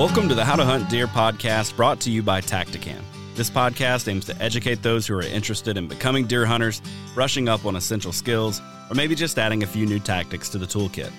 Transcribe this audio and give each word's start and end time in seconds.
Welcome 0.00 0.30
to 0.30 0.34
the 0.34 0.46
How 0.46 0.56
to 0.56 0.64
Hunt 0.64 0.88
Deer 0.88 1.06
podcast 1.06 1.76
brought 1.76 2.00
to 2.00 2.10
you 2.10 2.22
by 2.22 2.40
Tactacam. 2.40 3.02
This 3.34 3.50
podcast 3.50 4.08
aims 4.08 4.24
to 4.24 4.42
educate 4.42 4.82
those 4.82 5.06
who 5.06 5.14
are 5.14 5.20
interested 5.20 5.76
in 5.76 5.88
becoming 5.88 6.26
deer 6.26 6.46
hunters, 6.46 6.80
brushing 7.12 7.50
up 7.50 7.66
on 7.66 7.76
essential 7.76 8.10
skills, 8.10 8.62
or 8.88 8.94
maybe 8.94 9.14
just 9.14 9.38
adding 9.38 9.62
a 9.62 9.66
few 9.66 9.84
new 9.84 9.98
tactics 9.98 10.48
to 10.48 10.56
the 10.56 10.64
toolkit. 10.64 11.12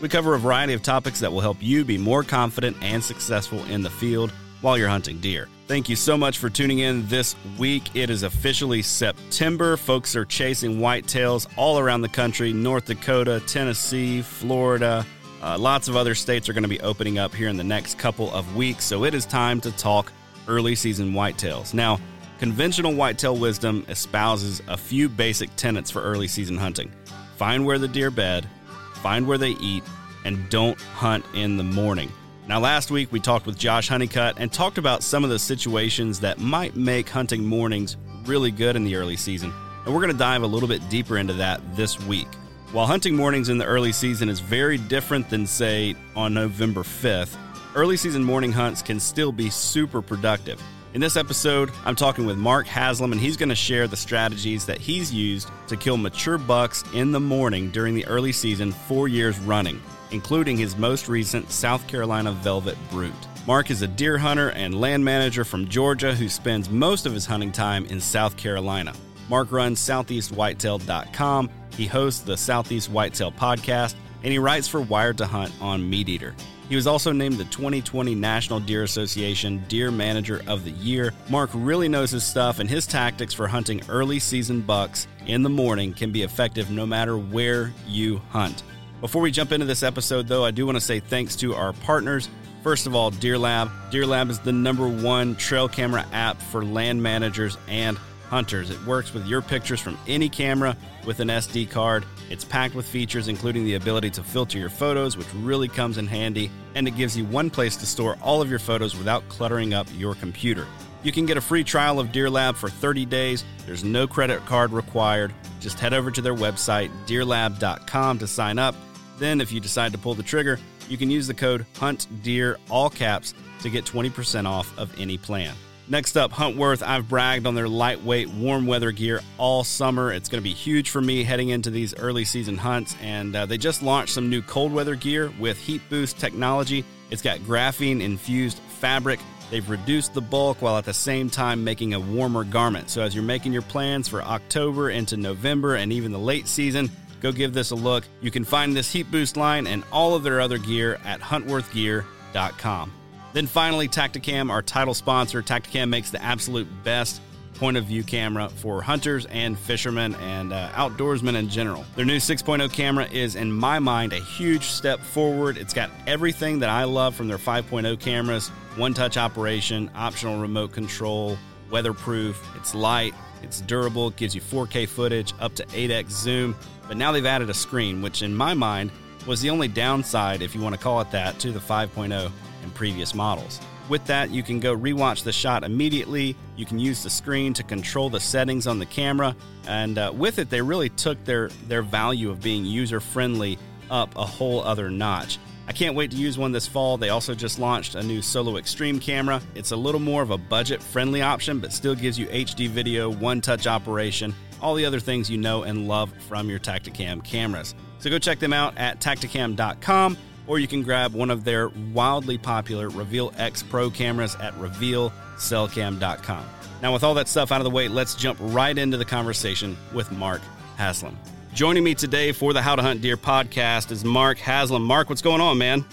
We 0.00 0.08
cover 0.08 0.36
a 0.36 0.38
variety 0.38 0.72
of 0.72 0.84
topics 0.84 1.18
that 1.18 1.32
will 1.32 1.40
help 1.40 1.56
you 1.58 1.84
be 1.84 1.98
more 1.98 2.22
confident 2.22 2.76
and 2.80 3.02
successful 3.02 3.58
in 3.64 3.82
the 3.82 3.90
field 3.90 4.30
while 4.60 4.78
you're 4.78 4.88
hunting 4.88 5.18
deer. 5.18 5.48
Thank 5.66 5.88
you 5.88 5.96
so 5.96 6.16
much 6.16 6.38
for 6.38 6.48
tuning 6.48 6.78
in 6.78 7.08
this 7.08 7.34
week. 7.58 7.96
It 7.96 8.08
is 8.08 8.22
officially 8.22 8.82
September. 8.82 9.76
Folks 9.76 10.14
are 10.14 10.24
chasing 10.24 10.78
whitetails 10.78 11.48
all 11.56 11.80
around 11.80 12.02
the 12.02 12.08
country 12.08 12.52
North 12.52 12.84
Dakota, 12.84 13.42
Tennessee, 13.48 14.22
Florida. 14.22 15.04
Uh, 15.42 15.56
lots 15.56 15.88
of 15.88 15.96
other 15.96 16.14
states 16.14 16.48
are 16.48 16.52
going 16.52 16.62
to 16.62 16.68
be 16.68 16.80
opening 16.80 17.18
up 17.18 17.34
here 17.34 17.48
in 17.48 17.56
the 17.56 17.64
next 17.64 17.98
couple 17.98 18.32
of 18.32 18.56
weeks, 18.56 18.84
so 18.84 19.04
it 19.04 19.14
is 19.14 19.24
time 19.24 19.60
to 19.60 19.70
talk 19.72 20.12
early 20.48 20.74
season 20.74 21.12
whitetails. 21.12 21.74
Now, 21.74 22.00
conventional 22.38 22.94
whitetail 22.94 23.36
wisdom 23.36 23.84
espouses 23.88 24.60
a 24.66 24.76
few 24.76 25.08
basic 25.08 25.54
tenets 25.56 25.90
for 25.90 26.02
early 26.02 26.28
season 26.28 26.56
hunting 26.56 26.90
find 27.36 27.64
where 27.64 27.78
the 27.78 27.86
deer 27.86 28.10
bed, 28.10 28.48
find 28.94 29.24
where 29.24 29.38
they 29.38 29.50
eat, 29.50 29.84
and 30.24 30.50
don't 30.50 30.80
hunt 30.80 31.24
in 31.34 31.56
the 31.56 31.62
morning. 31.62 32.10
Now, 32.48 32.58
last 32.58 32.90
week 32.90 33.12
we 33.12 33.20
talked 33.20 33.46
with 33.46 33.56
Josh 33.56 33.88
Honeycutt 33.88 34.38
and 34.38 34.52
talked 34.52 34.76
about 34.76 35.04
some 35.04 35.22
of 35.22 35.30
the 35.30 35.38
situations 35.38 36.18
that 36.20 36.40
might 36.40 36.74
make 36.74 37.08
hunting 37.08 37.44
mornings 37.44 37.96
really 38.24 38.50
good 38.50 38.74
in 38.74 38.82
the 38.82 38.96
early 38.96 39.16
season, 39.16 39.52
and 39.84 39.94
we're 39.94 40.00
going 40.00 40.12
to 40.12 40.18
dive 40.18 40.42
a 40.42 40.46
little 40.48 40.68
bit 40.68 40.86
deeper 40.88 41.16
into 41.16 41.34
that 41.34 41.60
this 41.76 42.00
week. 42.06 42.26
While 42.70 42.84
hunting 42.84 43.16
mornings 43.16 43.48
in 43.48 43.56
the 43.56 43.64
early 43.64 43.92
season 43.92 44.28
is 44.28 44.40
very 44.40 44.76
different 44.76 45.30
than, 45.30 45.46
say, 45.46 45.96
on 46.14 46.34
November 46.34 46.82
5th, 46.82 47.34
early 47.74 47.96
season 47.96 48.22
morning 48.22 48.52
hunts 48.52 48.82
can 48.82 49.00
still 49.00 49.32
be 49.32 49.48
super 49.48 50.02
productive. 50.02 50.62
In 50.92 51.00
this 51.00 51.16
episode, 51.16 51.70
I'm 51.86 51.96
talking 51.96 52.26
with 52.26 52.36
Mark 52.36 52.66
Haslam, 52.66 53.12
and 53.12 53.20
he's 53.20 53.38
going 53.38 53.48
to 53.48 53.54
share 53.54 53.88
the 53.88 53.96
strategies 53.96 54.66
that 54.66 54.76
he's 54.76 55.10
used 55.10 55.48
to 55.68 55.78
kill 55.78 55.96
mature 55.96 56.36
bucks 56.36 56.84
in 56.92 57.10
the 57.10 57.20
morning 57.20 57.70
during 57.70 57.94
the 57.94 58.04
early 58.04 58.32
season 58.32 58.72
four 58.72 59.08
years 59.08 59.38
running, 59.38 59.80
including 60.10 60.58
his 60.58 60.76
most 60.76 61.08
recent 61.08 61.50
South 61.50 61.86
Carolina 61.86 62.32
Velvet 62.32 62.76
Brute. 62.90 63.14
Mark 63.46 63.70
is 63.70 63.80
a 63.80 63.88
deer 63.88 64.18
hunter 64.18 64.50
and 64.50 64.78
land 64.78 65.02
manager 65.02 65.42
from 65.42 65.68
Georgia 65.68 66.14
who 66.14 66.28
spends 66.28 66.68
most 66.68 67.06
of 67.06 67.14
his 67.14 67.24
hunting 67.24 67.50
time 67.50 67.86
in 67.86 67.98
South 67.98 68.36
Carolina. 68.36 68.92
Mark 69.30 69.52
runs 69.52 69.80
southeastwhitetail.com 69.80 71.50
he 71.78 71.86
hosts 71.86 72.20
the 72.20 72.36
Southeast 72.36 72.90
Whitetail 72.90 73.32
podcast, 73.32 73.94
and 74.22 74.30
he 74.32 74.38
writes 74.38 74.68
for 74.68 74.82
Wired 74.82 75.16
to 75.18 75.26
Hunt 75.26 75.52
on 75.60 75.80
MeatEater. 75.80 76.34
He 76.68 76.76
was 76.76 76.86
also 76.86 77.12
named 77.12 77.36
the 77.38 77.44
2020 77.46 78.14
National 78.14 78.60
Deer 78.60 78.82
Association 78.82 79.64
Deer 79.68 79.90
Manager 79.90 80.42
of 80.46 80.64
the 80.64 80.72
Year. 80.72 81.14
Mark 81.30 81.48
really 81.54 81.88
knows 81.88 82.10
his 82.10 82.24
stuff, 82.24 82.58
and 82.58 82.68
his 82.68 82.86
tactics 82.86 83.32
for 83.32 83.46
hunting 83.46 83.80
early 83.88 84.18
season 84.18 84.60
bucks 84.60 85.06
in 85.26 85.42
the 85.42 85.48
morning 85.48 85.94
can 85.94 86.12
be 86.12 86.22
effective 86.22 86.70
no 86.70 86.84
matter 86.84 87.16
where 87.16 87.72
you 87.86 88.18
hunt. 88.28 88.62
Before 89.00 89.22
we 89.22 89.30
jump 89.30 89.52
into 89.52 89.64
this 89.64 89.82
episode, 89.82 90.28
though, 90.28 90.44
I 90.44 90.50
do 90.50 90.66
want 90.66 90.76
to 90.76 90.80
say 90.80 91.00
thanks 91.00 91.36
to 91.36 91.54
our 91.54 91.72
partners. 91.72 92.28
First 92.62 92.86
of 92.86 92.94
all, 92.94 93.12
Deer 93.12 93.38
Lab. 93.38 93.70
Deer 93.90 94.04
Lab 94.04 94.28
is 94.28 94.40
the 94.40 94.52
number 94.52 94.88
one 94.88 95.36
trail 95.36 95.68
camera 95.68 96.04
app 96.12 96.42
for 96.42 96.64
land 96.64 97.02
managers 97.02 97.56
and 97.68 97.96
Hunters. 98.28 98.70
It 98.70 98.84
works 98.86 99.12
with 99.12 99.26
your 99.26 99.42
pictures 99.42 99.80
from 99.80 99.98
any 100.06 100.28
camera 100.28 100.76
with 101.06 101.20
an 101.20 101.28
SD 101.28 101.70
card. 101.70 102.04
It's 102.30 102.44
packed 102.44 102.74
with 102.74 102.86
features, 102.86 103.28
including 103.28 103.64
the 103.64 103.74
ability 103.74 104.10
to 104.10 104.22
filter 104.22 104.58
your 104.58 104.68
photos, 104.68 105.16
which 105.16 105.32
really 105.34 105.68
comes 105.68 105.98
in 105.98 106.06
handy, 106.06 106.50
and 106.74 106.86
it 106.86 106.92
gives 106.92 107.16
you 107.16 107.24
one 107.24 107.50
place 107.50 107.76
to 107.76 107.86
store 107.86 108.16
all 108.22 108.42
of 108.42 108.50
your 108.50 108.58
photos 108.58 108.96
without 108.96 109.28
cluttering 109.28 109.74
up 109.74 109.86
your 109.96 110.14
computer. 110.14 110.66
You 111.02 111.12
can 111.12 111.26
get 111.26 111.36
a 111.36 111.40
free 111.40 111.64
trial 111.64 112.00
of 112.00 112.12
Deer 112.12 112.28
Lab 112.28 112.56
for 112.56 112.68
30 112.68 113.06
days. 113.06 113.44
There's 113.66 113.84
no 113.84 114.06
credit 114.06 114.44
card 114.46 114.72
required. 114.72 115.32
Just 115.60 115.78
head 115.78 115.94
over 115.94 116.10
to 116.10 116.20
their 116.20 116.34
website, 116.34 116.90
deerlab.com, 117.06 118.18
to 118.18 118.26
sign 118.26 118.58
up. 118.58 118.74
Then, 119.18 119.40
if 119.40 119.52
you 119.52 119.60
decide 119.60 119.92
to 119.92 119.98
pull 119.98 120.14
the 120.14 120.22
trigger, 120.22 120.58
you 120.88 120.96
can 120.96 121.10
use 121.10 121.26
the 121.26 121.34
code 121.34 121.66
HUNTDEER, 121.74 122.56
all 122.70 122.90
caps, 122.90 123.34
to 123.60 123.70
get 123.70 123.84
20% 123.84 124.46
off 124.46 124.76
of 124.78 124.92
any 124.98 125.18
plan. 125.18 125.54
Next 125.90 126.18
up, 126.18 126.32
Huntworth. 126.32 126.82
I've 126.82 127.08
bragged 127.08 127.46
on 127.46 127.54
their 127.54 127.68
lightweight 127.68 128.28
warm 128.28 128.66
weather 128.66 128.92
gear 128.92 129.22
all 129.38 129.64
summer. 129.64 130.12
It's 130.12 130.28
going 130.28 130.42
to 130.42 130.44
be 130.44 130.52
huge 130.52 130.90
for 130.90 131.00
me 131.00 131.24
heading 131.24 131.48
into 131.48 131.70
these 131.70 131.94
early 131.96 132.26
season 132.26 132.58
hunts. 132.58 132.94
And 133.00 133.34
uh, 133.34 133.46
they 133.46 133.56
just 133.56 133.82
launched 133.82 134.12
some 134.12 134.28
new 134.28 134.42
cold 134.42 134.70
weather 134.70 134.96
gear 134.96 135.32
with 135.40 135.58
heat 135.58 135.80
boost 135.88 136.18
technology. 136.18 136.84
It's 137.10 137.22
got 137.22 137.38
graphene 137.38 138.02
infused 138.02 138.58
fabric. 138.58 139.18
They've 139.50 139.68
reduced 139.68 140.12
the 140.12 140.20
bulk 140.20 140.60
while 140.60 140.76
at 140.76 140.84
the 140.84 140.92
same 140.92 141.30
time 141.30 141.64
making 141.64 141.94
a 141.94 142.00
warmer 142.00 142.44
garment. 142.44 142.90
So 142.90 143.00
as 143.00 143.14
you're 143.14 143.24
making 143.24 143.54
your 143.54 143.62
plans 143.62 144.08
for 144.08 144.20
October 144.22 144.90
into 144.90 145.16
November 145.16 145.76
and 145.76 145.90
even 145.90 146.12
the 146.12 146.18
late 146.18 146.48
season, 146.48 146.90
go 147.20 147.32
give 147.32 147.54
this 147.54 147.70
a 147.70 147.74
look. 147.74 148.04
You 148.20 148.30
can 148.30 148.44
find 148.44 148.76
this 148.76 148.92
heat 148.92 149.10
boost 149.10 149.38
line 149.38 149.66
and 149.66 149.84
all 149.90 150.14
of 150.14 150.22
their 150.22 150.42
other 150.42 150.58
gear 150.58 151.00
at 151.06 151.20
huntworthgear.com. 151.20 152.92
Then 153.38 153.46
finally, 153.46 153.86
Tactacam, 153.86 154.50
our 154.50 154.62
title 154.62 154.94
sponsor. 154.94 155.44
Tactacam 155.44 155.90
makes 155.90 156.10
the 156.10 156.20
absolute 156.20 156.66
best 156.82 157.20
point 157.54 157.76
of 157.76 157.84
view 157.84 158.02
camera 158.02 158.48
for 158.48 158.82
hunters 158.82 159.26
and 159.26 159.56
fishermen 159.56 160.16
and 160.16 160.52
uh, 160.52 160.68
outdoorsmen 160.70 161.36
in 161.36 161.48
general. 161.48 161.84
Their 161.94 162.04
new 162.04 162.16
6.0 162.16 162.72
camera 162.72 163.06
is, 163.06 163.36
in 163.36 163.52
my 163.52 163.78
mind, 163.78 164.12
a 164.12 164.18
huge 164.18 164.64
step 164.64 164.98
forward. 164.98 165.56
It's 165.56 165.72
got 165.72 165.88
everything 166.08 166.58
that 166.58 166.68
I 166.68 166.82
love 166.82 167.14
from 167.14 167.28
their 167.28 167.38
5.0 167.38 168.00
cameras 168.00 168.48
one 168.74 168.92
touch 168.92 169.16
operation, 169.16 169.88
optional 169.94 170.40
remote 170.40 170.72
control, 170.72 171.38
weatherproof, 171.70 172.44
it's 172.56 172.74
light, 172.74 173.14
it's 173.44 173.60
durable, 173.60 174.08
it 174.08 174.16
gives 174.16 174.34
you 174.34 174.40
4K 174.40 174.88
footage, 174.88 175.32
up 175.38 175.54
to 175.54 175.64
8x 175.66 176.10
zoom. 176.10 176.56
But 176.88 176.96
now 176.96 177.12
they've 177.12 177.24
added 177.24 177.50
a 177.50 177.54
screen, 177.54 178.02
which 178.02 178.22
in 178.22 178.34
my 178.34 178.54
mind 178.54 178.90
was 179.28 179.40
the 179.40 179.50
only 179.50 179.68
downside, 179.68 180.42
if 180.42 180.56
you 180.56 180.60
want 180.60 180.74
to 180.74 180.80
call 180.80 181.00
it 181.02 181.12
that, 181.12 181.38
to 181.38 181.52
the 181.52 181.60
5.0 181.60 182.32
previous 182.70 183.14
models. 183.14 183.60
With 183.88 184.04
that, 184.06 184.30
you 184.30 184.42
can 184.42 184.60
go 184.60 184.76
rewatch 184.76 185.24
the 185.24 185.32
shot 185.32 185.64
immediately. 185.64 186.36
You 186.56 186.66
can 186.66 186.78
use 186.78 187.02
the 187.02 187.10
screen 187.10 187.54
to 187.54 187.62
control 187.62 188.10
the 188.10 188.20
settings 188.20 188.66
on 188.66 188.78
the 188.78 188.86
camera, 188.86 189.34
and 189.66 189.96
uh, 189.96 190.12
with 190.14 190.38
it, 190.38 190.50
they 190.50 190.60
really 190.60 190.90
took 190.90 191.22
their 191.24 191.48
their 191.68 191.82
value 191.82 192.30
of 192.30 192.42
being 192.42 192.64
user 192.64 193.00
friendly 193.00 193.58
up 193.90 194.14
a 194.16 194.24
whole 194.24 194.62
other 194.62 194.90
notch. 194.90 195.38
I 195.66 195.72
can't 195.72 195.94
wait 195.94 196.10
to 196.12 196.16
use 196.16 196.38
one 196.38 196.52
this 196.52 196.66
fall. 196.66 196.96
They 196.96 197.10
also 197.10 197.34
just 197.34 197.58
launched 197.58 197.94
a 197.94 198.02
new 198.02 198.22
Solo 198.22 198.56
Extreme 198.56 199.00
camera. 199.00 199.40
It's 199.54 199.70
a 199.70 199.76
little 199.76 200.00
more 200.00 200.22
of 200.22 200.30
a 200.30 200.38
budget 200.38 200.82
friendly 200.82 201.20
option, 201.20 201.60
but 201.60 201.74
still 201.74 201.94
gives 201.94 202.18
you 202.18 202.26
HD 202.28 202.68
video, 202.68 203.10
one 203.10 203.42
touch 203.42 203.66
operation, 203.66 204.34
all 204.62 204.74
the 204.74 204.86
other 204.86 204.98
things 204.98 205.30
you 205.30 205.36
know 205.36 205.64
and 205.64 205.86
love 205.86 206.10
from 206.26 206.48
your 206.48 206.58
Tactacam 206.58 207.22
cameras. 207.22 207.74
So 207.98 208.08
go 208.08 208.18
check 208.18 208.38
them 208.38 208.52
out 208.52 208.78
at 208.78 209.00
tactacam.com 209.00 210.16
or 210.48 210.58
you 210.58 210.66
can 210.66 210.82
grab 210.82 211.12
one 211.12 211.30
of 211.30 211.44
their 211.44 211.68
wildly 211.92 212.38
popular 212.38 212.88
Reveal 212.88 213.32
X 213.36 213.62
Pro 213.62 213.90
cameras 213.90 214.34
at 214.40 214.52
revealcellcam.com. 214.54 216.44
Now, 216.82 216.92
with 216.92 217.04
all 217.04 217.14
that 217.14 217.28
stuff 217.28 217.52
out 217.52 217.60
of 217.60 217.64
the 217.64 217.70
way, 217.70 217.88
let's 217.88 218.14
jump 218.14 218.38
right 218.40 218.76
into 218.76 218.96
the 218.96 219.04
conversation 219.04 219.76
with 219.92 220.10
Mark 220.10 220.40
Haslam. 220.76 221.16
Joining 221.54 221.82
me 221.82 221.94
today 221.94 222.32
for 222.32 222.52
the 222.52 222.62
How 222.62 222.76
to 222.76 222.82
Hunt 222.82 223.02
Deer 223.02 223.16
podcast 223.16 223.90
is 223.90 224.04
Mark 224.04 224.38
Haslam. 224.38 224.82
Mark, 224.82 225.08
what's 225.08 225.22
going 225.22 225.40
on, 225.40 225.58
man? 225.58 225.84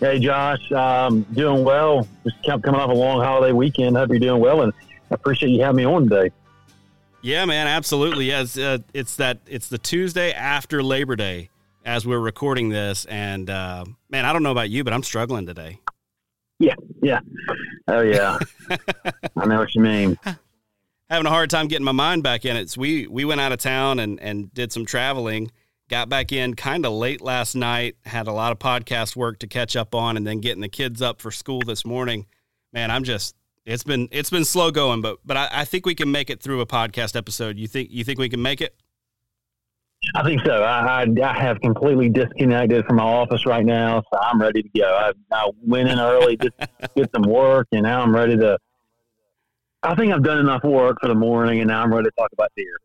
Hey, 0.00 0.18
Josh. 0.18 0.72
Um, 0.72 1.22
doing 1.34 1.62
well. 1.62 2.08
Just 2.24 2.42
coming 2.42 2.80
off 2.80 2.90
a 2.90 2.94
long 2.94 3.22
holiday 3.22 3.52
weekend. 3.52 3.96
Hope 3.96 4.08
you're 4.08 4.18
doing 4.18 4.40
well, 4.40 4.62
and 4.62 4.72
I 5.10 5.14
appreciate 5.14 5.50
you 5.50 5.62
having 5.62 5.76
me 5.76 5.84
on 5.84 6.08
today. 6.08 6.30
Yeah, 7.22 7.44
man, 7.44 7.66
absolutely. 7.66 8.24
Yeah, 8.26 8.40
it's, 8.40 8.56
uh, 8.56 8.78
it's 8.94 9.16
that 9.16 9.38
it's 9.46 9.68
the 9.68 9.78
Tuesday 9.78 10.32
after 10.32 10.82
Labor 10.82 11.16
Day, 11.16 11.49
as 11.84 12.06
we're 12.06 12.20
recording 12.20 12.68
this. 12.68 13.04
And 13.06 13.48
uh, 13.48 13.84
man, 14.10 14.24
I 14.24 14.32
don't 14.32 14.42
know 14.42 14.50
about 14.50 14.70
you, 14.70 14.84
but 14.84 14.92
I'm 14.92 15.02
struggling 15.02 15.46
today. 15.46 15.80
Yeah, 16.58 16.74
yeah. 17.02 17.20
Oh 17.88 18.02
yeah. 18.02 18.38
I 19.36 19.46
know 19.46 19.58
what 19.58 19.74
you 19.74 19.80
mean. 19.80 20.18
Having 21.10 21.26
a 21.26 21.30
hard 21.30 21.50
time 21.50 21.66
getting 21.66 21.84
my 21.84 21.92
mind 21.92 22.22
back 22.22 22.44
in 22.44 22.56
it. 22.56 22.70
So 22.70 22.80
we 22.80 23.06
we 23.06 23.24
went 23.24 23.40
out 23.40 23.52
of 23.52 23.58
town 23.58 23.98
and 23.98 24.20
and 24.20 24.52
did 24.54 24.72
some 24.72 24.86
traveling. 24.86 25.50
got 25.88 26.08
back 26.08 26.32
in 26.32 26.54
kind 26.54 26.86
of 26.86 26.92
late 26.92 27.20
last 27.20 27.56
night, 27.56 27.96
had 28.04 28.28
a 28.28 28.32
lot 28.32 28.52
of 28.52 28.58
podcast 28.58 29.16
work 29.16 29.40
to 29.40 29.46
catch 29.46 29.74
up 29.74 29.94
on, 29.94 30.16
and 30.16 30.26
then 30.26 30.40
getting 30.40 30.60
the 30.60 30.68
kids 30.68 31.02
up 31.02 31.20
for 31.20 31.30
school 31.30 31.60
this 31.66 31.84
morning. 31.84 32.26
Man, 32.72 32.90
I'm 32.90 33.04
just 33.04 33.34
it's 33.64 33.82
been 33.82 34.08
it's 34.12 34.30
been 34.30 34.44
slow 34.44 34.70
going, 34.70 35.00
but 35.00 35.18
but 35.24 35.36
I, 35.36 35.48
I 35.50 35.64
think 35.64 35.86
we 35.86 35.94
can 35.94 36.12
make 36.12 36.30
it 36.30 36.42
through 36.42 36.60
a 36.60 36.66
podcast 36.66 37.16
episode. 37.16 37.58
You 37.58 37.66
think 37.66 37.90
you 37.90 38.04
think 38.04 38.18
we 38.18 38.28
can 38.28 38.42
make 38.42 38.60
it? 38.60 38.76
I 40.14 40.24
think 40.24 40.42
so. 40.44 40.62
I, 40.62 41.02
I, 41.02 41.06
I 41.22 41.40
have 41.40 41.60
completely 41.60 42.08
disconnected 42.08 42.86
from 42.86 42.96
my 42.96 43.04
office 43.04 43.44
right 43.44 43.64
now, 43.64 44.02
so 44.10 44.18
I'm 44.18 44.40
ready 44.40 44.62
to 44.62 44.68
go. 44.76 44.86
I, 44.86 45.12
I 45.30 45.50
went 45.62 45.88
in 45.88 45.98
early, 45.98 46.36
just 46.36 46.56
get 46.96 47.10
some 47.14 47.22
work, 47.22 47.68
and 47.72 47.82
now 47.82 48.02
I'm 48.02 48.14
ready 48.14 48.36
to. 48.36 48.58
I 49.82 49.94
think 49.94 50.12
I've 50.12 50.22
done 50.22 50.38
enough 50.38 50.64
work 50.64 50.98
for 51.00 51.08
the 51.08 51.14
morning, 51.14 51.60
and 51.60 51.68
now 51.68 51.82
I'm 51.82 51.92
ready 51.92 52.08
to 52.08 52.12
talk 52.18 52.30
about 52.32 52.50
deer. 52.56 52.76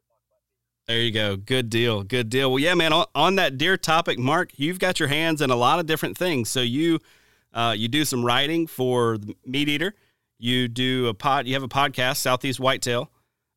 There 0.87 0.99
you 0.99 1.11
go. 1.11 1.35
Good 1.35 1.69
deal. 1.69 2.03
Good 2.03 2.29
deal. 2.29 2.51
Well, 2.51 2.59
yeah, 2.59 2.73
man. 2.75 2.93
On, 2.93 3.05
on, 3.15 3.35
that 3.37 3.57
deer 3.57 3.75
topic, 3.75 4.19
Mark, 4.19 4.51
you've 4.57 4.77
got 4.77 4.99
your 4.99 5.09
hands 5.09 5.41
in 5.41 5.49
a 5.49 5.55
lot 5.55 5.79
of 5.79 5.87
different 5.87 6.15
things. 6.15 6.49
So 6.49 6.61
you, 6.61 6.99
uh, 7.53 7.73
you 7.75 7.87
do 7.87 8.05
some 8.05 8.23
writing 8.23 8.67
for 8.67 9.17
the 9.17 9.35
Meat 9.45 9.67
Eater. 9.67 9.95
You 10.37 10.67
do 10.67 11.07
a 11.07 11.13
pod. 11.13 11.47
You 11.47 11.53
have 11.53 11.63
a 11.63 11.67
podcast, 11.67 12.17
Southeast 12.17 12.59
Whitetail. 12.59 13.09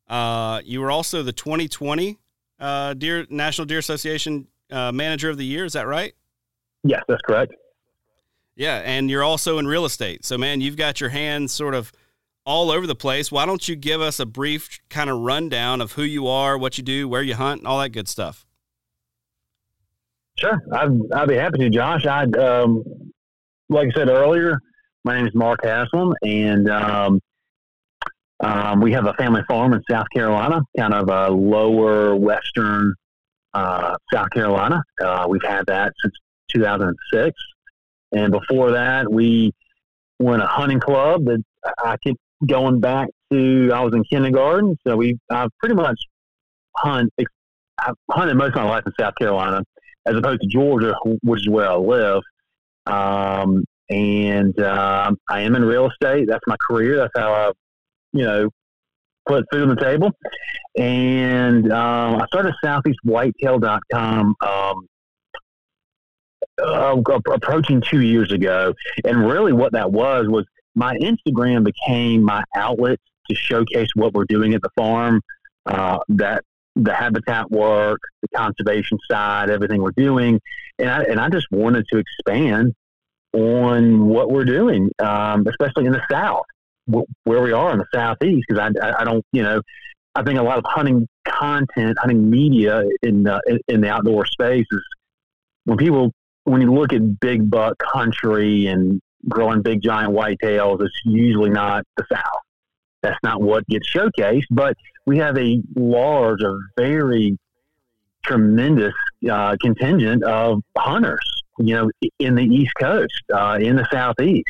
Uh, 0.07 0.61
you 0.65 0.81
were 0.81 0.89
also 0.89 1.21
the 1.21 1.31
2020 1.31 2.17
uh, 2.59 2.93
Deer 2.93 3.25
National 3.29 3.65
Deer 3.65 3.79
Association 3.79 4.47
uh, 4.71 4.91
Manager 4.91 5.29
of 5.29 5.37
the 5.37 5.45
Year. 5.45 5.65
Is 5.65 5.73
that 5.73 5.87
right? 5.87 6.13
Yes, 6.83 7.03
that's 7.07 7.21
correct. 7.21 7.53
Yeah, 8.55 8.81
and 8.83 9.09
you're 9.09 9.23
also 9.23 9.57
in 9.57 9.67
real 9.67 9.85
estate. 9.85 10.25
So, 10.25 10.37
man, 10.37 10.59
you've 10.59 10.75
got 10.75 10.99
your 10.99 11.09
hands 11.09 11.53
sort 11.53 11.73
of 11.73 11.91
all 12.45 12.71
over 12.71 12.87
the 12.87 12.95
place. 12.95 13.31
Why 13.31 13.45
don't 13.45 13.67
you 13.67 13.75
give 13.75 14.01
us 14.01 14.19
a 14.19 14.25
brief 14.25 14.79
kind 14.89 15.09
of 15.09 15.19
rundown 15.19 15.81
of 15.81 15.93
who 15.93 16.03
you 16.03 16.27
are, 16.27 16.57
what 16.57 16.77
you 16.77 16.83
do, 16.83 17.07
where 17.07 17.21
you 17.21 17.35
hunt, 17.35 17.61
and 17.61 17.67
all 17.67 17.79
that 17.79 17.89
good 17.89 18.07
stuff? 18.07 18.45
Sure, 20.37 20.61
I'd, 20.73 20.89
I'd 21.13 21.27
be 21.27 21.35
happy 21.35 21.59
to, 21.59 21.69
Josh. 21.69 22.05
I, 22.05 22.23
um, 22.23 22.83
like 23.69 23.89
I 23.89 23.91
said 23.97 24.09
earlier, 24.09 24.59
my 25.03 25.17
name 25.17 25.27
is 25.27 25.35
Mark 25.35 25.59
Haslam, 25.63 26.13
and 26.23 26.69
um, 26.69 27.21
um, 28.41 28.81
we 28.81 28.93
have 28.93 29.05
a 29.05 29.13
family 29.13 29.41
farm 29.47 29.73
in 29.73 29.81
South 29.89 30.07
Carolina, 30.13 30.61
kind 30.77 30.93
of 30.93 31.09
a 31.09 31.29
lower 31.29 32.15
western 32.15 32.93
uh, 33.53 33.95
South 34.13 34.29
Carolina. 34.31 34.83
Uh, 35.01 35.25
we've 35.29 35.43
had 35.43 35.65
that 35.67 35.93
since 36.01 36.13
2006, 36.53 37.35
and 38.11 38.31
before 38.31 38.71
that, 38.71 39.11
we 39.11 39.51
in 40.19 40.41
a 40.41 40.47
hunting 40.47 40.79
club 40.79 41.25
that 41.25 41.41
I 41.83 41.97
could 42.03 42.15
going 42.45 42.79
back 42.79 43.09
to 43.31 43.71
I 43.73 43.81
was 43.81 43.93
in 43.93 44.03
kindergarten, 44.03 44.77
so 44.85 44.95
we 44.95 45.17
I've 45.29 45.49
pretty 45.59 45.75
much 45.75 45.99
hunt 46.75 47.11
I've 47.79 47.95
hunted 48.11 48.35
most 48.35 48.49
of 48.49 48.55
my 48.55 48.63
life 48.63 48.83
in 48.85 48.93
South 48.99 49.13
Carolina, 49.19 49.63
as 50.05 50.15
opposed 50.15 50.41
to 50.41 50.47
Georgia, 50.47 50.93
which 51.23 51.41
is 51.41 51.49
where 51.49 51.69
I 51.69 51.75
live. 51.75 52.21
Um, 52.85 53.63
and 53.89 54.59
uh, 54.59 55.11
I 55.29 55.41
am 55.41 55.55
in 55.55 55.63
real 55.63 55.89
estate. 55.89 56.27
That's 56.27 56.43
my 56.47 56.55
career. 56.69 56.97
That's 56.97 57.13
how 57.15 57.33
I, 57.33 57.51
you 58.13 58.23
know, 58.23 58.49
put 59.27 59.45
food 59.51 59.63
on 59.63 59.69
the 59.69 59.81
table. 59.81 60.11
And 60.77 61.71
um, 61.71 62.21
I 62.21 62.25
started 62.27 62.53
SoutheastWhitetail.com 62.63 64.35
um, 64.41 64.87
uh, 66.61 66.95
approaching 67.31 67.81
two 67.81 68.01
years 68.01 68.31
ago. 68.31 68.73
And 69.03 69.27
really, 69.27 69.53
what 69.53 69.73
that 69.73 69.91
was 69.91 70.27
was 70.27 70.45
my 70.75 70.95
Instagram 70.97 71.63
became 71.63 72.23
my 72.23 72.43
outlet 72.55 72.99
to 73.29 73.35
showcase 73.35 73.89
what 73.95 74.13
we're 74.13 74.25
doing 74.25 74.53
at 74.53 74.61
the 74.61 74.69
farm, 74.75 75.21
uh, 75.65 75.99
that 76.09 76.43
the 76.75 76.93
habitat 76.93 77.51
work, 77.51 77.99
the 78.21 78.27
conservation 78.35 78.97
side, 79.09 79.49
everything 79.49 79.81
we're 79.81 79.91
doing, 79.91 80.39
and 80.77 80.89
I 80.89 81.03
and 81.03 81.19
I 81.19 81.29
just 81.29 81.47
wanted 81.51 81.85
to 81.91 81.99
expand 81.99 82.73
on 83.33 84.07
what 84.07 84.31
we're 84.31 84.45
doing, 84.45 84.89
um, 84.99 85.45
especially 85.47 85.85
in 85.85 85.91
the 85.91 86.01
South, 86.09 86.45
where 86.89 87.41
we 87.41 87.51
are 87.51 87.71
in 87.71 87.79
the 87.79 87.87
Southeast. 87.93 88.45
Because 88.47 88.71
I, 88.81 89.01
I 89.01 89.03
don't, 89.03 89.25
you 89.31 89.43
know, 89.43 89.61
I 90.15 90.23
think 90.23 90.39
a 90.39 90.43
lot 90.43 90.57
of 90.57 90.65
hunting 90.67 91.07
content, 91.27 91.97
hunting 91.99 92.29
media 92.29 92.83
in 93.03 93.23
the, 93.23 93.59
in 93.67 93.81
the 93.81 93.89
outdoor 93.89 94.25
space 94.25 94.65
is 94.71 94.83
when 95.65 95.77
people 95.77 96.11
when 96.49 96.61
you 96.61 96.73
look 96.73 96.93
at 96.93 97.19
big 97.19 97.49
buck 97.49 97.77
country 97.93 98.67
and 98.67 99.01
growing 99.27 99.61
big 99.61 99.81
giant 99.81 100.13
whitetails, 100.13 100.81
it's 100.81 100.99
usually 101.05 101.49
not 101.49 101.83
the 101.95 102.05
South. 102.11 102.41
That's 103.01 103.19
not 103.23 103.41
what 103.41 103.67
gets 103.67 103.87
showcased, 103.89 104.45
but 104.49 104.75
we 105.05 105.17
have 105.19 105.37
a 105.37 105.61
large, 105.75 106.41
a 106.41 106.57
very 106.75 107.37
tremendous 108.23 108.93
uh, 109.29 109.55
contingent 109.61 110.23
of 110.23 110.61
hunters, 110.77 111.43
you 111.59 111.75
know, 111.75 111.91
in 112.19 112.35
the 112.35 112.43
East 112.43 112.73
Coast, 112.79 113.23
uh, 113.33 113.57
in 113.61 113.75
the 113.75 113.87
Southeast. 113.91 114.47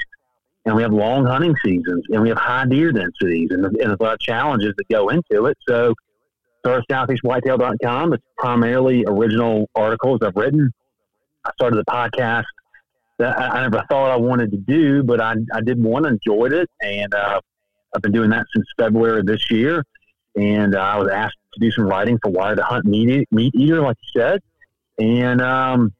And 0.69 0.75
we 0.75 0.83
have 0.83 0.93
long 0.93 1.25
hunting 1.25 1.55
seasons 1.65 2.05
and 2.09 2.21
we 2.21 2.29
have 2.29 2.37
high 2.37 2.63
deer 2.63 2.91
densities 2.91 3.49
and, 3.49 3.65
and 3.65 3.75
there's 3.75 3.97
a 3.99 4.03
lot 4.03 4.13
of 4.13 4.19
challenges 4.19 4.75
that 4.77 4.87
go 4.87 5.09
into 5.09 5.47
it. 5.47 5.57
So, 5.67 5.95
start 6.59 6.83
southeastwhitetail.com. 6.91 8.13
It's 8.13 8.23
primarily 8.37 9.03
original 9.07 9.67
articles 9.73 10.19
I've 10.21 10.35
written. 10.35 10.71
I 11.43 11.49
started 11.53 11.77
the 11.77 11.85
podcast 11.85 12.43
that 13.17 13.35
I, 13.39 13.61
never 13.61 13.83
thought 13.89 14.11
I 14.11 14.15
wanted 14.17 14.51
to 14.51 14.57
do, 14.57 15.01
but 15.01 15.19
I, 15.19 15.37
I 15.51 15.61
did 15.61 15.83
one, 15.83 16.05
enjoyed 16.05 16.53
it, 16.53 16.69
and 16.83 17.15
uh, 17.15 17.41
I've 17.95 18.03
been 18.03 18.11
doing 18.11 18.29
that 18.29 18.45
since 18.55 18.67
February 18.77 19.21
of 19.21 19.25
this 19.25 19.49
year. 19.49 19.83
And 20.35 20.75
uh, 20.75 20.81
I 20.81 20.97
was 20.99 21.09
asked 21.09 21.37
to 21.55 21.59
do 21.59 21.71
some 21.71 21.85
writing 21.87 22.19
for 22.21 22.29
Wired 22.29 22.57
to 22.57 22.63
Hunt 22.63 22.85
Meat, 22.85 23.27
Meat 23.31 23.55
Eater, 23.55 23.81
like 23.81 23.97
you 24.03 24.21
said, 24.21 24.39
and 24.99 25.41
um, 25.41 25.95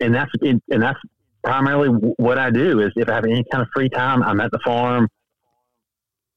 and 0.00 0.14
that's 0.14 0.32
and 0.42 0.60
that's 0.68 1.00
primarily 1.42 1.88
what 1.88 2.38
I 2.38 2.50
do. 2.50 2.80
Is 2.80 2.92
if 2.96 3.08
I 3.08 3.14
have 3.14 3.24
any 3.24 3.44
kind 3.50 3.62
of 3.62 3.68
free 3.74 3.88
time, 3.88 4.22
I'm 4.22 4.40
at 4.40 4.50
the 4.50 4.60
farm, 4.64 5.08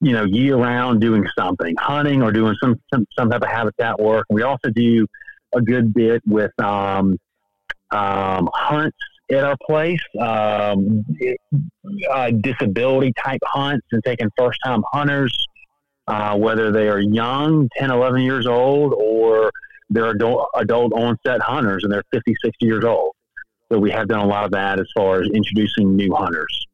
you 0.02 0.14
know, 0.14 0.24
year 0.24 0.58
round 0.58 1.02
doing 1.02 1.26
something, 1.38 1.76
hunting 1.78 2.22
or 2.22 2.32
doing 2.32 2.56
some 2.62 2.80
some, 2.94 3.06
some 3.18 3.30
type 3.30 3.42
of 3.42 3.50
habitat 3.50 4.00
work. 4.00 4.26
We 4.30 4.44
also 4.44 4.70
do 4.70 5.06
a 5.56 5.62
good 5.62 5.94
bit 5.94 6.22
with 6.26 6.52
um, 6.60 7.18
um, 7.92 8.50
hunts 8.54 8.98
at 9.32 9.44
our 9.44 9.56
place, 9.66 10.02
um, 10.20 11.06
uh, 12.12 12.32
disability 12.42 13.14
type 13.24 13.40
hunts 13.46 13.86
and 13.92 14.04
taking 14.04 14.30
first 14.38 14.60
time 14.64 14.84
hunters, 14.92 15.36
uh, 16.08 16.38
whether 16.38 16.72
they 16.72 16.90
are 16.90 17.00
young, 17.00 17.70
10, 17.78 17.92
11 17.92 18.22
years 18.22 18.46
old, 18.46 18.94
or 18.94 19.52
they're 19.90 20.12
adult, 20.12 20.50
adult 20.56 20.94
onset 20.94 21.42
hunters 21.42 21.84
and 21.84 21.94
they're 21.94 22.04
50, 22.12 22.34
60 22.44 22.66
years 22.66 22.84
old. 22.84 23.12
So 23.74 23.80
we 23.80 23.90
have 23.90 24.08
done 24.08 24.20
a 24.20 24.28
lot 24.28 24.46
of 24.46 24.52
that 24.52 24.80
as 24.80 24.88
far 24.96 25.22
as 25.22 25.30
introducing 25.34 25.96
new 25.96 26.14
hunters. 26.14 26.68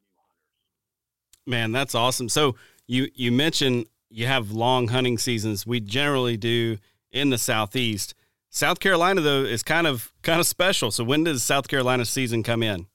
Man, 1.46 1.72
that's 1.72 1.94
awesome. 1.94 2.28
So 2.28 2.56
you, 2.86 3.08
you 3.14 3.32
mentioned 3.32 3.86
you 4.10 4.26
have 4.26 4.50
long 4.50 4.88
hunting 4.88 5.16
seasons. 5.16 5.66
We 5.66 5.80
generally 5.80 6.36
do 6.36 6.76
in 7.10 7.30
the 7.30 7.38
Southeast. 7.38 8.14
South 8.50 8.80
Carolina 8.80 9.22
though 9.22 9.44
is 9.44 9.62
kind 9.62 9.86
of 9.86 10.12
kind 10.22 10.40
of 10.40 10.46
special. 10.46 10.90
So 10.90 11.02
when 11.02 11.24
does 11.24 11.42
South 11.42 11.68
Carolina 11.68 12.04
season 12.04 12.42
come 12.42 12.62
in? 12.62 12.86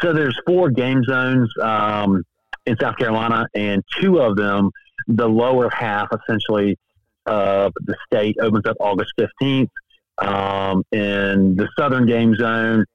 So 0.00 0.12
there's 0.12 0.38
four 0.46 0.70
game 0.70 1.02
zones 1.02 1.50
um, 1.60 2.22
in 2.66 2.76
South 2.80 2.96
Carolina, 2.96 3.46
and 3.54 3.82
two 4.00 4.18
of 4.18 4.36
them, 4.36 4.70
the 5.08 5.26
lower 5.28 5.68
half 5.70 6.08
essentially 6.12 6.78
of 7.24 7.72
the 7.86 7.96
state 8.06 8.36
opens 8.40 8.66
up 8.66 8.76
August 8.78 9.14
15th. 9.18 9.70
Um, 10.18 10.82
in 10.92 11.56
the 11.56 11.68
southern 11.78 12.06
game 12.06 12.34
zone, 12.36 12.86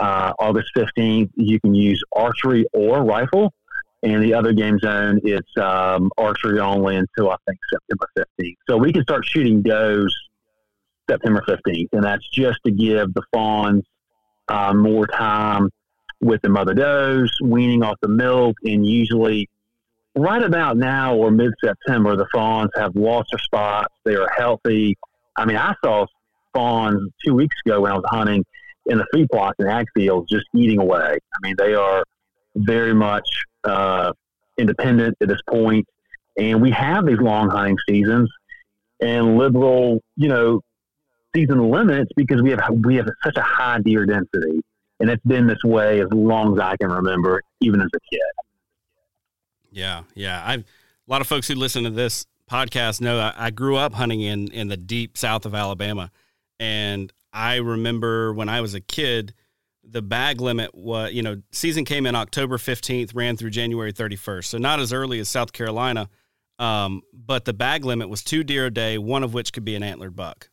uh, 0.00 0.32
August 0.38 0.70
15th, 0.76 1.30
you 1.36 1.60
can 1.60 1.74
use 1.74 2.02
archery 2.12 2.66
or 2.72 3.04
rifle. 3.04 3.52
And 4.02 4.22
the 4.22 4.32
other 4.32 4.54
game 4.54 4.78
zone, 4.78 5.20
it's 5.24 5.50
um, 5.58 6.10
archery 6.16 6.58
only 6.58 6.96
until 6.96 7.30
I 7.30 7.36
think 7.46 7.58
September 7.70 8.08
15th. 8.18 8.56
So 8.68 8.78
we 8.78 8.94
can 8.94 9.02
start 9.02 9.26
shooting 9.26 9.60
does 9.60 10.14
September 11.08 11.42
15th, 11.46 11.88
and 11.92 12.02
that's 12.02 12.26
just 12.30 12.60
to 12.64 12.72
give 12.72 13.12
the 13.12 13.22
fawns 13.30 13.84
uh, 14.48 14.72
more 14.72 15.06
time 15.06 15.68
with 16.22 16.40
the 16.40 16.48
mother 16.48 16.72
does, 16.72 17.30
weaning 17.42 17.82
off 17.82 17.96
the 18.00 18.08
milk, 18.08 18.56
and 18.64 18.86
usually 18.86 19.48
right 20.16 20.42
about 20.42 20.78
now 20.78 21.14
or 21.14 21.30
mid 21.30 21.52
September, 21.62 22.16
the 22.16 22.26
fawns 22.32 22.70
have 22.76 22.96
lost 22.96 23.28
their 23.32 23.38
spots. 23.38 23.94
They 24.04 24.16
are 24.16 24.30
healthy. 24.34 24.96
I 25.36 25.44
mean, 25.44 25.56
I 25.56 25.74
saw 25.84 26.06
fawns 26.54 27.10
two 27.24 27.34
weeks 27.34 27.56
ago 27.66 27.82
when 27.82 27.92
I 27.92 27.96
was 27.96 28.04
hunting 28.06 28.44
in 28.90 28.98
the 28.98 29.06
feed 29.14 29.28
plots 29.30 29.54
and 29.58 29.68
ag 29.68 29.86
fields 29.94 30.28
just 30.30 30.44
eating 30.54 30.80
away. 30.80 31.16
I 31.16 31.38
mean, 31.42 31.54
they 31.56 31.74
are 31.74 32.04
very 32.56 32.92
much 32.92 33.26
uh, 33.64 34.12
independent 34.58 35.16
at 35.20 35.28
this 35.28 35.40
point, 35.48 35.86
and 36.36 36.60
we 36.60 36.70
have 36.72 37.06
these 37.06 37.20
long 37.20 37.48
hunting 37.48 37.78
seasons 37.88 38.28
and 39.00 39.38
liberal, 39.38 40.00
you 40.16 40.28
know, 40.28 40.60
season 41.34 41.70
limits 41.70 42.10
because 42.16 42.42
we 42.42 42.50
have 42.50 42.60
we 42.84 42.96
have 42.96 43.08
such 43.24 43.36
a 43.36 43.42
high 43.42 43.78
deer 43.78 44.04
density, 44.04 44.60
and 44.98 45.08
it's 45.08 45.24
been 45.24 45.46
this 45.46 45.62
way 45.64 46.00
as 46.00 46.08
long 46.12 46.54
as 46.54 46.60
I 46.60 46.76
can 46.76 46.90
remember, 46.90 47.40
even 47.60 47.80
as 47.80 47.88
a 47.94 48.00
kid. 48.12 48.20
Yeah, 49.70 50.02
yeah. 50.14 50.42
I've 50.44 50.60
a 50.60 51.10
lot 51.10 51.20
of 51.20 51.28
folks 51.28 51.46
who 51.46 51.54
listen 51.54 51.84
to 51.84 51.90
this 51.90 52.26
podcast 52.50 53.00
know 53.00 53.20
I, 53.20 53.32
I 53.36 53.50
grew 53.50 53.76
up 53.76 53.94
hunting 53.94 54.20
in 54.20 54.48
in 54.48 54.66
the 54.66 54.76
deep 54.76 55.16
south 55.16 55.46
of 55.46 55.54
Alabama, 55.54 56.10
and 56.58 57.12
I 57.32 57.56
remember 57.56 58.32
when 58.32 58.48
I 58.48 58.60
was 58.60 58.74
a 58.74 58.80
kid, 58.80 59.34
the 59.84 60.02
bag 60.02 60.40
limit 60.40 60.74
was, 60.74 61.12
you 61.12 61.22
know, 61.22 61.42
season 61.52 61.84
came 61.84 62.06
in 62.06 62.14
October 62.14 62.58
15th, 62.58 63.14
ran 63.14 63.36
through 63.36 63.50
January 63.50 63.92
31st. 63.92 64.44
So 64.44 64.58
not 64.58 64.80
as 64.80 64.92
early 64.92 65.18
as 65.20 65.28
South 65.28 65.52
Carolina. 65.52 66.08
Um, 66.58 67.02
but 67.12 67.46
the 67.46 67.54
bag 67.54 67.84
limit 67.84 68.10
was 68.10 68.22
two 68.22 68.44
deer 68.44 68.66
a 68.66 68.70
day, 68.70 68.98
one 68.98 69.22
of 69.22 69.32
which 69.32 69.52
could 69.52 69.64
be 69.64 69.74
an 69.76 69.82
antlered 69.82 70.14
buck. 70.14 70.50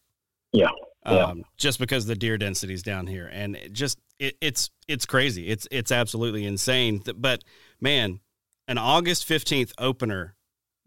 Yeah. 0.53 0.69
yeah. 1.05 1.25
Um, 1.25 1.43
just 1.57 1.79
because 1.79 2.05
the 2.05 2.15
deer 2.15 2.37
densities 2.37 2.81
down 2.81 3.07
here. 3.07 3.29
And 3.31 3.57
it 3.57 3.73
just, 3.73 3.99
it, 4.17 4.37
it's, 4.39 4.69
it's 4.87 5.05
crazy. 5.05 5.49
It's, 5.49 5.67
it's 5.69 5.91
absolutely 5.91 6.45
insane. 6.45 7.03
But 7.15 7.43
man, 7.81 8.21
an 8.69 8.77
August 8.77 9.27
15th 9.27 9.73
opener, 9.77 10.35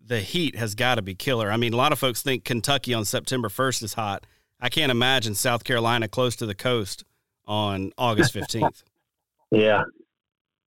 the 0.02 0.20
heat 0.20 0.56
has 0.56 0.74
got 0.74 0.94
to 0.94 1.02
be 1.02 1.14
killer. 1.14 1.50
I 1.50 1.58
mean, 1.58 1.74
a 1.74 1.76
lot 1.76 1.92
of 1.92 1.98
folks 1.98 2.22
think 2.22 2.44
Kentucky 2.44 2.94
on 2.94 3.04
September 3.04 3.48
1st 3.48 3.82
is 3.82 3.94
hot. 3.94 4.26
I 4.60 4.68
can't 4.68 4.90
imagine 4.90 5.34
South 5.34 5.64
Carolina 5.64 6.08
close 6.08 6.36
to 6.36 6.46
the 6.46 6.54
coast 6.54 7.04
on 7.46 7.92
August 7.96 8.34
15th. 8.34 8.82
yeah. 9.50 9.84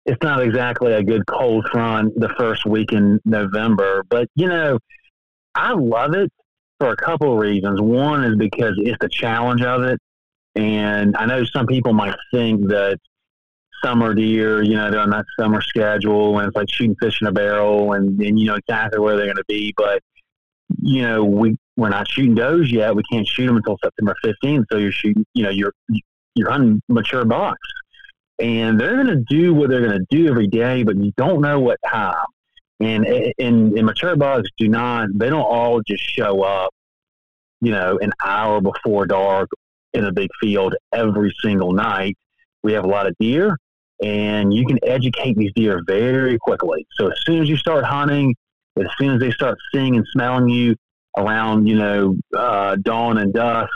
It's 0.07 0.23
not 0.23 0.43
exactly 0.43 0.93
a 0.93 1.03
good 1.03 1.27
cold 1.27 1.67
front 1.73 2.19
the 2.19 2.29
first 2.39 2.67
week 2.67 2.93
in 2.93 3.21
November, 3.25 4.05
but 4.09 4.29
you 4.35 4.49
know, 4.49 4.79
I 5.55 5.73
love 5.73 6.15
it 6.15 6.31
for 6.79 6.91
a 6.91 6.97
couple 6.97 7.33
of 7.33 7.39
reasons. 7.39 7.81
One 7.81 8.25
is 8.25 8.37
because 8.37 8.75
it's 8.79 8.99
the 9.01 9.09
challenge 9.09 9.63
of 9.63 9.83
it. 9.83 9.99
And 10.57 11.17
I 11.17 11.27
know 11.27 11.45
some 11.45 11.67
people 11.67 11.93
might 11.93 12.15
think 12.33 12.69
that 12.69 12.99
summer 13.83 14.15
deer, 14.15 14.63
you 14.63 14.77
know, 14.77 14.91
they're 14.91 15.01
on 15.01 15.11
that 15.11 15.25
summer 15.39 15.61
schedule 15.61 16.39
and 16.39 16.49
it's 16.49 16.57
like 16.57 16.71
shooting 16.71 16.97
fish 17.01 17.21
in 17.21 17.27
a 17.27 17.33
barrel 17.33 17.93
and, 17.93 18.21
and 18.21 18.39
you 18.39 18.47
know 18.47 18.57
exactly 18.57 18.99
where 18.99 19.17
they're 19.17 19.27
going 19.27 19.37
to 19.37 19.45
be. 19.49 19.73
But, 19.77 20.03
you 20.81 21.03
know, 21.03 21.25
we, 21.25 21.57
we're 21.77 21.89
not 21.89 22.09
shooting 22.09 22.35
does 22.35 22.71
yet. 22.71 22.95
We 22.95 23.03
can't 23.11 23.27
shoot 23.27 23.47
them 23.47 23.57
until 23.57 23.77
September 23.83 24.15
15th. 24.25 24.65
So 24.71 24.79
you're 24.79 24.93
shooting, 24.93 25.25
you 25.35 25.43
know, 25.43 25.51
you're, 25.51 25.73
you're 26.35 26.51
hunting 26.51 26.81
mature 26.89 27.25
bucks 27.25 27.69
and 28.39 28.79
they're 28.79 28.95
going 28.95 29.07
to 29.07 29.25
do 29.29 29.55
what 29.55 29.71
they're 29.71 29.87
going 29.87 29.99
to 29.99 30.07
do 30.11 30.29
every 30.29 30.47
day, 30.47 30.83
but 30.83 30.97
you 30.97 31.13
don't 31.17 31.41
know 31.41 31.61
what 31.61 31.79
time. 31.89 32.15
And, 32.81 33.07
and, 33.07 33.77
and 33.77 33.87
mature 33.87 34.17
bucks 34.17 34.49
do 34.59 34.69
not, 34.69 35.09
they 35.15 35.31
don't 35.31 35.41
all 35.41 35.81
just 35.81 36.03
show 36.03 36.43
up, 36.43 36.71
you 37.61 37.73
know, 37.73 37.99
an 38.01 38.13
hour 38.25 38.61
before 38.61 39.07
dark 39.07 39.49
in 39.93 40.05
a 40.05 40.13
big 40.13 40.29
field 40.41 40.75
every 40.93 41.33
single 41.43 41.73
night. 41.73 42.17
We 42.63 42.73
have 42.73 42.85
a 42.85 42.89
lot 42.89 43.07
of 43.07 43.15
deer 43.19 43.57
and 44.03 44.53
you 44.53 44.67
can 44.67 44.79
educate 44.83 45.37
these 45.37 45.53
deer 45.55 45.83
very 45.87 46.39
quickly. 46.39 46.87
So 46.93 47.09
as 47.09 47.19
soon 47.25 47.43
as 47.43 47.49
you 47.49 47.57
start 47.57 47.85
hunting, 47.85 48.35
as 48.79 48.87
soon 48.99 49.15
as 49.15 49.21
they 49.21 49.31
start 49.31 49.57
seeing 49.73 49.97
and 49.97 50.05
smelling 50.13 50.49
you 50.49 50.75
around, 51.17 51.67
you 51.67 51.77
know, 51.77 52.17
uh, 52.37 52.77
dawn 52.77 53.19
and 53.19 53.33
dusk, 53.33 53.71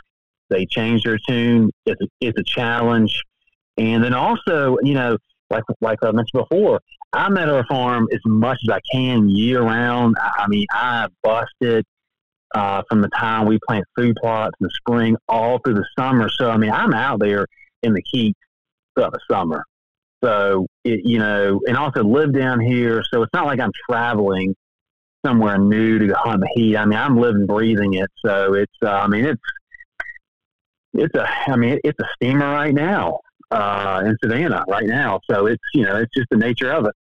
they 0.50 0.66
change 0.66 1.04
their 1.04 1.18
tune. 1.28 1.70
It's 1.86 2.00
a, 2.00 2.06
it's 2.20 2.38
a 2.38 2.44
challenge, 2.44 3.22
and 3.76 4.02
then 4.02 4.14
also, 4.14 4.76
you 4.82 4.94
know, 4.94 5.18
like 5.50 5.64
like 5.80 5.98
I 6.02 6.10
mentioned 6.12 6.44
before, 6.48 6.80
I'm 7.12 7.36
at 7.36 7.48
our 7.48 7.64
farm 7.66 8.08
as 8.12 8.20
much 8.24 8.58
as 8.68 8.74
I 8.74 8.80
can 8.92 9.28
year 9.28 9.62
round. 9.62 10.16
I 10.20 10.44
I 10.44 10.48
mean, 10.48 10.66
I 10.70 11.08
busted 11.22 11.84
uh, 12.54 12.82
from 12.88 13.02
the 13.02 13.08
time 13.08 13.46
we 13.46 13.58
plant 13.66 13.84
food 13.96 14.16
plots 14.20 14.54
in 14.60 14.64
the 14.64 14.70
spring 14.70 15.16
all 15.28 15.58
through 15.58 15.74
the 15.74 15.86
summer. 15.98 16.28
So 16.28 16.50
I 16.50 16.56
mean, 16.56 16.70
I'm 16.70 16.94
out 16.94 17.20
there 17.20 17.46
in 17.82 17.92
the 17.92 18.02
heat 18.10 18.36
throughout 18.94 19.12
the 19.12 19.20
summer. 19.30 19.64
So, 20.22 20.66
it, 20.84 21.04
you 21.04 21.18
know, 21.18 21.60
and 21.66 21.76
also 21.76 22.02
live 22.02 22.32
down 22.32 22.60
here. 22.60 23.04
So 23.12 23.22
it's 23.22 23.32
not 23.32 23.46
like 23.46 23.60
I'm 23.60 23.70
traveling 23.88 24.54
somewhere 25.24 25.58
new 25.58 25.98
to 25.98 26.14
hunt 26.14 26.40
the 26.40 26.48
heat. 26.54 26.76
I 26.76 26.84
mean, 26.84 26.98
I'm 26.98 27.18
living, 27.18 27.46
breathing 27.46 27.94
it. 27.94 28.10
So 28.24 28.54
it's, 28.54 28.72
uh, 28.82 28.90
I 28.90 29.06
mean, 29.06 29.24
it's, 29.24 29.42
it's 30.94 31.14
a, 31.14 31.28
I 31.50 31.56
mean, 31.56 31.78
it's 31.84 31.98
a 32.00 32.08
steamer 32.14 32.50
right 32.50 32.74
now 32.74 33.20
uh, 33.50 34.02
in 34.06 34.16
Savannah 34.22 34.64
right 34.68 34.86
now. 34.86 35.20
So 35.30 35.46
it's, 35.46 35.62
you 35.74 35.84
know, 35.84 35.96
it's 35.96 36.12
just 36.16 36.28
the 36.30 36.36
nature 36.36 36.70
of 36.72 36.86
it. 36.86 36.94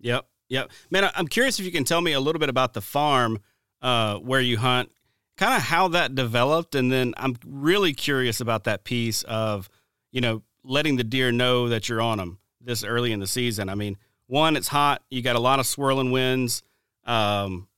Yep. 0.00 0.26
Yep. 0.48 0.70
Man, 0.90 1.10
I'm 1.14 1.28
curious 1.28 1.58
if 1.58 1.64
you 1.64 1.72
can 1.72 1.84
tell 1.84 2.00
me 2.00 2.12
a 2.12 2.20
little 2.20 2.40
bit 2.40 2.48
about 2.48 2.74
the 2.74 2.82
farm 2.82 3.40
uh, 3.80 4.16
where 4.16 4.40
you 4.40 4.58
hunt, 4.58 4.90
kind 5.38 5.54
of 5.54 5.62
how 5.62 5.88
that 5.88 6.14
developed. 6.14 6.74
And 6.74 6.92
then 6.92 7.14
I'm 7.16 7.36
really 7.46 7.94
curious 7.94 8.40
about 8.40 8.64
that 8.64 8.84
piece 8.84 9.22
of, 9.22 9.70
you 10.10 10.20
know, 10.20 10.42
letting 10.64 10.96
the 10.96 11.04
deer 11.04 11.32
know 11.32 11.68
that 11.68 11.88
you're 11.88 12.02
on 12.02 12.18
them 12.18 12.38
this 12.60 12.84
early 12.84 13.12
in 13.12 13.20
the 13.20 13.26
season. 13.26 13.68
I 13.68 13.74
mean, 13.74 13.96
one, 14.26 14.56
it's 14.56 14.68
hot. 14.68 15.02
You 15.10 15.22
got 15.22 15.36
a 15.36 15.40
lot 15.40 15.58
of 15.58 15.66
swirling 15.66 16.10
winds. 16.10 16.62
Um, 17.04 17.68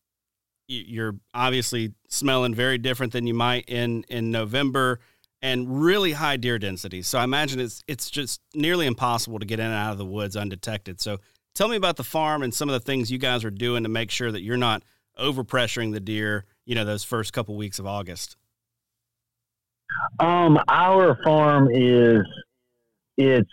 you're 0.66 1.16
obviously 1.35 1.93
smelling 2.09 2.54
very 2.54 2.78
different 2.78 3.12
than 3.12 3.26
you 3.26 3.35
might 3.35 3.69
in 3.69 4.04
in 4.09 4.31
November, 4.31 5.00
and 5.43 5.83
really 5.83 6.12
high 6.12 6.37
deer 6.37 6.59
density. 6.59 7.02
So 7.02 7.19
I 7.19 7.25
imagine 7.25 7.61
it's 7.61 7.83
it's 7.87 8.11
just 8.11 8.40
nearly 8.54 8.87
impossible 8.87 9.38
to 9.38 9.47
get 9.47 9.61
in 9.61 9.66
and 9.66 9.75
out 9.75 9.93
of 9.93 9.99
the 9.99 10.07
woods 10.07 10.37
undetected. 10.37 11.00
So 11.00 11.19
tell 11.54 11.69
me 11.69 11.76
about 11.76 11.97
the 11.97 12.04
farm 12.04 12.43
and 12.43 12.52
some 12.52 12.69
of 12.69 12.73
the 12.73 12.81
things 12.81 13.11
you 13.11 13.19
guys 13.19 13.45
are 13.45 13.50
doing 13.50 13.83
to 13.83 13.88
make 13.88 14.11
sure 14.11 14.33
that 14.33 14.43
you're 14.43 14.57
not 14.57 14.83
overpressuring 15.19 15.93
the 15.93 16.00
deer. 16.00 16.45
You 16.64 16.75
know, 16.75 16.85
those 16.85 17.04
first 17.04 17.33
couple 17.33 17.57
weeks 17.57 17.78
of 17.78 17.87
August. 17.87 18.37
Um, 20.19 20.59
our 20.69 21.19
farm 21.23 21.69
is 21.71 22.23
it's 23.16 23.50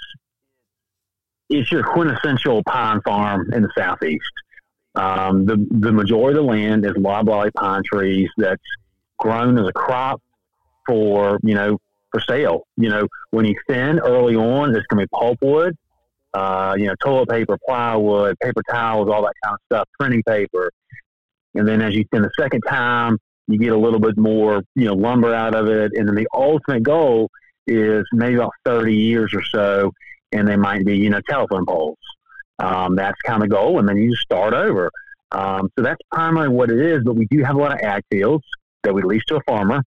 it's 1.50 1.72
your 1.72 1.84
quintessential 1.84 2.64
pine 2.64 3.02
farm 3.02 3.52
in 3.54 3.64
the 3.64 3.70
southeast. 3.78 4.24
Um, 4.96 5.46
the 5.46 5.66
the 5.70 5.92
majority 5.92 6.38
of 6.38 6.46
the 6.46 6.52
land 6.52 6.86
is 6.86 6.94
loblolly 6.98 7.52
pine 7.52 7.82
trees 7.86 8.30
that's 8.38 8.62
grown 9.18 9.58
as 9.58 9.68
a 9.68 9.74
crop 9.74 10.22
for 10.86 11.40
you 11.44 11.56
know 11.56 11.78
for 12.12 12.20
sale. 12.20 12.64
You 12.78 12.90
know 12.90 13.08
when 13.30 13.46
you 13.46 13.56
thin 13.68 14.00
early 14.00 14.36
on, 14.36 14.76
it's 14.76 14.86
going 14.88 15.06
to 15.06 15.08
be 15.08 15.10
pulpwood, 15.14 15.74
uh, 16.34 16.76
you 16.78 16.88
know 16.88 16.96
toilet 17.02 17.30
paper, 17.30 17.58
plywood, 17.66 18.38
paper 18.40 18.62
towels, 18.70 19.10
all 19.10 19.22
that 19.22 19.34
kind 19.44 19.54
of 19.54 19.60
stuff, 19.66 19.90
printing 20.00 20.24
paper, 20.24 20.70
and 21.56 21.68
then 21.68 21.82
as 21.82 21.96
you 21.96 22.04
thin 22.12 22.22
the 22.24 22.32
second 22.38 22.62
time, 22.68 23.18
you 23.48 23.58
get 23.58 23.72
a 23.72 23.78
little 23.78 24.00
bit 24.00 24.18
more 24.18 24.62
you 24.76 24.86
know 24.86 24.94
lumber 24.94 25.34
out 25.34 25.56
of 25.56 25.68
it, 25.68 25.92
and 25.96 26.08
then 26.08 26.16
the 26.16 26.28
ultimate 26.34 26.84
goal 26.84 27.30
is 27.68 28.04
maybe 28.12 28.36
about 28.36 28.52
30 28.66 28.94
years 28.94 29.34
or 29.34 29.44
so, 29.44 29.92
and 30.32 30.48
they 30.48 30.56
might 30.56 30.86
be, 30.86 30.98
you 30.98 31.10
know, 31.10 31.22
telephone 31.30 31.66
poles. 31.66 31.98
Um, 32.62 32.96
that's 32.96 33.20
kind 33.22 33.44
of 33.44 33.50
goal, 33.50 33.80
and 33.80 33.90
then 33.90 33.98
you 33.98 34.16
start 34.16 34.54
over. 34.54 34.92
Um, 35.32 35.70
so 35.78 35.84
that's 35.84 36.02
primarily 36.12 36.54
what 36.54 36.70
it 36.70 36.80
is, 36.80 37.04
but 37.04 37.16
we 37.16 37.26
do 37.32 37.44
have 37.44 37.56
a 37.56 37.60
lot 37.60 37.74
of 37.74 37.80
ag 37.80 38.04
fields 38.12 38.44
that 38.84 38.94
we 38.94 39.02
lease 39.02 39.24
to 39.28 39.38
a 39.38 39.42
farmer, 39.48 39.84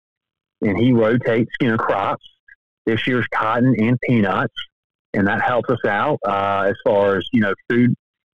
and 0.62 0.78
he 0.78 0.92
rotates, 0.94 1.52
you 1.60 1.70
know, 1.70 1.78
crops. 1.78 2.26
This 2.86 3.06
year's 3.06 3.26
cotton 3.34 3.76
and 3.80 3.98
peanuts, 4.02 4.54
and 5.14 5.28
that 5.28 5.42
helps 5.42 5.70
us 5.70 5.84
out 5.86 6.20
uh, 6.26 6.68
as 6.70 6.76
far 6.84 7.18
as, 7.18 7.28
you 7.32 7.42
know, 7.42 7.54
food, 7.70 7.94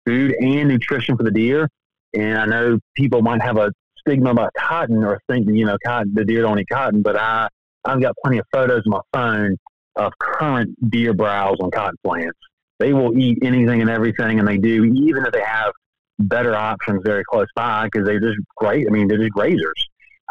food 0.06 0.34
and 0.40 0.68
nutrition 0.68 1.16
for 1.16 1.22
the 1.22 1.30
deer. 1.30 1.68
And 2.14 2.36
I 2.36 2.46
know 2.46 2.78
people 2.96 3.22
might 3.22 3.42
have 3.42 3.56
a 3.56 3.72
stigma 3.98 4.30
about 4.30 4.50
cotton 4.58 5.04
or 5.04 5.20
think, 5.28 5.48
you 5.48 5.64
know, 5.64 5.76
cotton, 5.84 6.12
the 6.14 6.24
deer 6.24 6.42
don't 6.42 6.58
eat 6.58 6.68
cotton, 6.70 7.02
but 7.02 7.16
I 7.16 7.48
I've 7.84 8.00
got 8.00 8.14
plenty 8.22 8.38
of 8.38 8.46
photos 8.52 8.82
on 8.86 8.90
my 8.90 9.00
phone 9.12 9.56
of 9.96 10.12
current 10.18 10.90
deer 10.90 11.14
browse 11.14 11.58
on 11.60 11.70
cotton 11.70 11.96
plants. 12.04 12.38
They 12.80 12.92
will 12.92 13.16
eat 13.16 13.38
anything 13.42 13.80
and 13.80 13.90
everything, 13.90 14.40
and 14.40 14.48
they 14.48 14.58
do, 14.58 14.84
even 14.84 15.24
if 15.24 15.32
they 15.32 15.42
have 15.42 15.72
better 16.18 16.54
options 16.54 17.02
very 17.04 17.22
close 17.24 17.46
by 17.54 17.84
because 17.84 18.06
they're 18.06 18.20
just 18.20 18.38
great. 18.56 18.86
I 18.88 18.90
mean, 18.90 19.06
they're 19.06 19.18
just 19.18 19.32
grazers. 19.32 19.80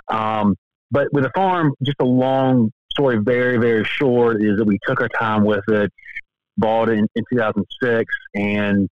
Um, 0.10 0.56
but 0.92 1.08
with 1.14 1.26
a 1.26 1.32
farm, 1.36 1.74
just 1.84 1.98
a 2.02 2.06
long 2.06 2.72
story, 2.92 3.20
very, 3.20 3.58
very 3.58 3.86
short, 3.86 4.44
is 4.44 4.58
that 4.58 4.66
we 4.66 4.80
took 4.86 5.00
our 5.00 5.10
time 5.10 5.46
with 5.46 5.64
it, 5.70 5.92
bought 6.58 6.90
it 6.90 6.98
in, 6.98 7.08
in 7.16 7.24
2006, 7.32 8.14
and 8.36 8.90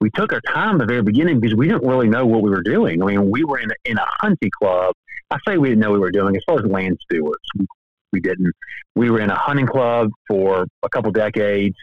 we 0.00 0.10
took 0.14 0.32
our 0.32 0.40
time 0.48 0.76
at 0.76 0.78
the 0.78 0.86
very 0.86 1.02
beginning 1.02 1.40
because 1.40 1.56
we 1.56 1.66
didn't 1.66 1.86
really 1.86 2.08
know 2.08 2.24
what 2.24 2.42
we 2.42 2.50
were 2.50 2.62
doing. 2.62 3.02
I 3.02 3.06
mean, 3.06 3.30
we 3.30 3.44
were 3.44 3.58
in 3.58 3.70
a, 3.70 3.74
in 3.84 3.98
a 3.98 4.06
hunting 4.06 4.50
club. 4.62 4.94
I 5.30 5.38
say 5.46 5.58
we 5.58 5.68
didn't 5.68 5.80
know 5.80 5.90
what 5.90 5.96
we 5.96 6.00
were 6.00 6.10
doing 6.12 6.36
as 6.36 6.42
far 6.46 6.58
as 6.58 6.64
land 6.64 6.98
stewards 7.02 7.68
we 8.12 8.20
didn't. 8.20 8.52
We 8.94 9.10
were 9.10 9.20
in 9.20 9.30
a 9.30 9.36
hunting 9.36 9.66
club 9.66 10.10
for 10.26 10.66
a 10.82 10.88
couple 10.88 11.12
decades, 11.12 11.76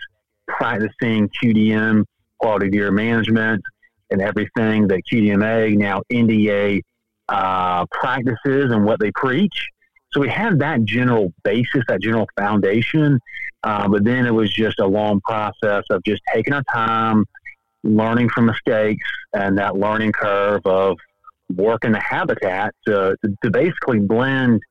practicing 0.47 1.29
QDM, 1.29 2.03
quality 2.39 2.69
deer 2.69 2.91
management, 2.91 3.61
and 4.09 4.21
everything 4.21 4.87
that 4.87 5.01
QDMA, 5.11 5.77
now 5.77 6.01
NDA, 6.11 6.81
uh, 7.29 7.85
practices 7.91 8.71
and 8.71 8.85
what 8.85 8.99
they 8.99 9.11
preach. 9.11 9.67
So 10.11 10.21
we 10.21 10.29
had 10.29 10.59
that 10.59 10.85
general 10.85 11.33
basis, 11.43 11.83
that 11.87 12.01
general 12.01 12.27
foundation. 12.37 13.19
Uh, 13.63 13.87
but 13.87 14.03
then 14.03 14.25
it 14.25 14.33
was 14.33 14.53
just 14.53 14.79
a 14.79 14.85
long 14.85 15.19
process 15.21 15.83
of 15.89 16.01
just 16.05 16.21
taking 16.33 16.53
our 16.53 16.63
time, 16.73 17.25
learning 17.83 18.29
from 18.29 18.45
mistakes, 18.45 19.07
and 19.33 19.57
that 19.57 19.75
learning 19.75 20.11
curve 20.13 20.61
of 20.65 20.97
working 21.55 21.91
the 21.91 21.99
habitat 21.99 22.73
to, 22.85 23.15
to, 23.23 23.35
to 23.43 23.49
basically 23.51 23.99
blend 23.99 24.61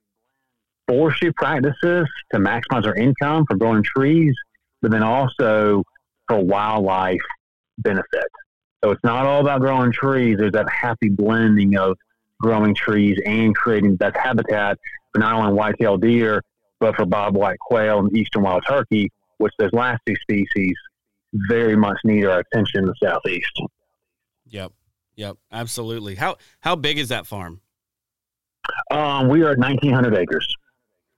forestry 0.86 1.32
practices 1.32 2.06
to 2.32 2.38
maximize 2.38 2.86
our 2.86 2.94
income 2.94 3.44
for 3.46 3.56
growing 3.56 3.82
trees, 3.82 4.34
but 4.82 4.90
then 4.90 5.02
also 5.02 5.82
for 6.28 6.40
wildlife 6.40 7.20
benefit. 7.78 8.24
So 8.84 8.90
it's 8.90 9.04
not 9.04 9.26
all 9.26 9.40
about 9.40 9.60
growing 9.60 9.92
trees. 9.92 10.36
There's 10.38 10.52
that 10.52 10.68
happy 10.70 11.08
blending 11.08 11.76
of 11.76 11.96
growing 12.40 12.74
trees 12.74 13.18
and 13.24 13.54
creating 13.54 13.96
that 13.96 14.16
habitat 14.16 14.78
for 15.12 15.20
not 15.20 15.34
only 15.34 15.52
white-tailed 15.54 16.02
deer, 16.02 16.42
but 16.78 16.94
for 16.94 17.04
bobwhite 17.06 17.56
quail 17.58 18.00
and 18.00 18.16
eastern 18.16 18.42
wild 18.42 18.62
turkey, 18.68 19.10
which 19.38 19.52
those 19.58 19.72
last 19.72 20.00
two 20.06 20.14
species 20.20 20.74
very 21.48 21.76
much 21.76 21.96
need 22.04 22.24
our 22.26 22.40
attention 22.40 22.80
in 22.80 22.86
the 22.86 22.94
southeast. 23.02 23.50
Yep, 24.46 24.72
yep, 25.16 25.36
absolutely. 25.50 26.14
How 26.14 26.36
how 26.60 26.76
big 26.76 26.98
is 26.98 27.08
that 27.08 27.26
farm? 27.26 27.60
Um, 28.90 29.28
we 29.28 29.42
are 29.42 29.52
at 29.52 29.58
nineteen 29.58 29.92
hundred 29.92 30.14
acres. 30.14 30.46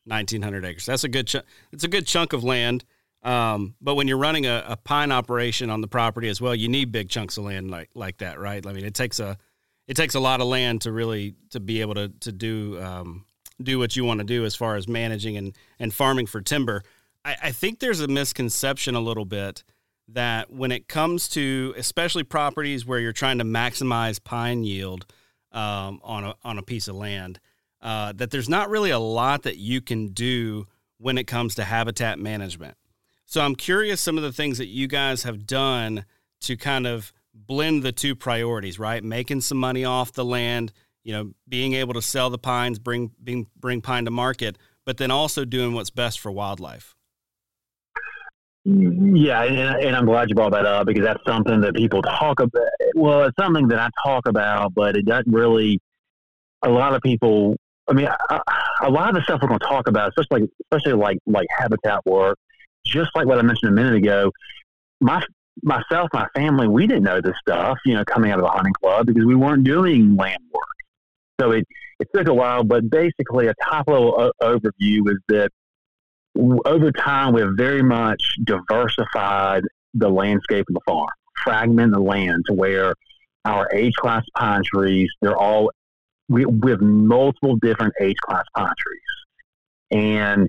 Nineteen 0.06 0.42
hundred 0.42 0.64
acres. 0.64 0.86
That's 0.86 1.04
a 1.04 1.08
good. 1.08 1.26
Ch- 1.26 1.42
it's 1.72 1.84
a 1.84 1.88
good 1.88 2.06
chunk 2.06 2.32
of 2.32 2.44
land. 2.44 2.84
Um, 3.22 3.74
but 3.80 3.96
when 3.96 4.06
you're 4.06 4.18
running 4.18 4.46
a, 4.46 4.64
a, 4.68 4.76
pine 4.76 5.10
operation 5.10 5.70
on 5.70 5.80
the 5.80 5.88
property 5.88 6.28
as 6.28 6.40
well, 6.40 6.54
you 6.54 6.68
need 6.68 6.92
big 6.92 7.08
chunks 7.08 7.36
of 7.36 7.44
land 7.44 7.68
like 7.68 7.90
like 7.94 8.18
that, 8.18 8.38
right? 8.38 8.64
I 8.64 8.72
mean, 8.72 8.84
it 8.84 8.94
takes 8.94 9.18
a 9.18 9.36
it 9.88 9.96
takes 9.96 10.14
a 10.14 10.20
lot 10.20 10.40
of 10.40 10.46
land 10.46 10.82
to 10.82 10.92
really 10.92 11.34
to 11.50 11.58
be 11.58 11.80
able 11.80 11.94
to 11.94 12.08
to 12.20 12.30
do 12.30 12.80
um, 12.80 13.24
do 13.60 13.78
what 13.78 13.96
you 13.96 14.04
want 14.04 14.18
to 14.18 14.24
do 14.24 14.44
as 14.44 14.54
far 14.54 14.76
as 14.76 14.86
managing 14.86 15.36
and 15.36 15.56
and 15.80 15.92
farming 15.92 16.26
for 16.26 16.40
timber. 16.40 16.84
I, 17.24 17.36
I 17.44 17.52
think 17.52 17.80
there's 17.80 18.00
a 18.00 18.08
misconception 18.08 18.94
a 18.94 19.00
little 19.00 19.24
bit 19.24 19.64
that 20.08 20.50
when 20.52 20.70
it 20.70 20.88
comes 20.88 21.28
to 21.30 21.74
especially 21.76 22.22
properties 22.22 22.86
where 22.86 23.00
you're 23.00 23.12
trying 23.12 23.38
to 23.38 23.44
maximize 23.44 24.22
pine 24.22 24.62
yield 24.62 25.06
um, 25.50 26.00
on 26.04 26.24
a 26.24 26.34
on 26.44 26.58
a 26.58 26.62
piece 26.62 26.86
of 26.86 26.94
land, 26.94 27.40
uh, 27.82 28.12
that 28.12 28.30
there's 28.30 28.48
not 28.48 28.70
really 28.70 28.90
a 28.90 28.98
lot 28.98 29.42
that 29.42 29.56
you 29.56 29.80
can 29.80 30.08
do 30.08 30.66
when 30.98 31.18
it 31.18 31.26
comes 31.26 31.56
to 31.56 31.64
habitat 31.64 32.18
management. 32.18 32.76
So 33.28 33.42
I'm 33.42 33.56
curious 33.56 34.00
some 34.00 34.16
of 34.16 34.22
the 34.22 34.32
things 34.32 34.56
that 34.56 34.68
you 34.68 34.86
guys 34.86 35.24
have 35.24 35.46
done 35.46 36.06
to 36.40 36.56
kind 36.56 36.86
of 36.86 37.12
blend 37.34 37.82
the 37.82 37.92
two 37.92 38.16
priorities, 38.16 38.78
right? 38.78 39.04
Making 39.04 39.42
some 39.42 39.58
money 39.58 39.84
off 39.84 40.12
the 40.12 40.24
land, 40.24 40.72
you 41.04 41.12
know, 41.12 41.32
being 41.46 41.74
able 41.74 41.92
to 41.92 42.00
sell 42.00 42.30
the 42.30 42.38
pines, 42.38 42.78
bring 42.78 43.10
bring 43.20 43.46
bring 43.54 43.82
pine 43.82 44.06
to 44.06 44.10
market, 44.10 44.56
but 44.86 44.96
then 44.96 45.10
also 45.10 45.44
doing 45.44 45.74
what's 45.74 45.90
best 45.90 46.20
for 46.20 46.32
wildlife. 46.32 46.96
Yeah, 48.64 49.42
and, 49.42 49.84
and 49.84 49.94
I'm 49.94 50.06
glad 50.06 50.30
you 50.30 50.34
brought 50.34 50.52
that 50.52 50.64
up 50.64 50.86
because 50.86 51.04
that's 51.04 51.22
something 51.26 51.60
that 51.60 51.74
people 51.74 52.00
talk 52.00 52.40
about. 52.40 52.62
Well, 52.94 53.24
it's 53.24 53.36
something 53.38 53.68
that 53.68 53.78
I 53.78 53.90
talk 54.02 54.26
about, 54.26 54.72
but 54.72 54.96
it 54.96 55.04
doesn't 55.04 55.30
really. 55.30 55.78
A 56.62 56.70
lot 56.70 56.94
of 56.94 57.02
people. 57.02 57.56
I 57.90 57.92
mean, 57.92 58.08
a, 58.30 58.40
a 58.84 58.90
lot 58.90 59.10
of 59.10 59.16
the 59.16 59.22
stuff 59.22 59.40
we're 59.42 59.48
going 59.48 59.60
to 59.60 59.66
talk 59.66 59.86
about, 59.86 60.12
especially 60.16 60.48
especially 60.64 60.94
like 60.94 61.18
like 61.26 61.46
habitat 61.58 62.06
work, 62.06 62.38
just 62.88 63.10
like 63.14 63.26
what 63.26 63.38
I 63.38 63.42
mentioned 63.42 63.70
a 63.70 63.74
minute 63.74 63.94
ago. 63.94 64.30
My 65.00 65.22
myself, 65.62 66.08
my 66.12 66.26
family, 66.34 66.68
we 66.68 66.86
didn't 66.86 67.04
know 67.04 67.20
this 67.20 67.36
stuff, 67.40 67.78
you 67.84 67.94
know, 67.94 68.04
coming 68.04 68.30
out 68.30 68.38
of 68.38 68.44
the 68.44 68.50
hunting 68.50 68.72
club 68.80 69.06
because 69.06 69.24
we 69.24 69.34
weren't 69.34 69.64
doing 69.64 70.16
land 70.16 70.42
work. 70.52 70.64
So 71.40 71.52
it, 71.52 71.64
it 72.00 72.08
took 72.14 72.28
a 72.28 72.34
while, 72.34 72.64
but 72.64 72.88
basically 72.90 73.48
a 73.48 73.54
top 73.62 73.88
level 73.88 74.14
o- 74.18 74.32
overview 74.42 75.08
is 75.10 75.18
that 75.28 75.50
over 76.64 76.92
time 76.92 77.32
we 77.32 77.40
have 77.40 77.54
very 77.56 77.82
much 77.82 78.22
diversified 78.44 79.64
the 79.94 80.08
landscape 80.08 80.64
of 80.68 80.74
the 80.74 80.80
farm, 80.86 81.08
fragment 81.42 81.92
the 81.92 82.00
land 82.00 82.44
to 82.46 82.54
where 82.54 82.94
our 83.44 83.68
age 83.72 83.94
class 83.94 84.24
pine 84.36 84.62
trees, 84.64 85.08
they're 85.20 85.36
all, 85.36 85.70
we, 86.28 86.44
we 86.44 86.70
have 86.70 86.80
multiple 86.80 87.56
different 87.56 87.94
age 88.00 88.16
class 88.18 88.44
pine 88.54 88.72
trees. 88.78 89.00
And 89.90 90.48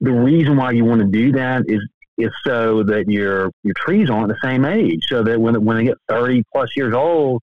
the 0.00 0.12
reason 0.12 0.56
why 0.56 0.72
you 0.72 0.84
want 0.84 1.00
to 1.00 1.06
do 1.06 1.32
that 1.32 1.64
is 1.68 1.80
is 2.18 2.30
so 2.46 2.82
that 2.82 3.08
your 3.08 3.50
your 3.62 3.74
trees 3.76 4.08
aren't 4.08 4.28
the 4.28 4.38
same 4.42 4.64
age, 4.64 5.04
so 5.08 5.22
that 5.22 5.40
when 5.40 5.62
when 5.64 5.76
they 5.76 5.84
get 5.84 5.98
thirty 6.08 6.42
plus 6.52 6.68
years 6.76 6.94
old, 6.94 7.42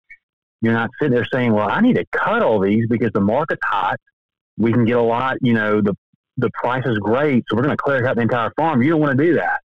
you're 0.61 0.73
not 0.73 0.91
sitting 1.01 1.15
there 1.15 1.27
saying, 1.33 1.53
"Well, 1.53 1.69
I 1.69 1.81
need 1.81 1.97
to 1.97 2.05
cut 2.13 2.43
all 2.43 2.61
these 2.61 2.87
because 2.89 3.11
the 3.13 3.21
market's 3.21 3.63
hot. 3.65 3.99
We 4.59 4.73
can 4.73 4.85
get 4.85 4.97
a 4.97 5.03
lot. 5.03 5.39
You 5.41 5.55
know, 5.55 5.81
the 5.81 5.95
the 6.37 6.51
price 6.55 6.85
is 6.87 6.99
great, 6.99 7.45
so 7.49 7.57
we're 7.57 7.63
going 7.63 7.77
to 7.77 7.83
clear 7.83 8.03
cut 8.03 8.17
the 8.17 8.23
entire 8.23 8.53
farm." 8.57 8.83
You 8.83 8.91
don't 8.91 9.01
want 9.01 9.19
to 9.19 9.25
do 9.25 9.35
that. 9.35 9.61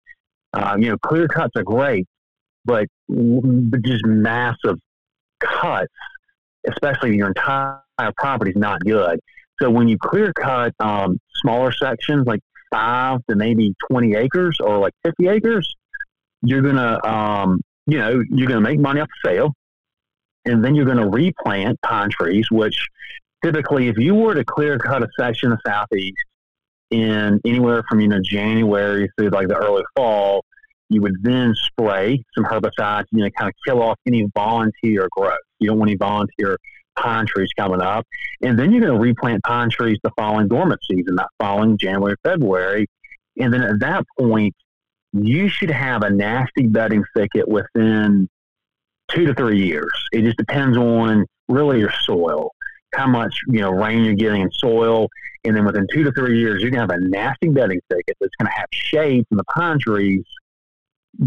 Uh, 0.53 0.75
you 0.77 0.89
know, 0.89 0.97
clear 0.97 1.27
cuts 1.27 1.53
are 1.55 1.63
great, 1.63 2.05
but 2.65 2.87
but 3.07 3.81
just 3.83 4.05
massive 4.05 4.77
cuts, 5.39 5.93
especially 6.67 7.15
your 7.15 7.27
entire 7.27 7.79
property, 8.17 8.51
is 8.51 8.57
not 8.57 8.81
good. 8.81 9.19
So 9.61 9.69
when 9.69 9.87
you 9.87 9.97
clear 9.97 10.33
cut 10.33 10.73
um, 10.79 11.19
smaller 11.41 11.71
sections, 11.71 12.25
like 12.27 12.41
five 12.71 13.19
to 13.29 13.35
maybe 13.35 13.73
20 13.89 14.15
acres 14.15 14.57
or 14.59 14.77
like 14.77 14.93
50 15.03 15.27
acres, 15.27 15.75
you're 16.41 16.61
going 16.61 16.75
to, 16.75 17.09
um, 17.09 17.61
you 17.85 17.97
know, 17.97 18.21
you're 18.29 18.47
going 18.47 18.61
to 18.63 18.69
make 18.69 18.79
money 18.79 19.01
off 19.01 19.09
the 19.23 19.29
sale. 19.29 19.53
And 20.45 20.63
then 20.63 20.73
you're 20.73 20.85
going 20.85 20.97
to 20.97 21.07
replant 21.07 21.79
pine 21.83 22.09
trees, 22.09 22.47
which 22.49 22.87
typically, 23.43 23.89
if 23.89 23.97
you 23.97 24.15
were 24.15 24.33
to 24.33 24.43
clear 24.43 24.79
cut 24.79 25.03
a 25.03 25.07
section 25.19 25.51
of 25.51 25.59
southeast 25.65 26.17
in 26.89 27.39
anywhere 27.45 27.83
from, 27.87 27.99
you 28.01 28.07
know, 28.07 28.19
January 28.23 29.09
through 29.15 29.29
like 29.29 29.47
the 29.47 29.55
early 29.55 29.83
fall, 29.95 30.43
you 30.89 31.01
would 31.01 31.15
then 31.21 31.53
spray 31.55 32.23
some 32.35 32.43
herbicides, 32.43 33.05
you 33.11 33.23
know, 33.23 33.29
kind 33.37 33.49
of 33.49 33.53
kill 33.65 33.81
off 33.81 33.97
any 34.07 34.27
volunteer 34.35 35.07
growth. 35.11 35.37
You 35.59 35.69
don't 35.69 35.79
want 35.79 35.89
any 35.89 35.97
volunteer 35.97 36.57
pine 37.01 37.25
trees 37.25 37.49
coming 37.57 37.81
up. 37.81 38.05
And 38.41 38.57
then 38.57 38.71
you're 38.71 38.81
going 38.81 38.93
to 38.93 38.99
replant 38.99 39.43
pine 39.43 39.69
trees 39.69 39.97
the 40.03 40.11
following 40.17 40.47
dormant 40.47 40.81
season, 40.89 41.15
that 41.15 41.29
following 41.39 41.77
January, 41.77 42.15
February. 42.23 42.87
And 43.39 43.53
then 43.53 43.63
at 43.63 43.79
that 43.79 44.05
point, 44.19 44.55
you 45.13 45.49
should 45.49 45.71
have 45.71 46.03
a 46.03 46.09
nasty 46.09 46.67
bedding 46.67 47.03
thicket 47.15 47.47
within 47.47 48.29
two 49.09 49.25
to 49.25 49.33
three 49.33 49.65
years. 49.65 49.91
It 50.13 50.21
just 50.21 50.37
depends 50.37 50.77
on 50.77 51.25
really 51.49 51.79
your 51.79 51.93
soil, 52.03 52.51
how 52.93 53.07
much, 53.07 53.35
you 53.47 53.59
know, 53.59 53.71
rain 53.71 54.03
you're 54.03 54.13
getting 54.13 54.41
in 54.41 54.51
soil. 54.51 55.09
And 55.43 55.55
then 55.55 55.65
within 55.65 55.87
two 55.91 56.03
to 56.03 56.11
three 56.11 56.39
years, 56.39 56.61
you're 56.61 56.71
going 56.71 56.87
to 56.87 56.93
have 56.93 57.01
a 57.01 57.07
nasty 57.09 57.49
bedding 57.49 57.81
thicket 57.89 58.15
that's 58.21 58.35
going 58.39 58.47
to 58.47 58.53
have 58.55 58.67
shade 58.71 59.25
from 59.27 59.37
the 59.37 59.43
pine 59.45 59.79
trees, 59.79 60.23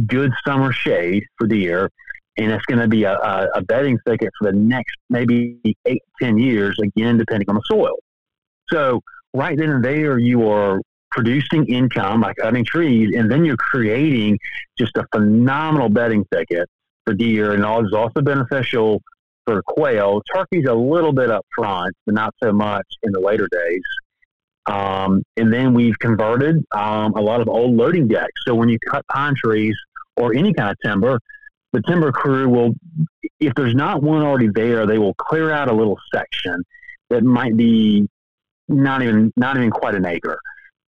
good 0.06 0.32
summer 0.46 0.72
shade 0.72 1.24
for 1.36 1.46
deer 1.46 1.90
and 2.36 2.50
it's 2.50 2.64
going 2.66 2.80
to 2.80 2.88
be 2.88 3.04
a, 3.04 3.14
a, 3.14 3.48
a, 3.54 3.62
bedding 3.62 3.98
thicket 4.06 4.30
for 4.38 4.50
the 4.50 4.56
next 4.56 4.96
maybe 5.08 5.58
eight, 5.86 6.02
ten 6.20 6.36
years, 6.38 6.76
again, 6.82 7.16
depending 7.16 7.48
on 7.48 7.54
the 7.54 7.62
soil. 7.66 7.96
So 8.70 9.00
right 9.32 9.56
then 9.56 9.70
and 9.70 9.84
there, 9.84 10.18
you 10.18 10.48
are 10.48 10.80
producing 11.10 11.64
income 11.66 12.22
by 12.22 12.34
cutting 12.34 12.64
trees, 12.64 13.14
and 13.16 13.30
then 13.30 13.44
you're 13.44 13.56
creating 13.56 14.38
just 14.76 14.96
a 14.96 15.06
phenomenal 15.14 15.88
bedding 15.88 16.24
thicket 16.32 16.68
for 17.04 17.14
deer, 17.14 17.52
and 17.52 17.64
all 17.64 17.86
is 17.86 17.92
also 17.92 18.20
beneficial 18.20 19.00
for 19.46 19.62
quail. 19.62 20.22
Turkey's 20.34 20.66
a 20.66 20.74
little 20.74 21.12
bit 21.12 21.30
up 21.30 21.46
front, 21.54 21.94
but 22.06 22.14
not 22.14 22.34
so 22.42 22.52
much 22.52 22.86
in 23.02 23.12
the 23.12 23.20
later 23.20 23.48
days. 23.50 23.82
Um, 24.66 25.22
and 25.36 25.52
then 25.52 25.74
we've 25.74 25.98
converted 25.98 26.64
um, 26.72 27.12
a 27.14 27.20
lot 27.20 27.40
of 27.40 27.48
old 27.48 27.76
loading 27.76 28.08
decks. 28.08 28.32
So 28.46 28.54
when 28.54 28.68
you 28.68 28.78
cut 28.90 29.06
pine 29.08 29.34
trees 29.36 29.76
or 30.16 30.34
any 30.34 30.54
kind 30.54 30.70
of 30.70 30.76
timber, 30.82 31.20
the 31.74 31.82
timber 31.82 32.12
crew 32.12 32.48
will, 32.48 32.74
if 33.40 33.52
there's 33.54 33.74
not 33.74 34.02
one 34.02 34.22
already 34.22 34.48
there, 34.48 34.86
they 34.86 34.98
will 34.98 35.14
clear 35.14 35.50
out 35.50 35.68
a 35.68 35.74
little 35.74 35.98
section 36.14 36.62
that 37.10 37.24
might 37.24 37.56
be 37.56 38.08
not 38.68 39.02
even 39.02 39.32
not 39.36 39.56
even 39.56 39.70
quite 39.70 39.94
an 39.94 40.06
acre, 40.06 40.38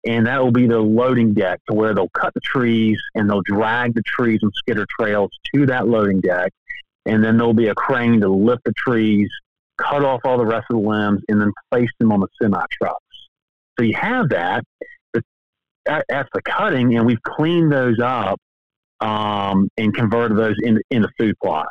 and 0.07 0.27
that 0.27 0.43
will 0.43 0.53
be 0.53 0.67
the 0.67 0.79
loading 0.79 1.33
deck 1.33 1.61
to 1.69 1.75
where 1.75 1.95
they'll 1.95 2.11
cut 2.11 2.35
the 2.35 2.41
trees 2.41 3.01
and 3.15 3.29
they'll 3.29 3.43
drag 3.43 3.95
the 3.95 4.03
trees 4.03 4.39
and 4.43 4.53
skidder 4.55 4.87
trails 5.01 5.31
to 5.55 5.67
that 5.67 5.89
loading 5.89 6.21
deck, 6.21 6.53
and 7.07 7.25
then 7.25 7.39
there'll 7.39 7.55
be 7.55 7.69
a 7.69 7.75
crane 7.75 8.21
to 8.21 8.29
lift 8.29 8.63
the 8.65 8.73
trees, 8.77 9.29
cut 9.79 10.05
off 10.05 10.21
all 10.25 10.37
the 10.37 10.47
rest 10.47 10.67
of 10.71 10.81
the 10.81 10.89
limbs, 10.89 11.23
and 11.29 11.41
then 11.41 11.51
place 11.73 11.91
them 11.99 12.13
on 12.13 12.21
the 12.21 12.29
semi 12.41 12.63
trucks. 12.73 13.01
So 13.79 13.85
you 13.85 13.97
have 13.97 14.29
that. 14.29 14.65
That's 15.87 16.29
the 16.33 16.43
cutting, 16.43 16.97
and 16.97 17.07
we've 17.07 17.23
cleaned 17.23 17.73
those 17.73 17.99
up 18.01 18.39
um, 19.01 19.69
and 19.77 19.95
converted 19.95 20.37
those 20.37 20.57
into, 20.63 20.83
into 20.91 21.09
food 21.19 21.35
plots. 21.43 21.69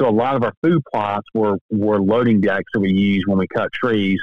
So 0.00 0.08
a 0.08 0.10
lot 0.10 0.34
of 0.34 0.42
our 0.42 0.52
food 0.62 0.82
plots 0.92 1.26
were, 1.34 1.56
were 1.70 2.00
loading 2.00 2.40
decks 2.40 2.70
that 2.74 2.80
we 2.80 2.92
use 2.92 3.24
when 3.26 3.38
we 3.38 3.46
cut 3.46 3.72
trees, 3.72 4.20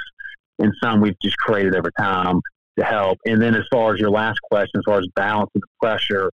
and 0.58 0.72
some 0.82 1.00
we've 1.00 1.18
just 1.22 1.36
created 1.38 1.74
over 1.74 1.90
time 1.98 2.40
to 2.78 2.84
help. 2.84 3.18
And 3.24 3.40
then 3.40 3.54
as 3.54 3.64
far 3.72 3.94
as 3.94 4.00
your 4.00 4.10
last 4.10 4.40
question, 4.42 4.78
as 4.78 4.82
far 4.84 4.98
as 4.98 5.08
balancing 5.14 5.60
the 5.60 5.66
pressure, 5.80 6.30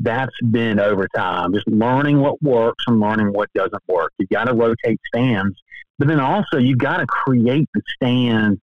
that's 0.00 0.34
been 0.50 0.78
over 0.78 1.08
time, 1.16 1.54
just 1.54 1.66
learning 1.68 2.20
what 2.20 2.42
works 2.42 2.84
and 2.86 3.00
learning 3.00 3.32
what 3.32 3.50
doesn't 3.54 3.82
work. 3.88 4.12
You've 4.18 4.28
got 4.28 4.44
to 4.44 4.54
rotate 4.54 5.00
stands, 5.06 5.56
but 5.98 6.08
then 6.08 6.20
also 6.20 6.58
you've 6.58 6.78
got 6.78 6.98
to 6.98 7.06
create 7.06 7.66
the 7.72 7.80
stand 7.94 8.60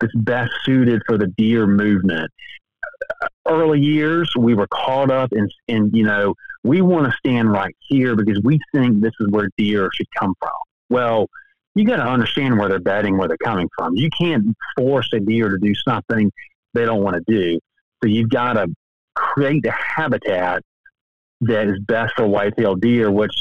that's 0.00 0.14
best 0.16 0.52
suited 0.64 1.02
for 1.06 1.18
the 1.18 1.26
deer 1.36 1.66
movement 1.66 2.30
early 3.46 3.80
years, 3.80 4.32
we 4.38 4.54
were 4.54 4.68
caught 4.68 5.10
up 5.10 5.32
in, 5.32 5.48
in 5.68 5.90
you 5.92 6.04
know, 6.04 6.34
we 6.62 6.80
want 6.82 7.06
to 7.06 7.12
stand 7.18 7.50
right 7.50 7.74
here 7.80 8.14
because 8.14 8.40
we 8.44 8.58
think 8.72 9.00
this 9.00 9.12
is 9.20 9.28
where 9.30 9.48
deer 9.56 9.90
should 9.94 10.08
come 10.18 10.34
from. 10.38 10.50
Well, 10.90 11.28
you 11.74 11.84
got 11.84 11.96
to 11.96 12.02
understand 12.02 12.58
where 12.58 12.68
they're 12.68 12.80
bedding, 12.80 13.16
where 13.16 13.28
they're 13.28 13.36
coming 13.38 13.68
from. 13.78 13.96
You 13.96 14.10
can't 14.10 14.54
force 14.76 15.08
a 15.14 15.20
deer 15.20 15.48
to 15.48 15.58
do 15.58 15.72
something 15.88 16.30
they 16.74 16.84
don't 16.84 17.02
want 17.02 17.16
to 17.16 17.22
do. 17.26 17.58
So 18.02 18.08
you've 18.08 18.30
got 18.30 18.54
to 18.54 18.66
create 19.14 19.64
a 19.66 19.72
habitat 19.72 20.62
that 21.42 21.68
is 21.68 21.78
best 21.80 22.14
for 22.16 22.26
white-tailed 22.26 22.80
deer, 22.80 23.10
which, 23.10 23.34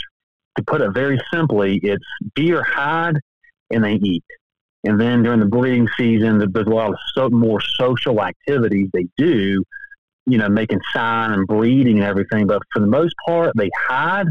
to 0.57 0.63
put 0.63 0.81
it 0.81 0.91
very 0.93 1.19
simply, 1.33 1.79
it's 1.83 2.05
deer 2.35 2.63
hide 2.63 3.17
and 3.71 3.83
they 3.83 3.93
eat. 3.93 4.23
And 4.85 4.99
then 4.99 5.23
during 5.23 5.39
the 5.39 5.45
breeding 5.45 5.87
season, 5.97 6.39
there's 6.39 6.67
a 6.67 6.69
lot 6.69 6.89
of 6.89 6.95
so, 7.13 7.29
more 7.29 7.59
social 7.61 8.21
activities 8.21 8.87
they 8.93 9.07
do, 9.17 9.63
you 10.25 10.37
know, 10.37 10.47
making 10.47 10.79
sign 10.93 11.33
and 11.33 11.45
breeding 11.45 11.97
and 11.97 12.05
everything. 12.05 12.47
But 12.47 12.61
for 12.71 12.79
the 12.79 12.87
most 12.87 13.13
part, 13.27 13.51
they 13.57 13.69
hide 13.77 14.27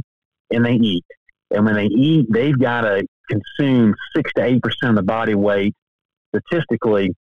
and 0.50 0.64
they 0.64 0.74
eat. 0.74 1.04
And 1.50 1.64
when 1.66 1.74
they 1.74 1.86
eat, 1.86 2.26
they've 2.30 2.58
got 2.58 2.82
to 2.82 3.06
consume 3.28 3.94
six 4.16 4.32
to 4.36 4.44
eight 4.44 4.62
percent 4.62 4.90
of 4.90 4.96
the 4.96 5.02
body 5.02 5.34
weight 5.34 5.74
statistically 6.34 7.14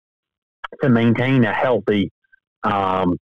to 0.81 0.89
maintain 0.89 1.43
a 1.45 1.53
healthy, 1.53 2.11
um, 2.63 3.17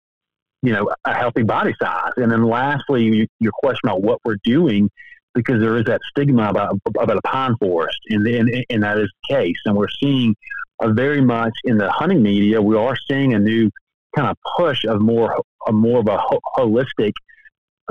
you 0.63 0.73
know, 0.73 0.91
a 1.05 1.15
healthy 1.15 1.43
body 1.43 1.75
size. 1.81 2.13
And 2.17 2.31
then 2.31 2.45
lastly, 2.45 3.29
your 3.41 3.53
question 3.53 3.89
about 3.89 4.03
what 4.03 4.19
we're 4.25 4.39
doing, 4.45 4.91
because 5.39 5.61
there 5.61 5.77
is 5.77 5.85
that 5.85 6.01
stigma 6.11 6.49
about 6.49 6.79
about 6.87 7.17
a 7.17 7.23
pine 7.23 7.55
forest, 7.61 7.99
and 8.11 8.27
and, 8.27 8.65
and 8.71 8.83
that 8.83 8.99
is 8.99 9.11
the 9.29 9.35
case. 9.35 9.57
And 9.65 9.77
we're 9.77 9.89
seeing 10.01 10.35
a 10.81 10.93
very 10.93 11.21
much 11.21 11.53
in 11.65 11.79
the 11.79 11.91
hunting 11.91 12.23
media, 12.23 12.61
we 12.61 12.77
are 12.77 12.97
seeing 13.11 13.35
a 13.35 13.39
new 13.39 13.71
kind 14.17 14.29
of 14.29 14.37
push 14.57 14.85
of 14.85 15.01
more 15.01 15.41
a 15.67 15.73
more 15.73 16.01
of 16.01 16.09
a 16.09 16.19
ho- 16.19 16.41
holistic 16.57 17.13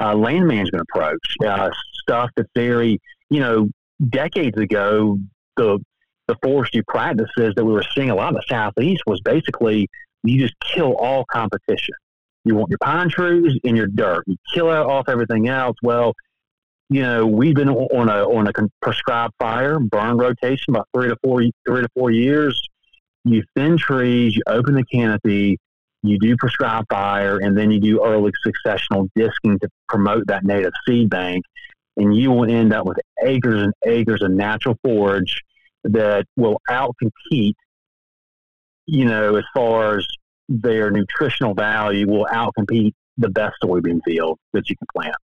uh, 0.02 0.14
land 0.16 0.48
management 0.48 0.86
approach. 0.90 1.36
Uh, 1.46 1.70
stuff 2.04 2.30
that's 2.36 2.50
very, 2.56 3.00
you 3.30 3.40
know, 3.40 3.70
decades 4.10 4.58
ago, 4.58 5.18
the 5.58 5.80
the 6.28 6.36
forestry 6.44 6.84
practices 6.88 7.54
that 7.56 7.64
we 7.66 7.72
were 7.72 7.86
seeing 7.96 8.10
a 8.10 8.16
lot 8.16 8.30
in 8.30 8.36
the 8.36 8.44
southeast 8.50 9.02
was 9.08 9.22
basically 9.22 9.88
you 10.24 10.40
just 10.40 10.56
kill 10.60 10.96
all 10.96 11.24
competition. 11.32 11.96
You 12.44 12.56
want 12.56 12.70
your 12.70 12.80
pine 12.82 13.10
trees 13.10 13.54
in 13.64 13.76
your 13.76 13.88
dirt. 13.88 14.24
You 14.28 14.36
kill 14.54 14.70
off 14.70 15.10
everything 15.10 15.48
else. 15.48 15.76
Well, 15.82 16.14
you 16.90 17.02
know, 17.02 17.26
we've 17.26 17.56
been 17.56 17.70
on 17.70 18.10
a 18.10 18.24
on 18.24 18.48
a 18.48 18.54
prescribed 18.82 19.34
fire 19.40 19.80
burn 19.80 20.18
rotation 20.18 20.74
about 20.74 20.88
three 20.94 21.10
to 21.10 21.18
four 21.24 21.42
three 21.68 21.82
to 21.82 21.90
four 21.94 22.12
years. 22.12 22.62
You 23.26 23.44
thin 23.56 23.78
trees, 23.78 24.36
you 24.36 24.44
open 24.48 24.76
the 24.76 24.86
canopy, 24.86 25.58
you 26.02 26.18
do 26.18 26.38
prescribed 26.38 26.88
fire, 26.90 27.40
and 27.40 27.58
then 27.58 27.72
you 27.72 27.82
do 27.82 28.06
early 28.06 28.32
successional 28.46 29.10
disking 29.16 29.60
to 29.60 29.70
promote 29.90 30.28
that 30.28 30.46
native 30.46 30.72
seed 30.88 31.10
bank. 31.10 31.44
And 31.98 32.16
you 32.16 32.32
will 32.32 32.50
end 32.50 32.74
up 32.74 32.86
with 32.86 33.00
acres 33.22 33.64
and 33.64 33.74
acres 33.86 34.22
of 34.22 34.32
natural 34.32 34.78
forage 34.84 35.42
that 35.84 36.26
will 36.38 36.62
outcompete, 36.70 37.56
you 38.86 39.06
know, 39.06 39.36
as 39.36 39.44
far 39.54 39.98
as 39.98 40.08
their 40.48 40.90
nutritional 40.92 41.54
value, 41.54 42.08
will 42.08 42.28
outcompete 42.32 42.94
the 43.18 43.30
best 43.30 43.56
soybean 43.62 44.00
field 44.06 44.38
that 44.54 44.70
you 44.70 44.76
can 44.78 44.88
plant. 44.96 45.16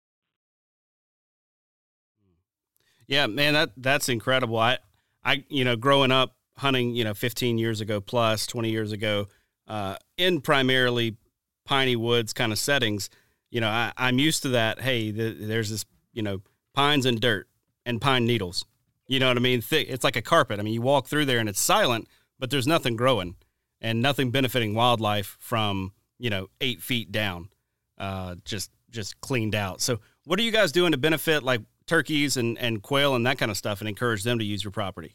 Yeah, 3.12 3.27
man, 3.27 3.53
that 3.53 3.72
that's 3.77 4.09
incredible. 4.09 4.59
I, 4.59 4.79
I, 5.22 5.44
you 5.51 5.66
know, 5.66 5.77
growing 5.77 6.11
up 6.11 6.35
hunting, 6.57 6.94
you 6.94 7.05
know, 7.05 7.12
15 7.12 7.59
years 7.59 7.83
ago 7.83 8.01
plus, 8.01 8.46
20 8.46 8.70
years 8.70 8.90
ago, 8.90 9.29
uh, 9.68 9.96
in 10.16 10.40
primarily 10.40 11.18
piney 11.66 11.94
woods 11.94 12.33
kind 12.33 12.53
of 12.53 12.59
settings, 12.59 13.11
you 13.51 13.61
know, 13.61 13.68
I, 13.68 13.92
am 13.98 14.18
used 14.18 14.44
to 14.44 14.48
that. 14.51 14.81
Hey, 14.81 15.11
the, 15.11 15.33
there's 15.38 15.68
this, 15.68 15.85
you 16.14 16.22
know, 16.22 16.40
pines 16.72 17.05
and 17.05 17.20
dirt 17.20 17.48
and 17.85 18.01
pine 18.01 18.25
needles. 18.25 18.64
You 19.07 19.20
know 19.20 19.29
what 19.29 19.37
I 19.37 19.40
mean? 19.40 19.61
Thick. 19.61 19.88
It's 19.90 20.05
like 20.05 20.16
a 20.16 20.22
carpet. 20.22 20.59
I 20.59 20.62
mean, 20.62 20.72
you 20.72 20.81
walk 20.81 21.07
through 21.07 21.27
there 21.27 21.38
and 21.38 21.51
it's 21.51 21.61
silent, 21.61 22.09
but 22.38 22.48
there's 22.48 22.66
nothing 22.66 22.96
growing 22.96 23.37
and 23.83 24.01
nothing 24.01 24.31
benefiting 24.31 24.75
wildlife 24.75 25.37
from 25.38 25.92
you 26.18 26.31
know 26.31 26.48
eight 26.62 26.81
feet 26.81 27.12
down, 27.12 27.51
uh, 27.98 28.37
just 28.46 28.70
just 28.88 29.20
cleaned 29.20 29.55
out. 29.55 29.83
So, 29.83 30.01
what 30.25 30.40
are 30.40 30.42
you 30.42 30.51
guys 30.51 30.72
doing 30.72 30.92
to 30.92 30.98
benefit 30.98 31.42
like 31.42 31.61
turkeys 31.87 32.37
and 32.37 32.59
and 32.59 32.83
quail 32.83 33.14
and 33.14 33.27
that 33.27 33.38
kind 33.38 33.51
of 33.51 33.57
stuff, 33.57 33.81
and 33.81 33.88
encourage 33.88 34.23
them 34.23 34.38
to 34.38 34.45
use 34.45 34.64
your 34.64 34.71
property? 34.71 35.12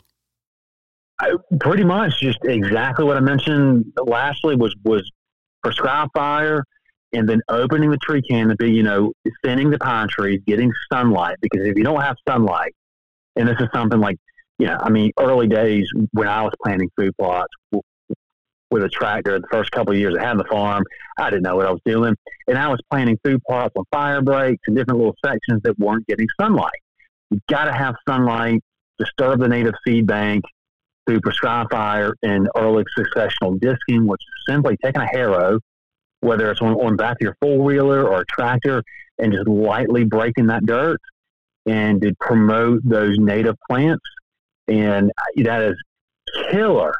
I, 1.19 1.33
pretty 1.59 1.83
much 1.83 2.19
just 2.21 2.39
exactly 2.43 3.05
what 3.05 3.17
I 3.17 3.21
mentioned. 3.21 3.85
Lastly, 4.05 4.55
was 4.55 4.75
was 4.83 5.09
prescribed 5.63 6.11
fire, 6.15 6.63
and 7.13 7.27
then 7.27 7.41
opening 7.49 7.89
the 7.89 7.97
tree 7.97 8.21
canopy. 8.21 8.71
You 8.71 8.83
know, 8.83 9.13
thinning 9.43 9.69
the 9.69 9.79
pine 9.79 10.07
trees, 10.09 10.41
getting 10.45 10.71
sunlight. 10.91 11.37
Because 11.41 11.65
if 11.67 11.77
you 11.77 11.83
don't 11.83 12.01
have 12.01 12.15
sunlight, 12.27 12.73
and 13.35 13.47
this 13.47 13.57
is 13.59 13.67
something 13.73 13.99
like, 13.99 14.17
you 14.59 14.67
know, 14.67 14.77
I 14.79 14.89
mean, 14.89 15.11
early 15.19 15.47
days 15.47 15.89
when 16.11 16.27
I 16.27 16.43
was 16.43 16.53
planting 16.63 16.89
food 16.97 17.13
plots 17.19 17.53
with 18.69 18.83
a 18.83 18.89
tractor, 18.89 19.39
the 19.39 19.47
first 19.51 19.71
couple 19.71 19.93
of 19.93 19.99
years 19.99 20.15
I 20.19 20.23
had 20.23 20.37
the 20.37 20.43
farm, 20.45 20.83
I 21.17 21.29
didn't 21.29 21.43
know 21.43 21.55
what 21.55 21.65
I 21.65 21.71
was 21.71 21.81
doing. 21.85 22.15
And 22.47 22.57
I 22.57 22.67
was 22.67 22.79
planting 22.89 23.17
food 23.23 23.41
plots 23.47 23.73
on 23.77 23.85
fire 23.91 24.21
breaks 24.21 24.61
and 24.67 24.75
different 24.75 24.99
little 24.99 25.15
sections 25.23 25.61
that 25.63 25.77
weren't 25.79 26.05
getting 26.07 26.27
sunlight. 26.39 26.71
You've 27.29 27.45
got 27.49 27.65
to 27.65 27.73
have 27.73 27.95
sunlight, 28.07 28.61
disturb 28.97 29.39
the 29.39 29.47
native 29.47 29.73
seed 29.85 30.07
bank 30.07 30.43
through 31.07 31.21
prescribed 31.21 31.71
fire 31.71 32.13
and 32.23 32.49
early 32.55 32.83
successional 32.97 33.59
disking, 33.59 34.05
which 34.05 34.21
is 34.21 34.53
simply 34.53 34.77
taking 34.83 35.01
a 35.01 35.07
harrow, 35.07 35.59
whether 36.19 36.51
it's 36.51 36.61
on, 36.61 36.73
on 36.73 36.95
back 36.95 37.13
of 37.13 37.21
your 37.21 37.35
four 37.41 37.59
wheeler 37.59 38.07
or 38.07 38.21
a 38.21 38.25
tractor, 38.25 38.83
and 39.17 39.33
just 39.33 39.47
lightly 39.47 40.03
breaking 40.03 40.47
that 40.47 40.65
dirt 40.65 40.99
and 41.65 42.01
to 42.01 42.13
promote 42.19 42.81
those 42.83 43.17
native 43.17 43.55
plants. 43.69 44.03
And 44.67 45.11
uh, 45.11 45.43
that 45.43 45.61
is 45.63 45.75
killer 46.51 46.93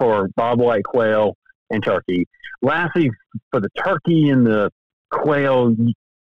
for 0.00 0.28
bobwhite 0.38 0.84
quail 0.84 1.36
and 1.70 1.84
turkey. 1.84 2.26
Lastly, 2.62 3.10
for 3.50 3.60
the 3.60 3.68
turkey 3.84 4.30
and 4.30 4.46
the 4.46 4.70
quail, 5.10 5.74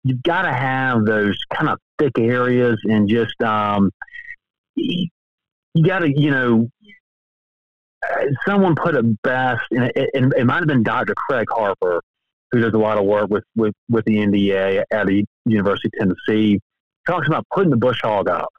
you've 0.03 0.23
got 0.23 0.43
to 0.43 0.53
have 0.53 1.05
those 1.05 1.37
kind 1.53 1.69
of 1.69 1.79
thick 1.97 2.17
areas 2.19 2.77
and 2.85 3.09
just 3.09 3.41
um, 3.41 3.91
you, 4.75 5.07
got 5.83 5.99
to, 5.99 6.09
you 6.09 6.31
know, 6.31 6.69
someone 8.47 8.75
put 8.75 8.95
it 8.95 9.21
best, 9.23 9.63
and 9.71 9.85
it, 9.85 10.09
it, 10.13 10.33
it, 10.37 10.45
might 10.45 10.59
have 10.59 10.67
been 10.67 10.83
Dr. 10.83 11.13
Craig 11.15 11.47
Harper, 11.51 12.01
who 12.51 12.61
does 12.61 12.73
a 12.73 12.77
lot 12.77 12.97
of 12.97 13.05
work 13.05 13.29
with, 13.29 13.43
with, 13.55 13.73
with 13.89 14.05
the 14.05 14.17
NDA 14.17 14.83
at 14.91 15.07
the 15.07 15.25
University 15.45 15.89
of 15.93 15.99
Tennessee 15.99 16.59
talks 17.07 17.27
about 17.27 17.45
putting 17.53 17.71
the 17.71 17.77
bush 17.77 17.99
hog 18.01 18.29
up. 18.29 18.49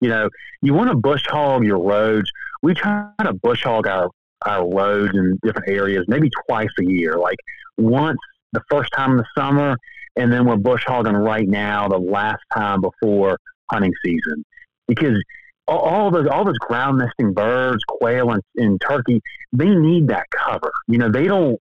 You 0.00 0.08
know, 0.08 0.28
you 0.60 0.74
want 0.74 0.90
to 0.90 0.96
bush 0.96 1.24
hog 1.26 1.64
your 1.64 1.78
roads. 1.78 2.30
We 2.62 2.74
try 2.74 3.08
to 3.22 3.32
bush 3.32 3.62
hog 3.64 3.86
our, 3.86 4.10
our 4.46 4.68
roads 4.68 5.12
in 5.14 5.38
different 5.42 5.68
areas 5.68 6.04
maybe 6.08 6.30
twice 6.46 6.68
a 6.80 6.84
year, 6.84 7.16
like 7.16 7.38
once 7.76 8.18
the 8.52 8.62
first 8.70 8.90
time 8.96 9.12
in 9.12 9.16
the 9.18 9.26
summer, 9.36 9.76
and 10.16 10.32
then 10.32 10.46
we're 10.46 10.56
bush 10.56 10.84
hogging 10.86 11.14
right 11.14 11.48
now 11.48 11.88
the 11.88 11.98
last 11.98 12.42
time 12.54 12.80
before 12.80 13.38
hunting 13.70 13.92
season. 14.04 14.44
Because 14.86 15.22
all, 15.66 15.78
all 15.78 16.10
those 16.10 16.26
all 16.26 16.44
those 16.44 16.58
ground 16.58 16.98
nesting 16.98 17.32
birds, 17.32 17.82
quail 17.88 18.30
and, 18.30 18.42
and 18.56 18.80
turkey, 18.80 19.20
they 19.52 19.68
need 19.68 20.08
that 20.08 20.26
cover. 20.30 20.72
You 20.88 20.98
know, 20.98 21.10
they 21.10 21.26
don't 21.26 21.58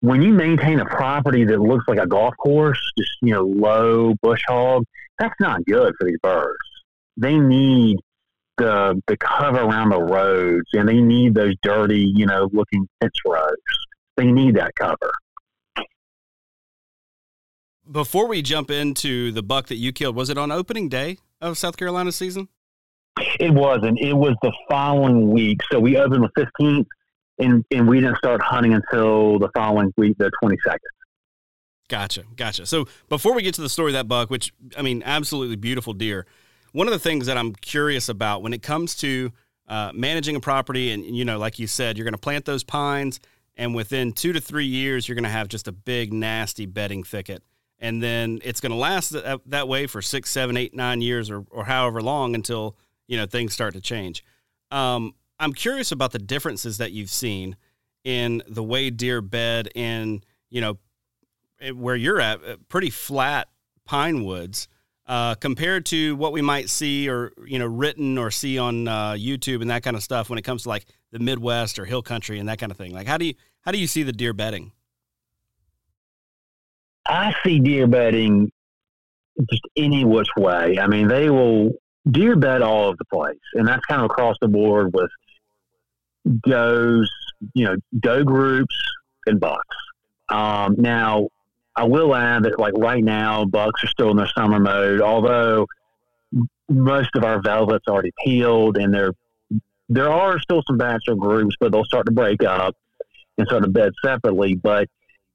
when 0.00 0.22
you 0.22 0.32
maintain 0.32 0.80
a 0.80 0.84
property 0.84 1.44
that 1.44 1.60
looks 1.60 1.84
like 1.88 1.98
a 1.98 2.06
golf 2.06 2.34
course, 2.36 2.80
just 2.96 3.10
you 3.22 3.32
know, 3.32 3.42
low 3.42 4.14
bush 4.22 4.42
hog, 4.46 4.84
that's 5.18 5.34
not 5.40 5.64
good 5.66 5.94
for 5.98 6.06
these 6.06 6.18
birds. 6.22 6.56
They 7.16 7.36
need 7.36 7.98
the 8.58 9.00
the 9.06 9.16
cover 9.16 9.60
around 9.60 9.90
the 9.90 10.00
roads, 10.00 10.66
and 10.74 10.88
they 10.88 11.00
need 11.00 11.34
those 11.34 11.54
dirty, 11.62 12.12
you 12.14 12.26
know, 12.26 12.48
looking 12.52 12.86
fence 13.00 13.14
rows. 13.26 13.56
They 14.16 14.26
need 14.26 14.56
that 14.56 14.72
cover. 14.74 15.12
Before 17.90 18.28
we 18.28 18.42
jump 18.42 18.70
into 18.70 19.32
the 19.32 19.42
buck 19.42 19.68
that 19.68 19.76
you 19.76 19.92
killed, 19.92 20.14
was 20.14 20.28
it 20.28 20.36
on 20.36 20.52
opening 20.52 20.88
day 20.88 21.18
of 21.40 21.56
South 21.56 21.76
Carolina 21.76 22.12
season? 22.12 22.48
It 23.40 23.52
wasn't. 23.52 23.98
It 23.98 24.12
was 24.12 24.34
the 24.42 24.52
following 24.68 25.30
week. 25.30 25.58
So 25.72 25.80
we 25.80 25.96
opened 25.96 26.24
the 26.24 26.30
fifteenth, 26.36 26.86
and 27.38 27.64
and 27.70 27.88
we 27.88 28.00
didn't 28.00 28.18
start 28.18 28.42
hunting 28.42 28.74
until 28.74 29.38
the 29.38 29.48
following 29.54 29.92
week, 29.96 30.18
the 30.18 30.30
twenty 30.42 30.56
second. 30.64 30.80
Gotcha, 31.88 32.24
gotcha. 32.36 32.66
So 32.66 32.86
before 33.08 33.34
we 33.34 33.42
get 33.42 33.54
to 33.54 33.62
the 33.62 33.68
story 33.70 33.90
of 33.90 33.94
that 33.94 34.08
buck, 34.08 34.28
which 34.28 34.52
I 34.76 34.82
mean, 34.82 35.02
absolutely 35.04 35.56
beautiful 35.56 35.94
deer, 35.94 36.26
one 36.72 36.86
of 36.86 36.92
the 36.92 36.98
things 36.98 37.26
that 37.26 37.36
I'm 37.36 37.54
curious 37.54 38.08
about 38.08 38.42
when 38.42 38.52
it 38.52 38.62
comes 38.62 38.94
to 38.96 39.32
uh, 39.68 39.92
managing 39.94 40.36
a 40.36 40.40
property, 40.40 40.92
and 40.92 41.04
you 41.04 41.24
know, 41.24 41.38
like 41.38 41.58
you 41.58 41.66
said, 41.66 41.96
you're 41.96 42.04
going 42.04 42.12
to 42.12 42.18
plant 42.18 42.44
those 42.44 42.64
pines, 42.64 43.20
and 43.56 43.74
within 43.74 44.12
two 44.12 44.32
to 44.32 44.40
three 44.40 44.66
years, 44.66 45.08
you're 45.08 45.14
going 45.14 45.24
to 45.24 45.30
have 45.30 45.48
just 45.48 45.68
a 45.68 45.72
big, 45.72 46.12
nasty 46.12 46.66
bedding 46.66 47.04
thicket, 47.04 47.42
and 47.78 48.02
then 48.02 48.38
it's 48.42 48.60
going 48.60 48.72
to 48.72 48.78
last 48.78 49.10
that, 49.10 49.40
that 49.46 49.68
way 49.68 49.86
for 49.86 50.00
six, 50.00 50.30
seven, 50.30 50.56
eight, 50.56 50.74
nine 50.74 51.00
years, 51.02 51.30
or 51.30 51.44
or 51.50 51.64
however 51.64 52.00
long 52.00 52.34
until 52.34 52.76
you 53.06 53.16
know 53.16 53.26
things 53.26 53.52
start 53.52 53.74
to 53.74 53.80
change. 53.80 54.24
Um, 54.70 55.14
I'm 55.38 55.52
curious 55.52 55.92
about 55.92 56.12
the 56.12 56.18
differences 56.18 56.78
that 56.78 56.92
you've 56.92 57.10
seen 57.10 57.56
in 58.04 58.42
the 58.48 58.62
way 58.62 58.90
deer 58.90 59.20
bed 59.20 59.68
in 59.74 60.22
you 60.48 60.60
know 60.60 60.78
where 61.74 61.96
you're 61.96 62.20
at, 62.20 62.42
uh, 62.44 62.56
pretty 62.68 62.90
flat 62.90 63.48
pine 63.84 64.24
woods. 64.24 64.68
Uh, 65.08 65.34
compared 65.36 65.86
to 65.86 66.14
what 66.16 66.32
we 66.32 66.42
might 66.42 66.68
see 66.68 67.08
or 67.08 67.32
you 67.46 67.58
know 67.58 67.66
written 67.66 68.18
or 68.18 68.30
see 68.30 68.58
on 68.58 68.86
uh, 68.86 69.12
YouTube 69.12 69.62
and 69.62 69.70
that 69.70 69.82
kind 69.82 69.96
of 69.96 70.02
stuff 70.02 70.28
when 70.28 70.38
it 70.38 70.42
comes 70.42 70.64
to 70.64 70.68
like 70.68 70.84
the 71.12 71.18
Midwest 71.18 71.78
or 71.78 71.86
hill 71.86 72.02
country 72.02 72.38
and 72.38 72.48
that 72.50 72.58
kind 72.58 72.70
of 72.70 72.76
thing. 72.76 72.92
Like 72.92 73.06
how 73.06 73.16
do 73.16 73.24
you 73.24 73.34
how 73.62 73.72
do 73.72 73.78
you 73.78 73.86
see 73.86 74.02
the 74.02 74.12
deer 74.12 74.34
bedding? 74.34 74.72
I 77.06 77.32
see 77.42 77.58
deer 77.58 77.86
bedding 77.86 78.52
just 79.50 79.62
any 79.76 80.04
which 80.04 80.28
way. 80.36 80.78
I 80.78 80.86
mean, 80.86 81.08
they 81.08 81.30
will 81.30 81.72
deer 82.10 82.36
bed 82.36 82.62
all 82.62 82.84
over 82.84 82.96
the 82.98 83.04
place, 83.06 83.38
and 83.54 83.66
that's 83.66 83.84
kind 83.86 84.02
of 84.02 84.06
across 84.06 84.36
the 84.40 84.48
board 84.48 84.92
with 84.92 85.10
goes, 86.46 87.10
you 87.54 87.64
know, 87.64 87.76
doe 87.98 88.24
groups 88.24 88.76
and 89.26 89.40
bucks. 89.40 89.76
Um, 90.28 90.76
now, 90.78 91.28
I 91.78 91.84
will 91.84 92.14
add 92.14 92.42
that, 92.42 92.58
like 92.58 92.74
right 92.76 93.02
now, 93.02 93.44
bucks 93.44 93.84
are 93.84 93.86
still 93.86 94.10
in 94.10 94.16
their 94.16 94.28
summer 94.36 94.58
mode. 94.58 95.00
Although 95.00 95.66
most 96.68 97.10
of 97.14 97.22
our 97.22 97.40
velvets 97.40 97.86
already 97.86 98.12
peeled, 98.24 98.76
and 98.76 98.92
there 98.92 99.12
there 99.88 100.10
are 100.10 100.40
still 100.40 100.62
some 100.66 100.76
bachelor 100.76 101.14
groups, 101.14 101.54
but 101.60 101.70
they'll 101.70 101.84
start 101.84 102.06
to 102.06 102.12
break 102.12 102.42
up 102.42 102.76
and 103.38 103.46
start 103.46 103.62
to 103.62 103.70
bed 103.70 103.92
separately. 104.04 104.56
But 104.56 104.88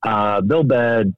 uh, 0.04 0.42
they'll 0.44 0.64
bed 0.64 1.14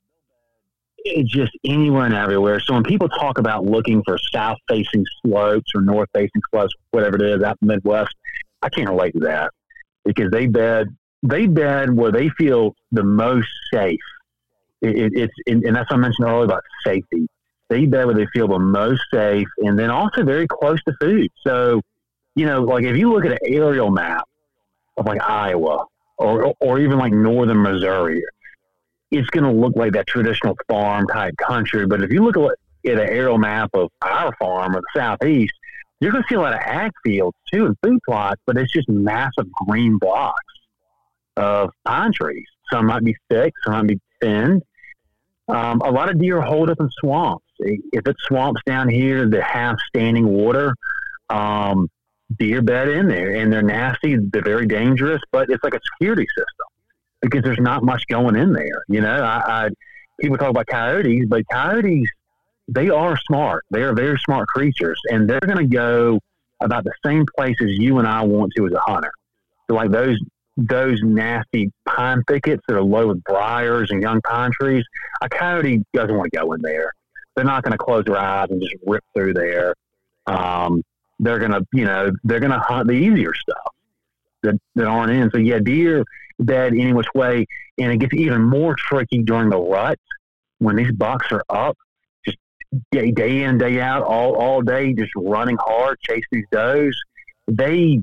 it's 1.06 1.32
just 1.32 1.52
anywhere 1.64 2.06
and 2.06 2.16
everywhere. 2.16 2.60
So 2.60 2.74
when 2.74 2.84
people 2.84 3.10
talk 3.10 3.38
about 3.38 3.64
looking 3.64 4.04
for 4.04 4.18
south 4.32 4.58
facing 4.68 5.06
slopes 5.22 5.72
or 5.74 5.82
north 5.82 6.10
facing 6.14 6.42
slopes, 6.52 6.74
whatever 6.92 7.16
it 7.16 7.22
is 7.22 7.44
out 7.44 7.58
in 7.62 7.68
the 7.68 7.76
Midwest, 7.76 8.16
I 8.62 8.70
can't 8.70 8.90
relate 8.90 9.14
to 9.14 9.20
that 9.22 9.52
because 10.04 10.30
they 10.32 10.46
bed 10.48 10.96
they 11.24 11.48
bed 11.48 11.92
where 11.92 12.12
they 12.12 12.30
feel 12.30 12.76
the 12.92 13.04
most 13.04 13.48
safe. 13.74 14.00
It, 14.86 14.98
it, 14.98 15.12
it's 15.15 15.34
and, 15.48 15.76
that's 15.76 15.89
what 15.89 15.98
I 15.98 16.02
mentioned 16.02 16.28
earlier 16.28 16.45
about 16.45 16.63
safety. 16.86 17.28
They 17.69 17.86
bed 17.86 18.06
where 18.06 18.15
they 18.15 18.28
feel 18.34 18.48
the 18.48 18.60
most 18.60 19.02
safe, 19.12 19.48
and 19.58 19.78
then 19.78 19.89
also 19.89 20.24
very 20.24 20.48
close 20.48 20.82
to 20.84 20.93
food. 21.02 21.32
So, 21.45 21.82
you 22.36 22.45
know, 22.45 22.62
like 22.62 22.84
if 22.84 22.95
you 22.98 23.12
look 23.12 23.26
at 23.26 23.32
an 23.32 23.39
aerial 23.45 23.89
map 23.89 24.28
of 24.98 25.06
like 25.06 25.21
Iowa 25.21 25.86
or 26.17 26.54
or 26.60 26.80
even 26.80 27.00
like 27.00 27.12
northern 27.12 27.62
Missouri, 27.62 28.24
it's 29.12 29.30
going 29.30 29.43
to 29.43 29.52
look 29.52 29.76
like 29.76 29.93
that 29.93 30.08
traditional 30.08 30.58
farm 30.67 31.08
type 31.08 31.36
country. 31.38 31.86
But 31.86 32.04
if 32.04 32.12
you 32.12 32.24
look 32.24 32.38
at, 32.38 32.91
at 32.91 33.00
an 33.00 33.10
aerial 33.10 33.38
map 33.38 33.71
of 33.74 33.89
our 34.02 34.36
farm 34.38 34.76
or 34.76 34.82
the 34.82 35.00
southeast, 35.00 35.54
you're 36.00 36.12
going 36.12 36.24
to 36.24 36.28
see 36.30 36.36
a 36.36 36.41
lot 36.41 36.54
of 36.54 36.60
ag 36.60 36.91
fields 37.04 37.38
too 37.52 37.65
and 37.65 37.76
food 37.82 38.00
plots, 38.06 38.41
but 38.45 38.58
it's 38.58 38.71
just 38.71 38.89
massive 38.89 39.52
green 39.67 39.98
blocks 39.98 40.36
of 41.38 41.71
pine 41.86 42.12
trees. 42.13 42.45
Some 42.71 42.88
might 42.88 43.04
be 43.04 43.15
thick, 43.30 43.54
some 43.63 43.74
might 43.74 43.88
be 43.88 44.00
thin. 44.21 44.62
Um, 45.48 45.82
a 45.82 45.92
lot 45.92 46.10
of 46.10 46.20
deer 46.20 46.42
hold 46.42 46.70
up 46.70 46.80
in 46.80 46.90
swamps. 47.00 47.46
If 47.60 48.08
it's 48.08 48.24
swamps 48.24 48.62
down 48.66 48.90
here 48.90 49.30
that 49.30 49.44
have 49.44 49.78
standing 49.90 50.28
water, 50.28 50.74
um, 51.30 51.90
deer 52.38 52.62
bed 52.62 52.90
in 52.90 53.08
there, 53.08 53.36
and 53.36 53.54
they're 53.54 53.62
nasty. 53.62 54.18
They're 54.18 54.42
very 54.42 54.66
dangerous, 54.66 55.22
but 55.32 55.50
it's 55.50 55.64
like 55.64 55.76
a 55.76 55.80
security 55.94 56.26
system 56.36 56.68
because 57.22 57.44
there's 57.44 57.60
not 57.60 57.84
much 57.84 58.06
going 58.08 58.36
in 58.36 58.54
there. 58.54 58.84
You 58.90 59.02
know, 59.02 59.24
I, 59.24 59.66
I 59.66 59.70
people 60.20 60.38
talk 60.38 60.50
about 60.50 60.68
coyotes, 60.68 61.26
but 61.28 61.44
coyotes 61.52 62.10
they 62.68 62.90
are 62.90 63.18
smart. 63.28 63.64
They 63.70 63.84
are 63.84 63.94
very 63.94 64.18
smart 64.26 64.48
creatures, 64.48 65.00
and 65.10 65.30
they're 65.30 65.40
going 65.40 65.58
to 65.58 65.68
go 65.68 66.20
about 66.62 66.84
the 66.84 66.94
same 67.06 67.26
places 67.38 67.78
you 67.78 68.00
and 68.00 68.08
I 68.08 68.24
want 68.24 68.54
to 68.58 68.66
as 68.66 68.74
a 68.74 68.80
hunter. 68.80 69.12
So, 69.68 69.76
like 69.76 69.92
those 69.92 70.18
those 70.58 71.00
nasty 71.04 71.72
pine 71.86 72.24
thickets 72.28 72.63
that 72.68 72.76
are 72.76 72.84
low 72.84 73.08
with 73.08 73.24
briars 73.24 73.91
and 73.91 74.02
young 74.02 74.22
pine 74.22 74.52
trees, 74.60 74.84
a 75.22 75.30
coyote 75.30 75.84
doesn't 75.94 76.15
want 76.15 76.32
to 76.32 76.39
go 76.39 76.54
in 76.54 76.62
there. 76.62 76.94
They're 77.36 77.46
not 77.46 77.63
going 77.63 77.74
to 77.74 77.78
close 77.78 78.06
their 78.06 78.18
eyes 78.18 78.48
and 78.50 78.62
just 78.62 78.76
rip 78.86 79.04
through 79.13 79.34
there. 79.34 79.74
Um, 80.28 80.82
they're 81.20 81.39
going 81.39 81.52
to, 81.52 81.65
you 81.74 81.86
know, 81.86 82.12
they're 82.24 82.39
going 82.39 82.52
to 82.52 82.60
hunt 82.60 82.88
the 82.88 82.94
easier 82.94 83.34
stuff 83.34 83.74
that, 84.44 84.60
that 84.76 84.86
aren't 84.86 85.12
in. 85.12 85.30
So 85.32 85.38
yeah, 85.38 85.60
deer 85.60 86.06
bed 86.39 86.74
any 86.74 86.94
which 86.94 87.08
way, 87.13 87.46
and 87.78 87.91
it 87.91 87.98
gets 87.98 88.13
even 88.13 88.41
more 88.41 88.76
tricky 88.76 89.22
during 89.24 89.50
the 89.50 89.58
rut 89.58 90.00
when 90.60 90.76
these 90.76 90.91
bucks 90.91 91.28
are 91.32 91.44
up, 91.50 91.78
just 92.26 92.38
day 92.91 93.12
day 93.12 93.44
in 93.44 93.58
day 93.58 93.80
out, 93.80 94.04
all 94.04 94.36
all 94.36 94.62
day, 94.62 94.94
just 94.94 95.12
running 95.15 95.58
hard, 95.60 95.98
chasing 96.02 96.24
these 96.32 96.46
does. 96.52 96.98
They, 97.48 98.02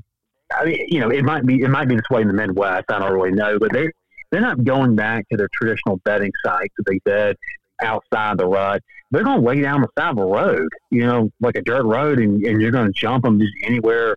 I 0.57 0.65
mean, 0.65 0.85
you 0.87 0.99
know, 0.99 1.09
it 1.09 1.23
might 1.23 1.45
be 1.45 1.61
it 1.61 1.69
might 1.69 1.87
be 1.87 1.95
this 1.95 2.09
way 2.09 2.21
in 2.21 2.27
the 2.27 2.33
Midwest. 2.33 2.85
I 2.89 2.99
don't 2.99 3.13
really 3.13 3.31
know, 3.31 3.59
but 3.59 3.71
they 3.71 3.89
they're 4.31 4.41
not 4.41 4.63
going 4.63 4.95
back 4.95 5.27
to 5.29 5.37
their 5.37 5.49
traditional 5.53 5.97
bedding 5.97 6.31
sites 6.43 6.73
that 6.77 6.85
they 6.87 6.99
bed 7.05 7.35
outside 7.83 8.37
the 8.37 8.45
rut. 8.47 8.81
They're 9.11 9.23
going 9.23 9.41
to 9.41 9.47
lay 9.47 9.61
down 9.61 9.81
the 9.81 9.89
side 9.97 10.11
of 10.11 10.17
a 10.17 10.25
road, 10.25 10.67
you 10.89 11.05
know, 11.05 11.29
like 11.39 11.55
a 11.55 11.61
dirt 11.61 11.83
road, 11.83 12.17
and, 12.19 12.43
and 12.43 12.59
you're 12.59 12.71
going 12.71 12.87
to 12.87 12.93
jump 12.93 13.23
them 13.23 13.39
just 13.39 13.53
anywhere, 13.63 14.15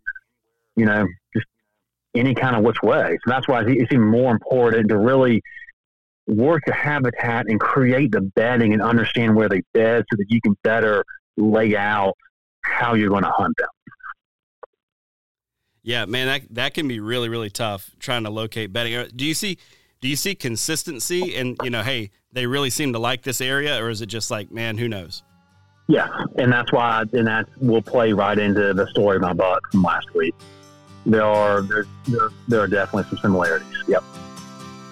you 0.74 0.86
know, 0.86 1.06
just 1.34 1.46
any 2.14 2.34
kind 2.34 2.56
of 2.56 2.62
which 2.62 2.82
way. 2.82 3.18
So 3.24 3.30
that's 3.30 3.46
why 3.46 3.62
it's 3.66 3.92
even 3.92 4.04
more 4.04 4.32
important 4.32 4.88
to 4.88 4.96
really 4.96 5.42
work 6.26 6.62
the 6.66 6.72
habitat 6.72 7.46
and 7.48 7.60
create 7.60 8.12
the 8.12 8.22
bedding 8.22 8.72
and 8.72 8.82
understand 8.82 9.36
where 9.36 9.48
they 9.48 9.62
bed 9.74 10.04
so 10.10 10.16
that 10.16 10.26
you 10.28 10.40
can 10.40 10.56
better 10.62 11.04
lay 11.36 11.76
out 11.76 12.14
how 12.62 12.94
you're 12.94 13.10
going 13.10 13.22
to 13.22 13.30
hunt 13.30 13.54
them. 13.58 13.68
Yeah, 15.86 16.04
man, 16.04 16.26
that 16.26 16.42
that 16.54 16.74
can 16.74 16.88
be 16.88 17.00
really 17.00 17.28
really 17.28 17.48
tough 17.48 17.90
trying 17.98 18.24
to 18.24 18.30
locate 18.30 18.72
bedding. 18.72 18.94
Uh, 18.94 19.08
do 19.14 19.24
you 19.24 19.34
see 19.34 19.56
do 20.00 20.08
you 20.08 20.16
see 20.16 20.34
consistency 20.34 21.34
and 21.36 21.56
you 21.62 21.70
know, 21.70 21.82
hey, 21.82 22.10
they 22.32 22.46
really 22.46 22.70
seem 22.70 22.92
to 22.92 22.98
like 22.98 23.22
this 23.22 23.40
area 23.40 23.82
or 23.82 23.88
is 23.88 24.02
it 24.02 24.06
just 24.06 24.30
like, 24.30 24.50
man, 24.50 24.76
who 24.76 24.88
knows? 24.88 25.22
Yeah, 25.88 26.08
and 26.36 26.52
that's 26.52 26.72
why 26.72 27.04
and 27.12 27.26
that 27.26 27.46
will 27.60 27.80
play 27.80 28.12
right 28.12 28.38
into 28.38 28.74
the 28.74 28.86
story 28.88 29.16
of 29.16 29.22
my 29.22 29.32
buck 29.32 29.62
from 29.70 29.82
last 29.82 30.12
week 30.14 30.34
there 31.06 31.24
are 31.24 31.62
there, 31.62 31.84
there, 32.08 32.28
there 32.48 32.60
are 32.60 32.66
definitely 32.66 33.08
some 33.08 33.18
similarities. 33.18 33.68
Yep. 33.86 34.02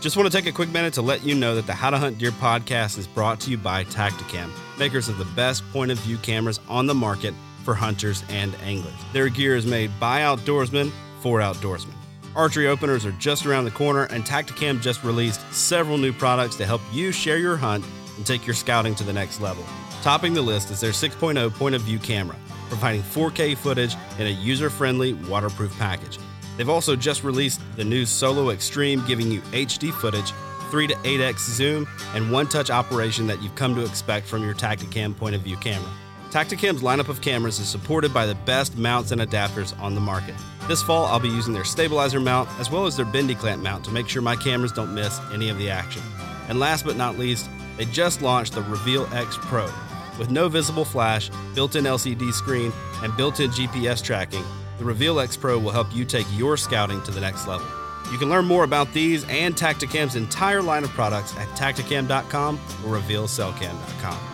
Just 0.00 0.16
want 0.16 0.30
to 0.30 0.37
take 0.37 0.46
a 0.46 0.52
quick 0.52 0.70
minute 0.70 0.94
to 0.94 1.02
let 1.02 1.24
you 1.24 1.35
know 1.35 1.54
that 1.54 1.66
the 1.66 1.72
How 1.72 1.90
to 1.90 1.98
Hunt 1.98 2.18
Deer 2.18 2.30
podcast 2.30 2.98
is 2.98 3.07
brought 3.07 3.40
to 3.40 3.50
you 3.50 3.59
by 3.59 3.85
Tactacam, 3.85 4.50
makers 4.78 5.09
of 5.09 5.18
the 5.18 5.24
best 5.24 5.68
point 5.72 5.90
of 5.90 5.98
view 5.98 6.18
cameras 6.18 6.61
on 6.68 6.87
the 6.87 6.94
market 6.94 7.35
for 7.64 7.74
hunters 7.74 8.22
and 8.29 8.55
anglers. 8.62 8.94
Their 9.12 9.29
gear 9.29 9.57
is 9.57 9.66
made 9.66 9.90
by 9.98 10.20
outdoorsmen 10.20 10.92
for 11.20 11.40
outdoorsmen. 11.40 11.94
Archery 12.37 12.66
openers 12.66 13.07
are 13.07 13.12
just 13.12 13.46
around 13.46 13.64
the 13.64 13.70
corner, 13.70 14.05
and 14.05 14.24
Tactacam 14.24 14.81
just 14.81 15.05
released 15.05 15.40
several 15.53 15.98
new 15.98 16.12
products 16.12 16.57
to 16.57 16.66
help 16.66 16.81
you 16.92 17.12
share 17.12 17.38
your 17.38 17.57
hunt 17.57 17.85
and 18.16 18.27
take 18.27 18.46
your 18.46 18.55
scouting 18.55 18.94
to 18.96 19.05
the 19.05 19.12
next 19.12 19.40
level. 19.40 19.64
Topping 20.03 20.35
the 20.35 20.42
list 20.42 20.70
is 20.70 20.81
their 20.81 20.92
6.0 20.92 21.55
point 21.55 21.74
of 21.74 21.83
view 21.83 21.98
camera 21.98 22.37
providing 22.68 23.03
4K 23.03 23.57
footage 23.57 23.96
in 24.18 24.27
a 24.27 24.31
user 24.31 24.70
friendly, 24.70 25.12
waterproof 25.12 25.77
package. 25.79 26.18
They've 26.57 26.68
also 26.68 26.96
just 26.96 27.24
released 27.24 27.61
the 27.77 27.85
new 27.85 28.07
Solo 28.07 28.50
Extreme, 28.50 29.07
giving 29.07 29.31
you 29.31 29.40
HD 29.53 29.92
footage, 29.92 30.33
3 30.70 30.88
to 30.88 30.94
8x 30.94 31.38
zoom, 31.38 31.87
and 32.14 32.33
one 32.33 32.48
touch 32.48 32.70
operation 32.70 33.27
that 33.27 33.42
you've 33.42 33.55
come 33.55 33.74
to 33.74 33.85
expect 33.85 34.27
from 34.27 34.42
your 34.42 34.55
Tactacam 34.55 35.16
point 35.16 35.35
of 35.35 35.42
view 35.42 35.57
camera. 35.57 35.90
Tactacam's 36.35 36.83
lineup 36.83 37.09
of 37.09 37.20
cameras 37.20 37.61
is 37.61 37.68
supported 37.68 38.12
by 38.12 38.27
the 38.27 38.35
best 38.35 38.77
mounts 38.77 39.12
and 39.12 39.20
adapters 39.20 39.81
on 39.81 39.94
the 39.94 40.01
market. 40.01 40.35
This 40.66 40.83
fall, 40.83 41.05
I'll 41.07 41.20
be 41.20 41.29
using 41.29 41.55
their 41.55 41.62
stabilizer 41.62 42.18
mount 42.18 42.49
as 42.59 42.73
well 42.73 42.87
as 42.87 42.97
their 42.97 43.07
bendy 43.07 43.37
clamp 43.37 43.62
mount 43.62 43.85
to 43.85 43.92
make 43.92 44.09
sure 44.09 44.20
my 44.20 44.35
cameras 44.35 44.73
don't 44.73 44.92
miss 44.92 45.20
any 45.33 45.49
of 45.49 45.59
the 45.59 45.70
action. 45.70 46.03
And 46.49 46.59
last 46.59 46.85
but 46.85 46.97
not 46.97 47.16
least, 47.16 47.49
they 47.77 47.85
just 47.85 48.20
launched 48.20 48.55
the 48.55 48.62
Reveal 48.62 49.07
X 49.14 49.38
Pro, 49.42 49.70
with 50.18 50.33
no 50.33 50.49
visible 50.49 50.85
flash, 50.85 51.31
built 51.55 51.77
in 51.77 51.85
LCD 51.85 52.33
screen, 52.33 52.73
and 53.05 53.16
built 53.16 53.38
in 53.38 53.53
GPS 53.53 54.03
tracking, 54.03 54.42
the 54.79 54.85
Reveal 54.85 55.20
X 55.20 55.37
Pro 55.37 55.57
will 55.57 55.70
help 55.70 55.94
you 55.94 56.05
take 56.05 56.27
your 56.33 56.57
scouting 56.57 57.01
to 57.03 57.12
the 57.12 57.20
next 57.20 57.47
level. 57.47 57.68
You 58.11 58.18
can 58.18 58.29
learn 58.29 58.44
more 58.44 58.64
about 58.64 58.92
these 58.92 59.23
and 59.29 59.57
Tactacam's 59.57 60.16
entire 60.16 60.62
line 60.62 60.83
of 60.83 60.90
products 60.90 61.33
at 61.37 61.47
tactacam.com 61.51 62.57
or 62.85 62.99
revealcellcam.com. 62.99 64.34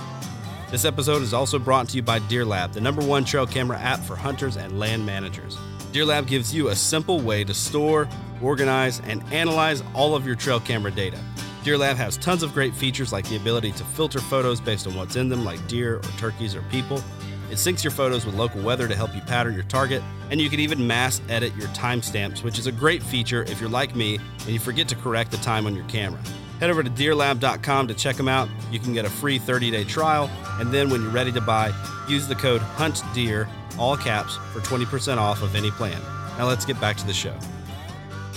This 0.71 0.85
episode 0.85 1.23
is 1.23 1.35
also 1.35 1.59
brought 1.59 1.89
to 1.89 1.97
you 1.97 2.03
by 2.03 2.21
DeerLab, 2.21 2.73
the 2.73 2.81
number 2.81 3.05
one 3.05 3.25
trail 3.25 3.45
camera 3.45 3.77
app 3.81 3.99
for 3.99 4.15
hunters 4.15 4.57
and 4.57 4.79
land 4.79 5.05
managers. 5.05 5.57
DeerLab 5.91 6.29
gives 6.29 6.55
you 6.55 6.69
a 6.69 6.77
simple 6.77 7.21
way 7.21 7.43
to 7.43 7.53
store, 7.53 8.09
organize, 8.41 9.01
and 9.01 9.21
analyze 9.33 9.83
all 9.95 10.15
of 10.15 10.25
your 10.25 10.37
trail 10.37 10.61
camera 10.61 10.93
data. 10.93 11.19
DeerLab 11.65 11.97
has 11.97 12.17
tons 12.19 12.45
of 12.45 12.55
great 12.55 12.73
features 12.73 13.13
like 13.13 13.29
the 13.29 13.35
ability 13.35 13.73
to 13.73 13.83
filter 13.83 14.21
photos 14.21 14.61
based 14.61 14.87
on 14.87 14.95
what's 14.95 15.17
in 15.17 15.29
them, 15.29 15.45
like 15.45 15.67
deer 15.67 15.97
or 15.97 16.03
turkeys 16.19 16.55
or 16.55 16.63
people. 16.71 17.03
It 17.51 17.55
syncs 17.55 17.83
your 17.83 17.91
photos 17.91 18.25
with 18.25 18.37
local 18.37 18.63
weather 18.63 18.87
to 18.87 18.95
help 18.95 19.13
you 19.13 19.23
pattern 19.23 19.55
your 19.55 19.65
target, 19.65 20.05
and 20.31 20.41
you 20.41 20.49
can 20.49 20.61
even 20.61 20.87
mass 20.87 21.21
edit 21.29 21.53
your 21.57 21.67
timestamps, 21.71 22.45
which 22.45 22.61
is 22.61 22.69
a 22.69 22.73
great 22.73 23.03
feature 23.03 23.43
if 23.43 23.61
you're 23.61 23.69
like 23.69 23.97
me 23.97 24.21
and 24.43 24.51
you 24.51 24.61
forget 24.61 24.87
to 24.87 24.95
correct 24.95 25.33
the 25.33 25.37
time 25.39 25.67
on 25.67 25.75
your 25.75 25.87
camera. 25.87 26.21
Head 26.61 26.71
over 26.71 26.83
to 26.83 26.91
deerlab.com 26.91 27.89
to 27.89 27.95
check 27.95 28.17
them 28.17 28.29
out. 28.29 28.49
You 28.71 28.79
can 28.79 28.93
get 28.93 29.05
a 29.05 29.11
free 29.11 29.39
30 29.39 29.71
day 29.71 29.85
trial, 29.85 30.31
and 30.61 30.71
then 30.71 30.91
when 30.91 31.03
you're 31.03 31.11
ready 31.11 31.33
to 31.33 31.41
buy, 31.41 31.73
use 32.09 32.29
the 32.29 32.35
code 32.37 32.61
HUNTDEER, 32.61 33.49
all 33.79 33.97
caps, 33.97 34.37
for 34.53 34.61
20% 34.61 35.17
off 35.17 35.43
of 35.43 35.57
any 35.57 35.71
plan. 35.73 36.01
Now 36.39 36.47
let's 36.47 36.65
get 36.65 36.81
back 36.81 36.97
to 36.99 37.07
the 37.07 37.13
show 37.13 37.35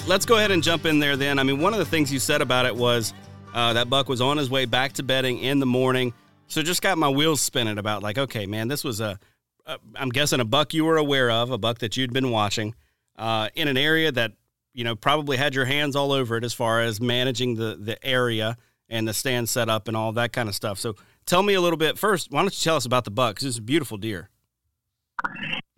let's 0.07 0.25
go 0.25 0.37
ahead 0.37 0.51
and 0.51 0.61
jump 0.61 0.85
in 0.85 0.99
there 0.99 1.15
then. 1.15 1.39
I 1.39 1.43
mean, 1.43 1.59
one 1.59 1.73
of 1.73 1.79
the 1.79 1.85
things 1.85 2.11
you 2.11 2.19
said 2.19 2.41
about 2.41 2.65
it 2.65 2.75
was 2.75 3.13
uh, 3.53 3.73
that 3.73 3.89
Buck 3.89 4.09
was 4.09 4.21
on 4.21 4.37
his 4.37 4.49
way 4.49 4.65
back 4.65 4.93
to 4.93 5.03
bedding 5.03 5.39
in 5.39 5.59
the 5.59 5.65
morning. 5.65 6.13
So 6.47 6.61
just 6.61 6.81
got 6.81 6.97
my 6.97 7.09
wheels 7.09 7.41
spinning 7.41 7.77
about 7.77 8.03
like, 8.03 8.17
okay, 8.17 8.45
man, 8.45 8.67
this 8.67 8.83
was 8.83 8.99
a, 8.99 9.19
a 9.65 9.77
I'm 9.95 10.09
guessing 10.09 10.39
a 10.39 10.45
buck 10.45 10.73
you 10.73 10.85
were 10.85 10.97
aware 10.97 11.31
of, 11.31 11.51
a 11.51 11.57
buck 11.57 11.79
that 11.79 11.97
you'd 11.97 12.13
been 12.13 12.31
watching 12.31 12.75
uh, 13.17 13.49
in 13.55 13.67
an 13.67 13.77
area 13.77 14.11
that, 14.11 14.33
you 14.73 14.83
know, 14.83 14.95
probably 14.95 15.37
had 15.37 15.55
your 15.55 15.65
hands 15.65 15.95
all 15.95 16.11
over 16.11 16.37
it 16.37 16.43
as 16.43 16.53
far 16.53 16.81
as 16.81 16.99
managing 16.99 17.55
the, 17.55 17.77
the 17.79 18.03
area 18.05 18.57
and 18.89 19.07
the 19.07 19.13
stand 19.13 19.49
setup 19.49 19.87
and 19.87 19.95
all 19.95 20.11
that 20.13 20.33
kind 20.33 20.49
of 20.49 20.55
stuff. 20.55 20.79
So 20.79 20.95
tell 21.25 21.43
me 21.43 21.53
a 21.53 21.61
little 21.61 21.77
bit 21.77 21.97
first. 21.97 22.31
Why 22.31 22.41
don't 22.41 22.53
you 22.53 22.63
tell 22.63 22.75
us 22.75 22.85
about 22.85 23.05
the 23.05 23.11
buck? 23.11 23.35
Because 23.35 23.47
it's 23.47 23.57
a 23.57 23.61
beautiful 23.61 23.97
deer. 23.97 24.29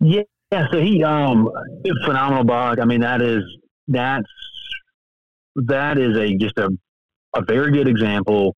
Yeah. 0.00 0.22
Yeah, 0.52 0.68
so 0.70 0.80
he 0.80 1.02
um 1.02 1.50
phenomenal 2.04 2.44
buck. 2.44 2.78
I 2.78 2.84
mean, 2.84 3.00
that 3.00 3.20
is 3.20 3.42
that's 3.88 4.28
that 5.56 5.98
is 5.98 6.16
a 6.16 6.36
just 6.36 6.56
a 6.58 6.68
a 7.34 7.42
very 7.42 7.72
good 7.72 7.88
example 7.88 8.54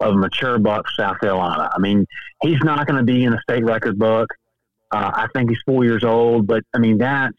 of 0.00 0.16
mature 0.16 0.58
buck 0.58 0.86
South 0.98 1.20
Carolina. 1.20 1.70
I 1.72 1.78
mean, 1.78 2.04
he's 2.42 2.58
not 2.64 2.86
going 2.86 2.98
to 2.98 3.04
be 3.04 3.24
in 3.24 3.32
the 3.32 3.40
state 3.48 3.64
record 3.64 3.98
book. 3.98 4.28
Uh, 4.90 5.10
I 5.14 5.28
think 5.32 5.50
he's 5.50 5.60
four 5.64 5.84
years 5.84 6.02
old, 6.02 6.48
but 6.48 6.64
I 6.74 6.78
mean 6.78 6.98
that 6.98 7.32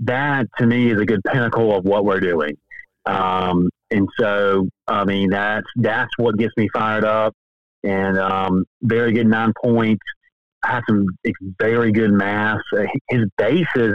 that 0.00 0.46
to 0.58 0.66
me 0.66 0.90
is 0.90 1.00
a 1.00 1.06
good 1.06 1.20
pinnacle 1.26 1.76
of 1.76 1.84
what 1.84 2.04
we're 2.04 2.20
doing. 2.20 2.56
Um, 3.06 3.68
and 3.90 4.08
so, 4.18 4.68
I 4.86 5.04
mean, 5.04 5.30
that's 5.30 5.66
that's 5.76 6.10
what 6.18 6.36
gets 6.36 6.52
me 6.56 6.68
fired 6.72 7.04
up. 7.04 7.34
And 7.82 8.18
um, 8.18 8.64
very 8.82 9.12
good 9.12 9.26
nine 9.26 9.52
points. 9.62 10.02
Has 10.64 10.82
some 10.88 11.06
very 11.60 11.92
good 11.92 12.12
mass. 12.12 12.60
Uh, 12.76 12.84
his 13.08 13.24
base 13.38 13.66
is 13.76 13.94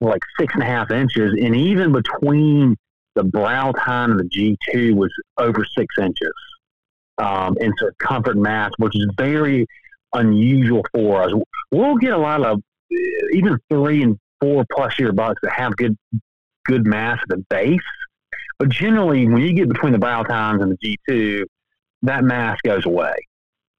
like 0.00 0.20
six 0.38 0.54
and 0.54 0.62
a 0.62 0.66
half 0.66 0.90
inches, 0.90 1.32
and 1.32 1.54
even 1.56 1.92
between 1.92 2.76
the 3.16 3.24
brow 3.24 3.72
tine 3.72 4.12
and 4.12 4.20
the 4.20 4.28
G 4.28 4.56
two 4.70 4.94
was 4.94 5.10
over 5.36 5.66
six 5.76 5.86
inches. 5.98 6.32
Um, 7.18 7.56
and 7.60 7.72
so 7.78 7.90
comfort 7.98 8.36
mass, 8.36 8.70
which 8.78 8.94
is 8.94 9.08
very 9.16 9.66
unusual 10.12 10.84
for 10.94 11.22
us. 11.22 11.32
We'll 11.72 11.96
get 11.96 12.12
a 12.12 12.18
lot 12.18 12.44
of 12.44 12.60
even 13.32 13.58
three 13.70 14.02
and 14.02 14.16
four 14.40 14.64
plus 14.72 14.98
year 14.98 15.12
bucks 15.12 15.40
that 15.42 15.52
have 15.52 15.76
good 15.76 15.96
good 16.66 16.86
mass 16.86 17.18
at 17.22 17.28
the 17.28 17.44
base, 17.48 17.78
but 18.58 18.68
generally 18.68 19.26
when 19.28 19.42
you 19.42 19.52
get 19.52 19.68
between 19.68 19.92
the 19.92 19.98
brow 19.98 20.22
tines 20.22 20.62
and 20.62 20.72
the 20.72 20.76
G 20.82 20.98
two, 21.08 21.46
that 22.02 22.24
mass 22.24 22.58
goes 22.64 22.86
away. 22.86 23.14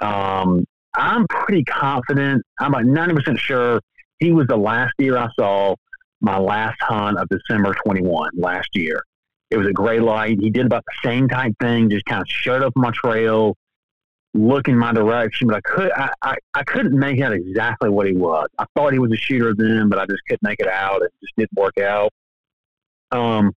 Um, 0.01 0.65
I'm 0.95 1.27
pretty 1.27 1.63
confident. 1.63 2.43
I'm 2.59 2.73
about 2.73 2.85
ninety 2.85 3.15
percent 3.15 3.39
sure 3.39 3.81
he 4.19 4.31
was 4.31 4.47
the 4.47 4.57
last 4.57 4.93
deer 4.97 5.17
I 5.17 5.27
saw 5.39 5.75
my 6.21 6.37
last 6.37 6.81
hunt 6.81 7.17
of 7.19 7.27
December 7.29 7.75
21 7.85 8.31
last 8.35 8.69
year. 8.73 9.03
It 9.51 9.57
was 9.57 9.67
a 9.67 9.71
gray 9.71 9.99
light. 9.99 10.39
He 10.41 10.49
did 10.49 10.65
about 10.65 10.83
the 10.85 11.07
same 11.07 11.27
type 11.27 11.53
thing, 11.61 11.89
just 11.89 12.05
kind 12.05 12.21
of 12.21 12.27
showed 12.27 12.63
up 12.63 12.73
my 12.75 12.91
trail, 12.91 13.55
looking 14.37 14.77
my 14.77 14.93
direction, 14.93 15.47
but 15.47 15.57
I 15.57 15.61
could 15.61 15.91
I, 15.91 16.09
I, 16.21 16.35
I 16.53 16.63
couldn't 16.63 16.97
make 16.97 17.19
out 17.21 17.33
exactly 17.33 17.89
what 17.89 18.07
he 18.07 18.13
was. 18.13 18.47
I 18.57 18.65
thought 18.75 18.93
he 18.93 18.99
was 18.99 19.11
a 19.11 19.17
shooter 19.17 19.53
then, 19.55 19.89
but 19.89 19.99
I 19.99 20.05
just 20.05 20.21
couldn't 20.27 20.43
make 20.43 20.59
it 20.59 20.67
out. 20.67 21.01
It 21.01 21.11
just 21.21 21.33
didn't 21.37 21.53
work 21.53 21.77
out. 21.79 22.11
Um, 23.11 23.53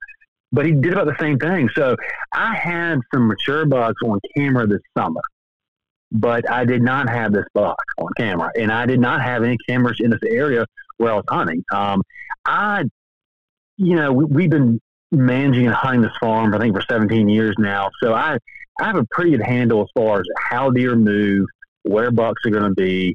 but 0.52 0.66
he 0.66 0.72
did 0.72 0.92
about 0.92 1.06
the 1.06 1.16
same 1.20 1.38
thing. 1.38 1.68
So 1.74 1.96
I 2.32 2.54
had 2.54 3.00
some 3.12 3.28
mature 3.28 3.66
bucks 3.66 4.00
on 4.04 4.18
camera 4.36 4.66
this 4.66 4.80
summer, 4.96 5.20
but 6.10 6.50
I 6.50 6.64
did 6.64 6.82
not 6.82 7.08
have 7.08 7.32
this 7.32 7.46
buck 7.54 7.82
on 7.98 8.08
camera, 8.16 8.50
and 8.58 8.72
I 8.72 8.86
did 8.86 9.00
not 9.00 9.22
have 9.22 9.42
any 9.44 9.56
cameras 9.68 9.98
in 10.00 10.10
this 10.10 10.20
area 10.26 10.66
where 10.96 11.12
I 11.12 11.16
was 11.16 11.24
hunting. 11.28 11.64
Um, 11.72 12.02
I, 12.44 12.84
you 13.76 13.96
know, 13.96 14.12
we, 14.12 14.44
have 14.44 14.50
been 14.50 14.80
managing 15.12 15.66
and 15.66 15.74
hunting 15.74 16.02
this 16.02 16.16
farm, 16.20 16.54
I 16.54 16.58
think, 16.58 16.74
for 16.74 16.82
17 16.82 17.28
years 17.28 17.54
now. 17.58 17.90
So 18.02 18.14
I, 18.14 18.38
I 18.80 18.86
have 18.86 18.96
a 18.96 19.04
pretty 19.10 19.32
good 19.32 19.42
handle 19.42 19.82
as 19.82 19.88
far 19.94 20.20
as 20.20 20.26
how 20.38 20.70
deer 20.70 20.96
move, 20.96 21.46
where 21.82 22.10
bucks 22.10 22.42
are 22.46 22.50
going 22.50 22.64
to 22.64 22.74
be. 22.74 23.14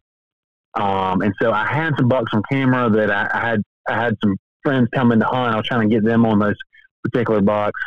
Um, 0.75 1.21
and 1.21 1.34
so 1.41 1.51
I 1.51 1.65
had 1.65 1.93
some 1.97 2.08
bucks 2.08 2.32
on 2.34 2.43
camera 2.51 2.89
that 2.89 3.10
I, 3.12 3.30
I, 3.34 3.49
had. 3.49 3.62
I 3.88 3.95
had 3.95 4.15
some 4.23 4.36
friends 4.63 4.89
coming 4.93 5.19
to 5.19 5.25
hunt. 5.25 5.54
I 5.54 5.58
was 5.58 5.65
trying 5.65 5.89
to 5.89 5.95
get 5.95 6.04
them 6.04 6.25
on 6.25 6.39
those 6.39 6.56
particular 7.04 7.41
bucks, 7.41 7.80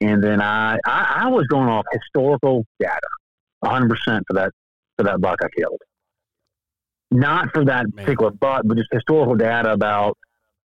and 0.00 0.22
then 0.22 0.40
I, 0.40 0.78
I, 0.86 1.22
I 1.24 1.28
was 1.28 1.46
going 1.46 1.68
off 1.68 1.84
historical 1.92 2.64
data, 2.78 3.00
100 3.60 3.88
percent 3.88 4.24
for 4.28 4.34
that 4.34 4.52
for 4.96 5.04
that 5.04 5.20
buck 5.20 5.38
I 5.42 5.48
killed. 5.58 5.80
Not 7.10 7.52
for 7.52 7.64
that 7.64 7.86
Man. 7.94 8.04
particular 8.04 8.30
buck, 8.30 8.62
but 8.64 8.76
just 8.76 8.90
historical 8.92 9.34
data 9.34 9.72
about 9.72 10.16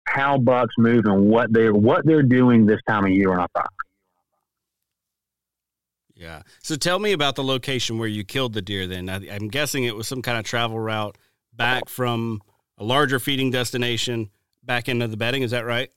how 0.05 0.37
bucks 0.37 0.73
move 0.77 1.05
and 1.05 1.29
what 1.29 1.53
they're 1.53 1.73
what 1.73 2.05
they're 2.05 2.23
doing 2.23 2.65
this 2.65 2.79
time 2.87 3.05
of 3.05 3.11
year 3.11 3.31
on 3.31 3.39
our 3.39 3.47
property. 3.53 3.75
Yeah. 6.21 6.43
So 6.61 6.75
tell 6.75 6.99
me 6.99 7.13
about 7.13 7.35
the 7.35 7.43
location 7.43 7.97
where 7.97 8.07
you 8.07 8.23
killed 8.23 8.53
the 8.53 8.61
deer. 8.61 8.85
Then 8.85 9.09
I, 9.09 9.25
am 9.25 9.47
guessing 9.47 9.85
it 9.85 9.95
was 9.95 10.07
some 10.07 10.21
kind 10.21 10.37
of 10.37 10.45
travel 10.45 10.79
route 10.79 11.17
back 11.51 11.89
from 11.89 12.43
a 12.77 12.83
larger 12.83 13.17
feeding 13.17 13.49
destination 13.49 14.29
back 14.63 14.87
into 14.87 15.07
the 15.07 15.17
bedding. 15.17 15.41
Is 15.41 15.49
that 15.49 15.65
right? 15.65 15.89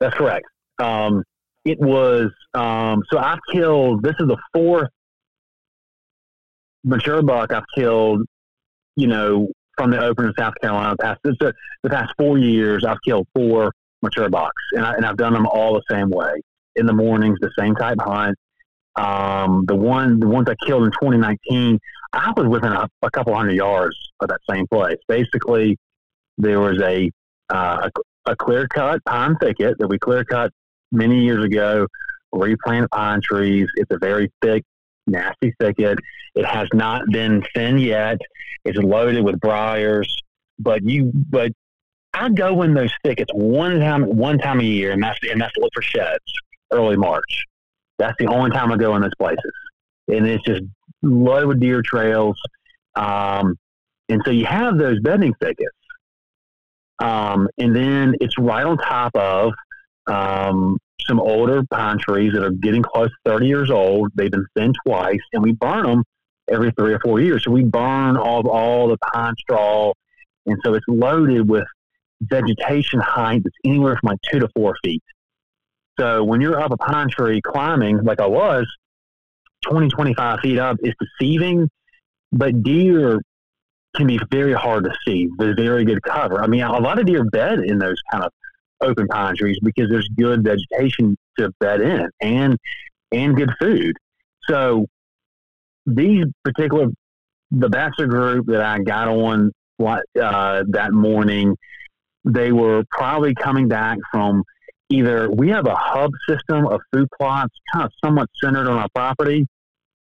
That's 0.00 0.14
correct. 0.14 0.44
Um, 0.78 1.24
it 1.64 1.80
was 1.80 2.30
um, 2.52 3.02
so 3.10 3.18
I've 3.18 3.38
killed. 3.50 4.02
This 4.02 4.14
is 4.20 4.28
the 4.28 4.36
fourth 4.52 4.90
mature 6.84 7.22
buck 7.22 7.54
I've 7.54 7.64
killed. 7.74 8.26
You 8.96 9.06
know, 9.06 9.48
from 9.78 9.90
the 9.90 9.98
open 9.98 10.26
in 10.26 10.34
South 10.38 10.52
Carolina. 10.60 10.94
Past 11.00 11.20
the, 11.24 11.54
the 11.82 11.88
past 11.88 12.12
four 12.18 12.36
years, 12.36 12.84
I've 12.84 13.00
killed 13.02 13.26
four 13.34 13.72
mature 14.02 14.28
bucks, 14.28 14.62
and, 14.72 14.84
I, 14.84 14.92
and 14.92 15.06
I've 15.06 15.16
done 15.16 15.32
them 15.32 15.46
all 15.46 15.72
the 15.72 15.82
same 15.90 16.10
way. 16.10 16.32
In 16.76 16.84
the 16.84 16.92
mornings, 16.92 17.38
the 17.40 17.50
same 17.58 17.74
type 17.74 17.96
hunt. 17.98 18.36
Um, 18.96 19.64
the 19.66 19.74
one, 19.74 20.20
the 20.20 20.28
ones 20.28 20.48
I 20.48 20.54
killed 20.66 20.84
in 20.84 20.90
2019, 20.90 21.78
I 22.12 22.32
was 22.36 22.46
within 22.46 22.72
a, 22.72 22.88
a 23.02 23.10
couple 23.10 23.34
hundred 23.34 23.54
yards 23.54 23.96
of 24.20 24.28
that 24.28 24.40
same 24.48 24.66
place. 24.66 24.98
Basically, 25.08 25.78
there 26.38 26.60
was 26.60 26.80
a 26.82 27.10
uh, 27.48 27.88
a, 28.26 28.30
a 28.32 28.36
clear 28.36 28.68
cut 28.68 29.04
pine 29.04 29.36
thicket 29.36 29.78
that 29.78 29.88
we 29.88 29.98
clear 29.98 30.24
cut 30.24 30.52
many 30.90 31.24
years 31.24 31.44
ago. 31.44 31.86
Replanted 32.32 32.90
pine 32.90 33.20
trees. 33.22 33.68
It's 33.76 33.90
a 33.90 33.98
very 33.98 34.30
thick, 34.40 34.62
nasty 35.06 35.54
thicket. 35.58 35.98
It 36.34 36.46
has 36.46 36.68
not 36.72 37.02
been 37.10 37.44
thinned 37.54 37.80
yet. 37.80 38.18
It's 38.64 38.78
loaded 38.78 39.22
with 39.24 39.38
briars, 39.40 40.14
but 40.58 40.82
you 40.82 41.10
but 41.14 41.52
I 42.14 42.28
go 42.28 42.62
in 42.62 42.74
those 42.74 42.92
thickets 43.04 43.30
one 43.34 43.80
time 43.80 44.04
one 44.04 44.38
time 44.38 44.60
a 44.60 44.64
year, 44.64 44.92
and 44.92 45.02
that's 45.02 45.18
and 45.30 45.40
that's 45.40 45.52
to 45.54 45.60
look 45.60 45.72
for 45.74 45.82
sheds 45.82 46.32
early 46.70 46.96
March. 46.96 47.44
That's 47.98 48.16
the 48.18 48.26
only 48.26 48.50
time 48.50 48.72
I 48.72 48.76
go 48.76 48.96
in 48.96 49.02
those 49.02 49.14
places, 49.18 49.52
and 50.08 50.26
it's 50.26 50.44
just 50.44 50.62
loaded 51.02 51.46
with 51.46 51.60
deer 51.60 51.82
trails. 51.82 52.40
Um, 52.94 53.56
and 54.08 54.20
so 54.24 54.30
you 54.30 54.44
have 54.46 54.78
those 54.78 55.00
bedding 55.00 55.34
thickets, 55.40 55.76
um, 56.98 57.48
and 57.58 57.74
then 57.74 58.14
it's 58.20 58.38
right 58.38 58.64
on 58.64 58.78
top 58.78 59.14
of 59.14 59.52
um, 60.06 60.78
some 61.06 61.20
older 61.20 61.62
pine 61.70 61.98
trees 61.98 62.32
that 62.34 62.44
are 62.44 62.50
getting 62.50 62.82
close 62.82 63.08
to 63.08 63.30
30 63.30 63.46
years 63.46 63.70
old. 63.70 64.10
They've 64.14 64.30
been 64.30 64.46
thinned 64.56 64.76
twice, 64.86 65.20
and 65.32 65.42
we 65.42 65.52
burn 65.52 65.84
them 65.84 66.04
every 66.50 66.72
three 66.72 66.92
or 66.92 67.00
four 67.00 67.20
years. 67.20 67.44
So 67.44 67.50
we 67.50 67.64
burn 67.64 68.16
all, 68.16 68.48
all 68.48 68.88
the 68.88 68.98
pine 68.98 69.34
straw, 69.38 69.92
and 70.46 70.56
so 70.64 70.74
it's 70.74 70.86
loaded 70.88 71.48
with 71.48 71.64
vegetation 72.22 73.00
height 73.00 73.42
that's 73.44 73.56
anywhere 73.64 73.98
from 74.00 74.10
like 74.10 74.18
two 74.30 74.38
to 74.38 74.48
four 74.54 74.76
feet. 74.84 75.02
So 75.98 76.24
when 76.24 76.40
you're 76.40 76.60
up 76.60 76.72
a 76.72 76.76
pine 76.76 77.08
tree 77.10 77.40
climbing, 77.40 78.02
like 78.02 78.20
I 78.20 78.26
was, 78.26 78.66
20, 79.62 79.88
25 79.88 80.40
feet 80.40 80.58
up 80.58 80.76
is 80.82 80.94
deceiving, 81.00 81.68
but 82.32 82.62
deer 82.62 83.20
can 83.94 84.06
be 84.06 84.18
very 84.30 84.54
hard 84.54 84.84
to 84.84 84.94
see. 85.06 85.28
There's 85.38 85.56
very 85.56 85.84
good 85.84 86.02
cover. 86.02 86.42
I 86.42 86.46
mean, 86.46 86.62
a 86.62 86.80
lot 86.80 86.98
of 86.98 87.06
deer 87.06 87.24
bed 87.24 87.60
in 87.60 87.78
those 87.78 88.00
kind 88.10 88.24
of 88.24 88.32
open 88.80 89.06
pine 89.06 89.36
trees 89.36 89.58
because 89.62 89.88
there's 89.90 90.08
good 90.16 90.42
vegetation 90.42 91.16
to 91.38 91.52
bed 91.60 91.80
in 91.80 92.08
and 92.20 92.58
and 93.12 93.36
good 93.36 93.50
food. 93.60 93.96
So 94.48 94.86
these 95.86 96.24
particular 96.44 96.88
the 97.50 97.68
bachelor 97.68 98.06
group 98.06 98.46
that 98.46 98.62
I 98.62 98.78
got 98.78 99.08
on 99.08 99.52
uh, 99.78 100.64
that 100.68 100.92
morning, 100.92 101.54
they 102.24 102.50
were 102.50 102.82
probably 102.90 103.34
coming 103.34 103.68
back 103.68 103.98
from 104.10 104.42
either 104.92 105.30
we 105.30 105.48
have 105.48 105.66
a 105.66 105.74
hub 105.74 106.10
system 106.28 106.66
of 106.66 106.80
food 106.92 107.08
plots, 107.18 107.54
kind 107.72 107.86
of 107.86 107.92
somewhat 108.04 108.28
centered 108.42 108.68
on 108.68 108.78
our 108.78 108.88
property. 108.94 109.46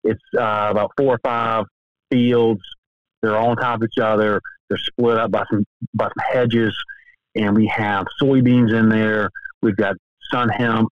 It's 0.03 0.21
uh, 0.37 0.67
about 0.71 0.91
four 0.97 1.15
or 1.15 1.19
five 1.23 1.65
fields. 2.09 2.61
They're 3.21 3.37
all 3.37 3.51
on 3.51 3.57
top 3.57 3.81
of 3.81 3.87
each 3.91 4.01
other. 4.01 4.41
They're 4.69 4.77
split 4.77 5.17
up 5.17 5.31
by 5.31 5.43
some 5.49 5.65
by 5.93 6.05
some 6.05 6.33
hedges, 6.33 6.75
and 7.35 7.55
we 7.55 7.67
have 7.67 8.05
soybeans 8.21 8.73
in 8.77 8.89
there. 8.89 9.29
We've 9.61 9.75
got 9.75 9.95
sun 10.31 10.49
hemp, 10.49 10.89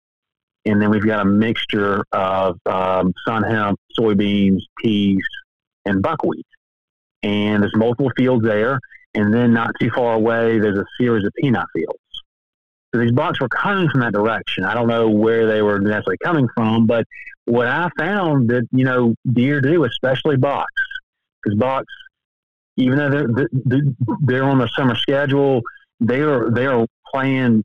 and 0.65 0.81
then 0.81 0.89
we've 0.89 1.05
got 1.05 1.19
a 1.21 1.25
mixture 1.25 2.03
of 2.11 2.57
um, 2.65 3.13
sun 3.27 3.43
hemp, 3.43 3.79
soybeans, 3.99 4.61
peas, 4.81 5.23
and 5.85 6.01
buckwheat. 6.01 6.45
And 7.23 7.63
there's 7.63 7.75
multiple 7.75 8.11
fields 8.17 8.45
there, 8.45 8.79
and 9.15 9.33
then 9.33 9.53
not 9.53 9.71
too 9.79 9.89
far 9.95 10.15
away, 10.15 10.59
there's 10.59 10.77
a 10.77 10.85
series 10.99 11.25
of 11.25 11.33
peanut 11.41 11.65
fields. 11.73 12.02
These 12.93 13.11
bucks 13.11 13.41
were 13.41 13.49
coming 13.49 13.89
from 13.89 14.01
that 14.01 14.13
direction. 14.13 14.63
I 14.63 14.73
don't 14.73 14.87
know 14.87 15.09
where 15.09 15.47
they 15.47 15.61
were 15.61 15.79
necessarily 15.79 16.17
coming 16.23 16.47
from, 16.55 16.85
but 16.85 17.05
what 17.45 17.67
I 17.67 17.89
found 17.97 18.49
that 18.49 18.67
you 18.71 18.85
know 18.85 19.15
deer 19.31 19.61
do, 19.61 19.83
especially 19.85 20.37
bucks, 20.37 20.71
because 21.41 21.57
bucks, 21.57 21.93
even 22.77 22.97
though 22.97 23.09
they're 23.09 23.81
they're 24.21 24.43
on 24.43 24.59
their 24.59 24.69
summer 24.69 24.95
schedule, 24.95 25.61
they 25.99 26.21
are 26.21 26.51
they 26.51 26.67
are 26.67 26.85
playing 27.11 27.63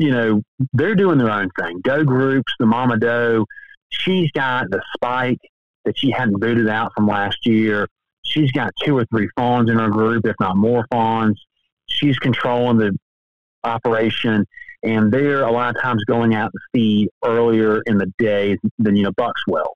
you 0.00 0.10
know, 0.10 0.42
they're 0.72 0.94
doing 0.94 1.18
their 1.18 1.30
own 1.30 1.50
thing. 1.60 1.78
Doe 1.82 2.04
groups, 2.04 2.50
the 2.58 2.64
mama 2.64 2.96
doe, 2.98 3.44
she's 3.90 4.30
got 4.32 4.70
the 4.70 4.80
spike 4.94 5.38
that 5.84 5.98
she 5.98 6.10
hadn't 6.10 6.40
booted 6.40 6.68
out 6.68 6.92
from 6.96 7.06
last 7.06 7.46
year. 7.46 7.86
She's 8.24 8.50
got 8.50 8.72
two 8.82 8.96
or 8.96 9.04
three 9.06 9.28
fawns 9.36 9.68
in 9.68 9.78
her 9.78 9.90
group, 9.90 10.26
if 10.26 10.36
not 10.40 10.56
more 10.56 10.86
fawns. 10.90 11.38
She's 11.86 12.18
controlling 12.18 12.78
the 12.78 12.96
operation. 13.64 14.46
and 14.82 15.12
they're 15.12 15.42
a 15.42 15.52
lot 15.52 15.74
of 15.74 15.82
times 15.82 16.02
going 16.04 16.34
out 16.34 16.50
to 16.52 16.58
feed 16.72 17.08
earlier 17.24 17.82
in 17.86 17.98
the 17.98 18.10
day 18.18 18.56
than 18.78 18.96
you 18.96 19.04
know 19.04 19.12
bucks 19.12 19.42
will. 19.46 19.74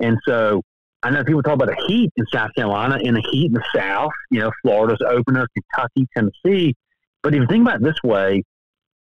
And 0.00 0.18
so 0.26 0.62
I 1.02 1.10
know 1.10 1.24
people 1.24 1.42
talk 1.42 1.54
about 1.54 1.68
the 1.68 1.84
heat 1.86 2.10
in 2.16 2.24
South 2.32 2.50
Carolina 2.56 2.98
and 3.04 3.16
the 3.16 3.24
heat 3.30 3.46
in 3.46 3.54
the 3.54 3.64
South. 3.74 4.12
You 4.30 4.40
know, 4.40 4.52
Florida's 4.62 5.02
opener, 5.06 5.46
Kentucky, 5.54 6.06
Tennessee. 6.16 6.74
But 7.22 7.34
if 7.34 7.40
you 7.40 7.46
think 7.46 7.62
about 7.62 7.76
it 7.76 7.82
this 7.82 8.02
way, 8.04 8.42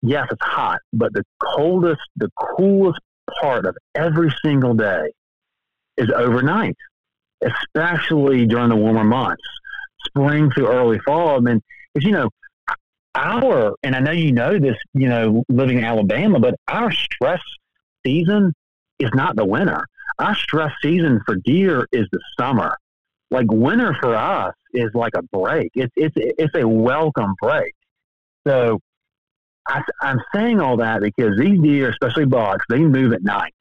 yes, 0.01 0.27
it's 0.31 0.43
hot, 0.43 0.79
but 0.93 1.13
the 1.13 1.23
coldest, 1.41 2.01
the 2.17 2.29
coolest 2.57 2.99
part 3.41 3.65
of 3.65 3.77
every 3.95 4.33
single 4.43 4.73
day 4.73 5.11
is 5.97 6.09
overnight, 6.13 6.75
especially 7.41 8.45
during 8.45 8.69
the 8.69 8.75
warmer 8.75 9.03
months, 9.03 9.43
spring 10.05 10.51
through 10.51 10.67
early 10.67 10.99
fall. 10.99 11.37
I 11.37 11.39
mean, 11.39 11.61
because 11.93 12.05
you 12.05 12.11
know, 12.13 12.29
our 13.15 13.75
and 13.83 13.95
I 13.95 13.99
know 13.99 14.11
you 14.11 14.31
know 14.31 14.57
this, 14.59 14.77
you 14.93 15.09
know, 15.09 15.43
living 15.49 15.77
in 15.77 15.83
Alabama, 15.83 16.39
but 16.39 16.55
our 16.67 16.91
stress 16.91 17.41
season 18.05 18.53
is 18.99 19.09
not 19.13 19.35
the 19.35 19.45
winter. 19.45 19.85
Our 20.19 20.35
stress 20.35 20.71
season 20.81 21.21
for 21.25 21.35
deer 21.35 21.87
is 21.91 22.07
the 22.11 22.19
summer. 22.39 22.77
Like 23.31 23.47
winter 23.49 23.95
for 23.99 24.15
us 24.15 24.53
is 24.73 24.91
like 24.93 25.13
a 25.15 25.23
break. 25.23 25.71
It's 25.75 25.93
it's 25.95 26.15
it's 26.17 26.55
a 26.55 26.67
welcome 26.67 27.33
break. 27.41 27.73
So 28.47 28.79
I, 29.67 29.81
I'm 30.01 30.19
saying 30.33 30.59
all 30.59 30.77
that 30.77 31.01
because 31.01 31.37
these 31.37 31.59
deer, 31.59 31.89
especially 31.89 32.25
bucks, 32.25 32.65
they 32.69 32.79
move 32.79 33.13
at 33.13 33.23
night, 33.23 33.53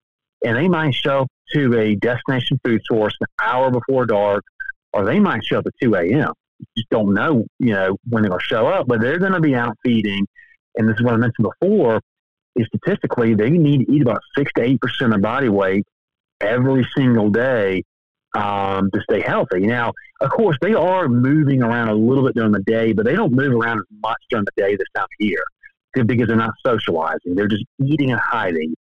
and 0.45 0.57
they 0.57 0.69
might 0.69 0.95
show 0.95 1.21
up 1.23 1.29
to 1.53 1.79
a 1.79 1.95
destination 1.97 2.59
food 2.65 2.81
source 2.85 3.15
an 3.21 3.27
hour 3.43 3.71
before 3.71 4.07
dark, 4.07 4.45
or 4.93 5.05
they 5.05 5.21
might 5.21 5.45
show 5.45 5.59
up 5.59 5.67
at 5.67 5.73
two 5.81 5.95
a.m. 5.95 6.33
Just 6.77 6.91
don't 6.91 7.15
know, 7.15 7.45
you 7.59 7.73
know, 7.73 7.97
when 8.09 8.23
they're 8.23 8.31
going 8.31 8.41
to 8.41 8.47
show 8.47 8.67
up, 8.67 8.87
but 8.87 9.01
they're 9.01 9.19
going 9.19 9.33
to 9.33 9.41
be 9.41 9.55
out 9.55 9.77
feeding. 9.85 10.27
And 10.77 10.89
this 10.89 10.97
is 10.99 11.03
what 11.03 11.15
I 11.15 11.17
mentioned 11.17 11.49
before: 11.61 12.01
is 12.57 12.67
statistically 12.75 13.35
they 13.35 13.51
need 13.51 13.87
to 13.87 13.93
eat 13.93 14.03
about 14.03 14.21
six 14.37 14.53
to 14.57 14.63
eight 14.63 14.81
percent 14.81 15.15
of 15.15 15.21
body 15.21 15.49
weight 15.49 15.87
every 16.41 16.87
single 16.97 17.31
day 17.31 17.83
um, 18.35 18.91
to 18.93 19.01
stay 19.03 19.21
healthy. 19.21 19.61
Now, 19.61 19.93
of 20.21 20.31
course, 20.31 20.57
they 20.61 20.75
are 20.75 21.09
moving 21.09 21.63
around 21.63 21.89
a 21.89 21.95
little 21.95 22.25
bit 22.25 22.35
during 22.35 22.53
the 22.53 22.63
day, 22.63 22.93
but 22.93 23.05
they 23.05 23.15
don't 23.15 23.33
move 23.33 23.53
around 23.53 23.79
as 23.79 23.87
much 24.03 24.19
during 24.31 24.45
the 24.45 24.63
day 24.63 24.77
this 24.77 24.87
time 24.95 25.05
of 25.05 25.09
year 25.19 25.43
because 25.95 26.29
they're 26.29 26.37
not 26.37 26.55
socializing. 26.65 27.35
They're 27.35 27.49
just 27.49 27.65
eating 27.85 28.13
and 28.13 28.21
hiding. 28.21 28.75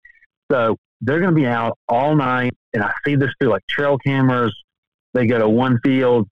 So 0.50 0.76
they're 1.00 1.20
going 1.20 1.34
to 1.34 1.40
be 1.40 1.46
out 1.46 1.78
all 1.88 2.14
night. 2.14 2.52
And 2.72 2.82
I 2.82 2.92
see 3.04 3.16
this 3.16 3.30
through 3.40 3.50
like 3.50 3.66
trail 3.68 3.98
cameras. 3.98 4.54
They 5.14 5.26
go 5.26 5.38
to 5.38 5.48
one 5.48 5.80
field, 5.82 6.28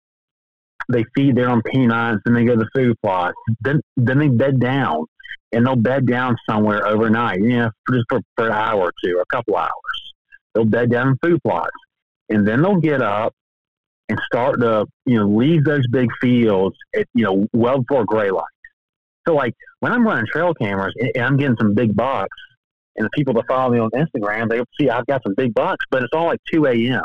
they 0.88 1.04
feed 1.14 1.36
their 1.36 1.50
own 1.50 1.62
peanuts, 1.62 2.22
and 2.24 2.36
they 2.36 2.44
go 2.44 2.56
to 2.56 2.60
the 2.60 2.70
food 2.74 2.96
plot. 3.02 3.34
Then, 3.60 3.80
then 3.96 4.18
they 4.18 4.28
bed 4.28 4.60
down, 4.60 5.04
and 5.52 5.66
they'll 5.66 5.76
bed 5.76 6.06
down 6.06 6.36
somewhere 6.48 6.86
overnight, 6.86 7.40
you 7.40 7.58
know, 7.58 7.70
just 7.90 8.04
for, 8.08 8.20
for 8.36 8.46
an 8.46 8.52
hour 8.52 8.80
or 8.80 8.92
two, 9.04 9.20
a 9.20 9.26
couple 9.34 9.56
hours. 9.56 9.70
They'll 10.54 10.64
bed 10.64 10.90
down 10.90 11.08
in 11.08 11.18
food 11.22 11.40
plots, 11.42 11.70
and 12.28 12.46
then 12.46 12.62
they'll 12.62 12.80
get 12.80 13.02
up 13.02 13.34
and 14.08 14.18
start 14.26 14.60
to, 14.60 14.86
you 15.04 15.18
know, 15.18 15.28
leave 15.28 15.64
those 15.64 15.86
big 15.90 16.08
fields 16.20 16.76
at, 16.96 17.06
you 17.14 17.24
know, 17.24 17.46
well 17.52 17.80
before 17.80 18.04
gray 18.04 18.30
light. 18.30 18.44
So 19.26 19.34
like 19.34 19.54
when 19.80 19.92
I'm 19.92 20.06
running 20.06 20.24
trail 20.32 20.54
cameras 20.54 20.94
and 21.14 21.24
I'm 21.24 21.36
getting 21.36 21.56
some 21.58 21.74
big 21.74 21.94
bucks, 21.94 22.36
and 22.96 23.04
the 23.04 23.10
people 23.14 23.32
that 23.34 23.46
follow 23.46 23.72
me 23.72 23.78
on 23.78 23.90
Instagram, 23.90 24.48
they 24.48 24.60
see 24.78 24.90
I've 24.90 25.06
got 25.06 25.22
some 25.22 25.34
big 25.36 25.54
bucks, 25.54 25.84
but 25.90 26.02
it's 26.02 26.12
all 26.12 26.26
like 26.26 26.40
2 26.52 26.66
a.m. 26.66 27.04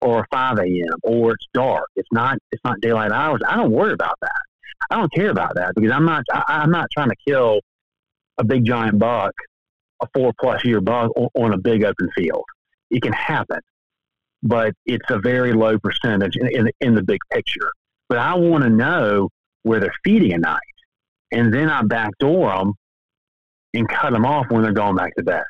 or 0.00 0.26
5 0.30 0.58
a.m. 0.58 0.98
or 1.02 1.32
it's 1.32 1.46
dark. 1.52 1.88
It's 1.96 2.08
not 2.12 2.38
it's 2.52 2.62
not 2.64 2.80
daylight 2.80 3.12
hours. 3.12 3.40
I 3.46 3.56
don't 3.56 3.70
worry 3.70 3.92
about 3.92 4.16
that. 4.22 4.40
I 4.90 4.96
don't 4.96 5.12
care 5.12 5.30
about 5.30 5.54
that 5.56 5.72
because 5.74 5.90
I'm 5.90 6.04
not 6.04 6.24
I, 6.32 6.42
I'm 6.48 6.70
not 6.70 6.88
trying 6.92 7.10
to 7.10 7.16
kill 7.26 7.60
a 8.38 8.44
big 8.44 8.64
giant 8.64 8.98
buck, 8.98 9.32
a 10.02 10.06
four 10.14 10.32
plus 10.40 10.64
year 10.64 10.80
buck 10.80 11.10
on 11.34 11.52
a 11.52 11.58
big 11.58 11.84
open 11.84 12.08
field. 12.16 12.44
It 12.90 13.02
can 13.02 13.12
happen, 13.12 13.60
but 14.42 14.72
it's 14.86 15.08
a 15.10 15.18
very 15.18 15.52
low 15.52 15.78
percentage 15.78 16.36
in, 16.36 16.48
in, 16.48 16.70
in 16.80 16.94
the 16.94 17.02
big 17.02 17.20
picture. 17.30 17.70
But 18.08 18.18
I 18.18 18.34
want 18.34 18.64
to 18.64 18.70
know 18.70 19.28
where 19.62 19.78
they're 19.78 19.94
feeding 20.02 20.32
at 20.32 20.40
night 20.40 20.60
and 21.32 21.52
then 21.52 21.68
I 21.68 21.82
backdoor 21.82 22.56
them 22.56 22.74
and 23.74 23.88
cut 23.88 24.12
them 24.12 24.24
off 24.24 24.46
when 24.50 24.62
they're 24.62 24.72
going 24.72 24.96
back 24.96 25.14
to 25.16 25.22
bed. 25.22 25.44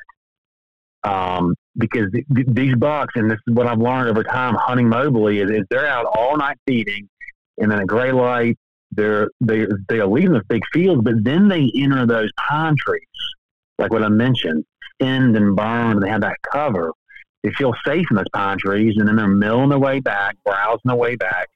Um, 1.03 1.55
because 1.77 2.11
th- 2.11 2.25
th- 2.35 2.47
these 2.49 2.75
bucks, 2.75 3.13
and 3.15 3.29
this 3.29 3.39
is 3.47 3.55
what 3.55 3.67
I've 3.67 3.79
learned 3.79 4.09
over 4.09 4.23
time 4.23 4.55
hunting 4.55 4.87
mobily, 4.87 5.43
is, 5.43 5.49
is 5.49 5.65
they're 5.69 5.87
out 5.87 6.05
all 6.05 6.37
night 6.37 6.57
feeding, 6.67 7.09
and 7.57 7.71
then 7.71 7.79
a 7.79 7.85
gray 7.85 8.11
light, 8.11 8.57
they're 8.91 9.29
they 9.39 9.65
they're 9.87 10.05
leaving 10.05 10.33
the 10.33 10.43
big 10.49 10.61
fields, 10.73 11.01
but 11.03 11.23
then 11.23 11.47
they 11.47 11.71
enter 11.75 12.05
those 12.05 12.29
pine 12.37 12.75
trees, 12.77 13.01
like 13.79 13.91
what 13.91 14.03
I 14.03 14.09
mentioned, 14.09 14.65
thinned 14.99 15.35
and 15.35 15.55
burned. 15.55 15.93
And 15.93 16.03
they 16.03 16.09
have 16.09 16.21
that 16.21 16.37
cover. 16.51 16.91
They 17.43 17.51
feel 17.51 17.73
safe 17.85 18.05
in 18.11 18.17
those 18.17 18.29
pine 18.33 18.57
trees, 18.59 18.95
and 18.97 19.07
then 19.07 19.15
they're 19.15 19.27
milling 19.27 19.69
their 19.69 19.79
way 19.79 19.99
back, 19.99 20.35
browsing 20.45 20.81
their 20.85 20.95
way 20.95 21.15
back 21.15 21.47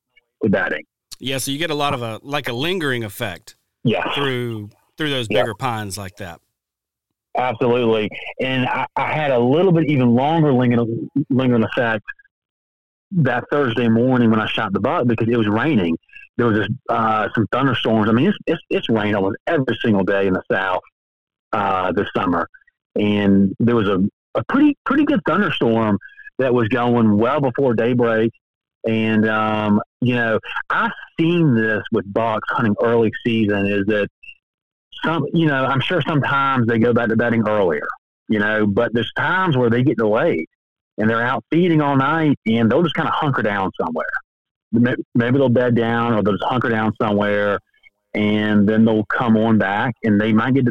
to 0.44 0.50
bedding. 0.50 0.84
Yeah, 1.20 1.38
so 1.38 1.52
you 1.52 1.58
get 1.58 1.70
a 1.70 1.76
lot 1.76 1.94
of 1.94 2.02
a 2.02 2.20
like 2.24 2.48
a 2.48 2.54
lingering 2.54 3.04
effect 3.04 3.56
yeah. 3.84 4.14
through 4.14 4.70
through 4.98 5.10
those 5.10 5.28
bigger 5.28 5.48
yeah. 5.48 5.54
pines 5.60 5.98
like 5.98 6.18
that. 6.18 6.40
Absolutely, 7.38 8.10
and 8.40 8.66
I, 8.66 8.86
I, 8.96 9.12
had 9.14 9.32
a 9.32 9.40
little 9.40 9.74
bit 9.74 9.90
even 9.90 10.16
longer 10.16 10.54
lingering, 10.54 11.10
lingering 11.30 11.64
effect 11.64 12.04
that 13.12 13.44
Thursday 13.52 13.90
morning 13.90 14.30
when 14.30 14.40
I 14.40 14.48
shot 14.48 14.74
the 14.74 14.80
buck 14.80 15.08
because 15.08 15.28
it 15.28 15.38
was 15.38 15.48
raining. 15.48 15.98
There 16.38 16.48
was 16.48 16.68
uh, 16.90 17.30
some 17.34 17.48
thunderstorms. 17.52 18.10
I 18.10 18.14
mean, 18.14 18.28
it's, 18.28 18.38
it's 18.46 18.62
it's 18.70 18.90
rained 18.90 19.16
almost 19.16 19.38
every 19.48 19.78
single 19.82 20.04
day 20.04 20.28
in 20.28 20.34
the 20.34 20.44
south 20.52 20.82
uh, 21.54 21.92
this 21.94 22.08
summer, 22.16 22.48
and 22.96 23.54
there 23.60 23.76
was 23.76 23.88
a, 23.88 24.00
a 24.36 24.44
pretty 24.46 24.78
pretty 24.86 25.06
good 25.06 25.22
thunderstorm 25.28 25.98
that 26.40 26.54
was 26.54 26.68
going 26.68 27.18
well 27.18 27.40
before 27.40 27.74
daybreak. 27.74 28.32
And 28.88 29.28
um, 29.28 29.82
you 30.02 30.16
know, 30.16 30.40
I've 30.70 30.92
seen 31.20 31.56
this 31.56 31.84
with 31.92 32.12
bucks 32.14 32.48
hunting 32.52 32.76
early 32.82 33.12
season 33.26 33.66
is 33.66 33.86
that 33.88 34.08
some, 35.06 35.26
you 35.34 35.46
know, 35.46 35.66
I'm 35.66 35.80
sure 35.80 36.02
sometimes 36.02 36.68
they 36.68 36.80
go 36.80 36.94
back 36.94 37.10
to 37.10 37.16
bedding 37.16 37.48
earlier, 37.48 37.88
you 38.28 38.40
know, 38.40 38.66
but 38.66 38.94
there's 38.94 39.12
times 39.16 39.56
where 39.56 39.70
they 39.70 39.84
get 39.84 39.98
delayed 39.98 40.48
and 40.98 41.10
they're 41.10 41.22
out 41.22 41.44
feeding 41.52 41.82
all 41.82 41.96
night 41.96 42.38
and 42.46 42.72
they'll 42.72 42.84
just 42.84 42.96
kind 42.96 43.08
of 43.08 43.14
hunker 43.14 43.42
down 43.42 43.72
somewhere. 43.80 44.06
Maybe 44.72 45.38
they'll 45.38 45.50
bed 45.50 45.76
down 45.76 46.14
or 46.14 46.24
they'll 46.24 46.34
just 46.34 46.44
hunker 46.44 46.70
down 46.70 46.94
somewhere 47.02 47.60
and 48.14 48.68
then 48.68 48.86
they'll 48.86 49.06
come 49.06 49.38
on 49.38 49.58
back 49.58 49.96
and 50.04 50.20
they 50.20 50.34
might 50.34 50.54
get 50.54 50.66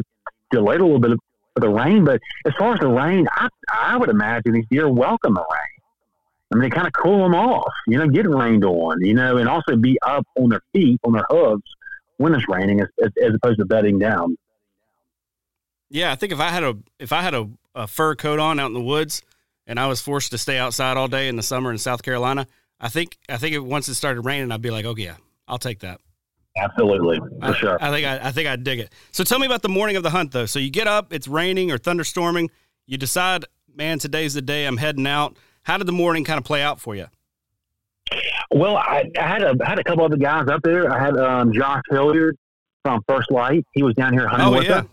delayed 0.51 0.81
a 0.81 0.83
little 0.83 0.99
bit 0.99 1.11
of 1.11 1.19
the 1.55 1.69
rain. 1.69 2.03
But 2.03 2.19
as 2.45 2.53
far 2.57 2.73
as 2.73 2.79
the 2.79 2.87
rain, 2.87 3.27
I, 3.31 3.47
I 3.71 3.97
would 3.97 4.09
imagine 4.09 4.53
these 4.53 4.65
deer 4.69 4.89
welcome 4.89 5.33
the 5.33 5.41
rain. 5.41 5.59
I 6.51 6.57
mean, 6.57 6.69
they 6.69 6.69
kind 6.69 6.87
of 6.87 6.93
cool 6.93 7.23
them 7.23 7.33
off, 7.33 7.73
you 7.87 7.97
know, 7.97 8.07
get 8.07 8.29
rained 8.29 8.63
on, 8.63 9.03
you 9.03 9.15
know, 9.15 9.37
and 9.37 9.49
also 9.49 9.75
be 9.75 9.97
up 10.03 10.27
on 10.37 10.49
their 10.49 10.61
feet, 10.73 10.99
on 11.03 11.13
their 11.13 11.25
hooves 11.29 11.74
when 12.17 12.33
it's 12.33 12.45
raining 12.47 12.81
as, 12.81 12.87
as, 13.01 13.33
opposed 13.35 13.59
to 13.59 13.65
bedding 13.65 13.99
down. 13.99 14.37
Yeah, 15.89 16.11
I 16.11 16.15
think 16.15 16.31
if 16.31 16.39
I 16.39 16.49
had 16.49 16.63
a 16.63 16.77
if 16.99 17.11
I 17.11 17.21
had 17.21 17.33
a, 17.33 17.49
a, 17.73 17.87
fur 17.87 18.15
coat 18.15 18.39
on 18.39 18.59
out 18.59 18.67
in 18.67 18.73
the 18.73 18.81
woods 18.81 19.21
and 19.67 19.79
I 19.79 19.87
was 19.87 20.01
forced 20.01 20.31
to 20.31 20.37
stay 20.37 20.57
outside 20.57 20.97
all 20.97 21.07
day 21.07 21.27
in 21.27 21.35
the 21.35 21.43
summer 21.43 21.71
in 21.71 21.77
South 21.77 22.01
Carolina, 22.03 22.47
I 22.79 22.89
think 22.89 23.17
I 23.29 23.37
think 23.37 23.55
it, 23.55 23.59
once 23.59 23.87
it 23.87 23.95
started 23.95 24.21
raining, 24.21 24.51
I'd 24.51 24.61
be 24.61 24.71
like, 24.71 24.85
oh 24.85 24.95
yeah, 24.97 25.15
I'll 25.47 25.59
take 25.59 25.79
that. 25.79 26.01
Absolutely, 26.57 27.19
for 27.19 27.37
I, 27.41 27.53
sure. 27.53 27.77
I 27.81 27.91
think 27.91 28.07
I, 28.07 28.27
I 28.27 28.31
think 28.31 28.47
I'd 28.47 28.63
dig 28.63 28.79
it. 28.79 28.93
So 29.11 29.23
tell 29.23 29.39
me 29.39 29.45
about 29.45 29.61
the 29.61 29.69
morning 29.69 29.97
of 29.97 30.03
the 30.03 30.09
hunt, 30.09 30.31
though. 30.31 30.45
So 30.45 30.57
you 30.57 30.69
get 30.69 30.87
up, 30.87 31.11
it's 31.11 31.27
raining 31.27 31.71
or 31.71 31.77
thunderstorming. 31.77 32.49
You 32.87 32.97
decide, 32.97 33.45
man, 33.73 33.99
today's 33.99 34.33
the 34.33 34.41
day 34.41 34.65
I'm 34.65 34.77
heading 34.77 35.05
out. 35.05 35.37
How 35.63 35.77
did 35.77 35.87
the 35.87 35.91
morning 35.91 36.23
kind 36.23 36.37
of 36.37 36.45
play 36.45 36.61
out 36.61 36.79
for 36.79 36.95
you? 36.95 37.07
Well, 38.51 38.77
I, 38.77 39.09
I 39.17 39.27
had 39.27 39.43
a 39.43 39.55
I 39.63 39.69
had 39.69 39.79
a 39.79 39.83
couple 39.83 40.05
other 40.05 40.17
guys 40.17 40.47
up 40.47 40.61
there. 40.63 40.91
I 40.91 41.03
had 41.03 41.17
um, 41.17 41.51
Josh 41.51 41.81
Hilliard 41.89 42.37
from 42.83 43.01
First 43.07 43.31
Light. 43.31 43.65
He 43.73 43.83
was 43.83 43.95
down 43.95 44.13
here 44.13 44.27
hunting 44.27 44.47
oh, 44.47 44.57
with 44.57 44.67
yeah. 44.67 44.77
us. 44.77 44.85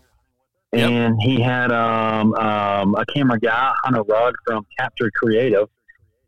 Yep. 0.73 0.89
And 0.89 1.21
he 1.21 1.39
had 1.39 1.71
um, 1.71 2.33
um, 2.33 2.95
a 2.95 3.05
camera 3.05 3.39
guy, 3.39 3.73
Hunter 3.83 4.01
Rudd 4.01 4.33
from 4.45 4.65
Capture 4.79 5.11
Creative, 5.15 5.69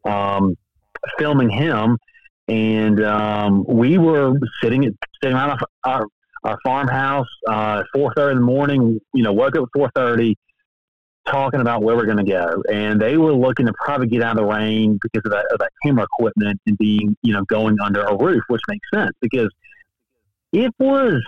um, 0.06 0.56
filming 1.18 1.50
him. 1.50 1.98
And 2.48 3.04
um, 3.04 3.66
we 3.68 3.98
were 3.98 4.34
sitting 4.62 4.86
at, 4.86 4.94
sitting 5.24 5.36
around 5.36 5.60
our, 5.84 6.06
our 6.44 6.60
farmhouse, 6.64 7.26
uh, 7.48 7.82
four 7.92 8.14
thirty 8.14 8.34
in 8.34 8.38
the 8.38 8.46
morning. 8.46 9.00
You 9.16 9.24
know, 9.24 9.34
woke 9.34 9.56
up 9.56 9.64
at 9.64 9.70
four 9.76 9.90
thirty, 9.96 10.38
talking 11.26 11.60
about 11.60 11.82
where 11.82 11.96
we're 11.96 12.06
going 12.06 12.24
to 12.24 12.32
go, 12.32 12.64
and 12.72 13.00
they 13.00 13.18
were 13.18 13.34
looking 13.34 13.66
to 13.66 13.74
probably 13.74 14.08
get 14.08 14.22
out 14.22 14.32
of 14.32 14.38
the 14.38 14.46
rain 14.46 15.00
because 15.02 15.22
of 15.26 15.32
that, 15.32 15.46
of 15.52 15.60
that 15.60 15.72
camera 15.84 16.04
equipment 16.04 16.60
and 16.66 16.78
being, 16.78 17.16
you 17.22 17.34
know, 17.34 17.44
going 17.46 17.78
under 17.84 18.02
a 18.02 18.16
roof, 18.16 18.44
which 18.48 18.62
makes 18.68 18.88
sense 18.94 19.12
because 19.22 19.50
it 20.54 20.72
was. 20.80 21.22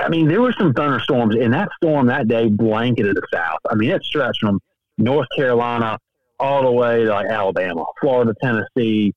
I 0.00 0.08
mean, 0.08 0.26
there 0.26 0.40
were 0.40 0.52
some 0.58 0.72
thunderstorms, 0.72 1.36
and 1.36 1.54
that 1.54 1.68
storm 1.76 2.06
that 2.06 2.26
day 2.26 2.48
blanketed 2.48 3.14
the 3.14 3.22
South. 3.32 3.60
I 3.70 3.76
mean, 3.76 3.90
it 3.90 4.02
stretched 4.02 4.40
from 4.40 4.58
North 4.98 5.28
Carolina 5.36 5.98
all 6.40 6.62
the 6.62 6.72
way 6.72 7.04
to 7.04 7.10
like 7.10 7.26
Alabama, 7.26 7.84
Florida, 8.00 8.34
Tennessee. 8.42 9.14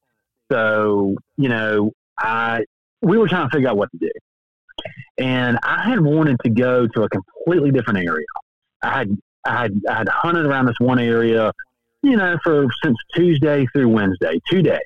So, 0.51 1.15
you 1.38 1.49
know, 1.49 1.91
I 2.19 2.63
we 3.01 3.17
were 3.17 3.27
trying 3.27 3.49
to 3.49 3.55
figure 3.55 3.69
out 3.69 3.77
what 3.77 3.89
to 3.91 3.97
do. 3.97 4.11
And 5.17 5.57
I 5.63 5.89
had 5.89 5.99
wanted 5.99 6.38
to 6.43 6.49
go 6.49 6.88
to 6.88 7.03
a 7.03 7.09
completely 7.09 7.71
different 7.71 7.99
area 7.99 8.25
I 8.82 8.99
had 8.99 9.17
I 9.45 9.61
had 9.61 9.81
I 9.89 9.97
had 9.97 10.09
hunted 10.09 10.45
around 10.45 10.67
this 10.67 10.79
one 10.79 10.99
area, 10.99 11.51
you 12.03 12.15
know, 12.15 12.37
for 12.43 12.67
since 12.83 12.97
Tuesday 13.15 13.65
through 13.73 13.89
Wednesday, 13.89 14.39
two 14.49 14.61
days, 14.61 14.79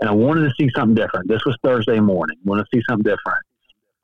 and 0.00 0.08
I 0.08 0.12
wanted 0.12 0.42
to 0.42 0.54
see 0.58 0.70
something 0.74 0.94
different. 0.94 1.28
This 1.28 1.44
was 1.44 1.56
Thursday 1.62 2.00
morning. 2.00 2.36
Wanted 2.44 2.64
to 2.64 2.76
see 2.76 2.82
something 2.88 3.04
different, 3.04 3.44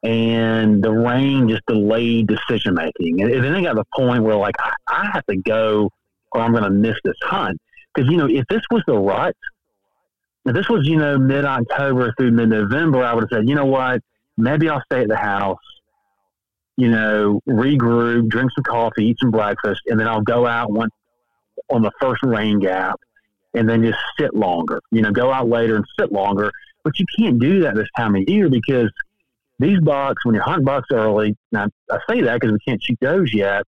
and 0.03 0.83
the 0.83 0.93
rain 0.93 1.49
just 1.49 1.65
delayed 1.67 2.27
decision 2.27 2.75
making. 2.75 3.23
And 3.23 3.45
then 3.45 3.55
I 3.55 3.63
got 3.63 3.73
to 3.73 3.77
the 3.77 3.85
point 3.97 4.23
where 4.23 4.37
like 4.37 4.57
I, 4.61 4.73
I 4.89 5.11
have 5.13 5.25
to 5.27 5.37
go, 5.37 5.91
or 6.33 6.41
I'm 6.41 6.53
going 6.53 6.65
to 6.65 6.71
miss 6.71 6.97
this 7.05 7.17
hunt. 7.23 7.59
Because 7.95 8.11
you 8.11 8.17
know, 8.17 8.29
if 8.29 8.47
this 8.49 8.63
was 8.71 8.83
the 8.87 8.97
rut, 8.97 9.37
if 10.45 10.55
this 10.55 10.69
was 10.69 10.87
you 10.87 10.97
know 10.97 11.19
mid 11.19 11.45
October 11.45 12.13
through 12.19 12.33
mid 12.33 12.51
November, 12.51 13.05
I 13.05 13.15
would 13.15 13.25
have 13.25 13.39
said, 13.39 13.49
you 13.49 13.55
know 13.55 13.67
what, 13.67 14.01
maybe 14.37 14.69
I'll 14.69 14.83
stay 14.85 15.03
at 15.03 15.09
the 15.09 15.17
house 15.17 15.59
you 16.77 16.91
know, 16.91 17.41
regroup, 17.49 18.29
drink 18.29 18.51
some 18.55 18.65
coffee, 18.65 19.07
eat 19.07 19.19
some 19.21 19.31
breakfast, 19.31 19.81
and 19.87 19.99
then 19.99 20.09
I'll 20.09 20.23
go 20.23 20.47
out 20.47 20.71
one 20.71 20.89
on 21.71 21.83
the 21.83 21.93
first 22.01 22.23
rain 22.23 22.59
gap 22.59 22.99
and 23.55 23.69
then 23.69 23.83
just 23.83 23.99
sit 24.19 24.35
longer. 24.35 24.81
You 24.91 25.03
know, 25.03 25.13
go 25.13 25.33
out 25.33 25.49
later 25.49 25.77
and 25.77 25.85
sit 25.99 26.13
longer. 26.13 26.51
But 26.85 26.99
you 26.99 27.07
can't 27.19 27.39
do 27.39 27.61
that 27.63 27.75
this 27.75 27.89
time 27.97 28.17
of 28.17 28.23
year 28.27 28.49
because 28.49 28.91
these 29.59 29.79
bucks, 29.81 30.25
when 30.25 30.35
you're 30.35 30.45
hunting 30.45 30.65
bucks 30.65 30.89
early, 30.93 31.37
now 31.53 31.69
I 31.91 31.99
say 32.09 32.23
that 32.23 32.41
because 32.41 32.53
we 32.53 32.59
can't 32.67 32.83
shoot 32.83 32.99
those 33.01 33.33
yet, 33.33 33.65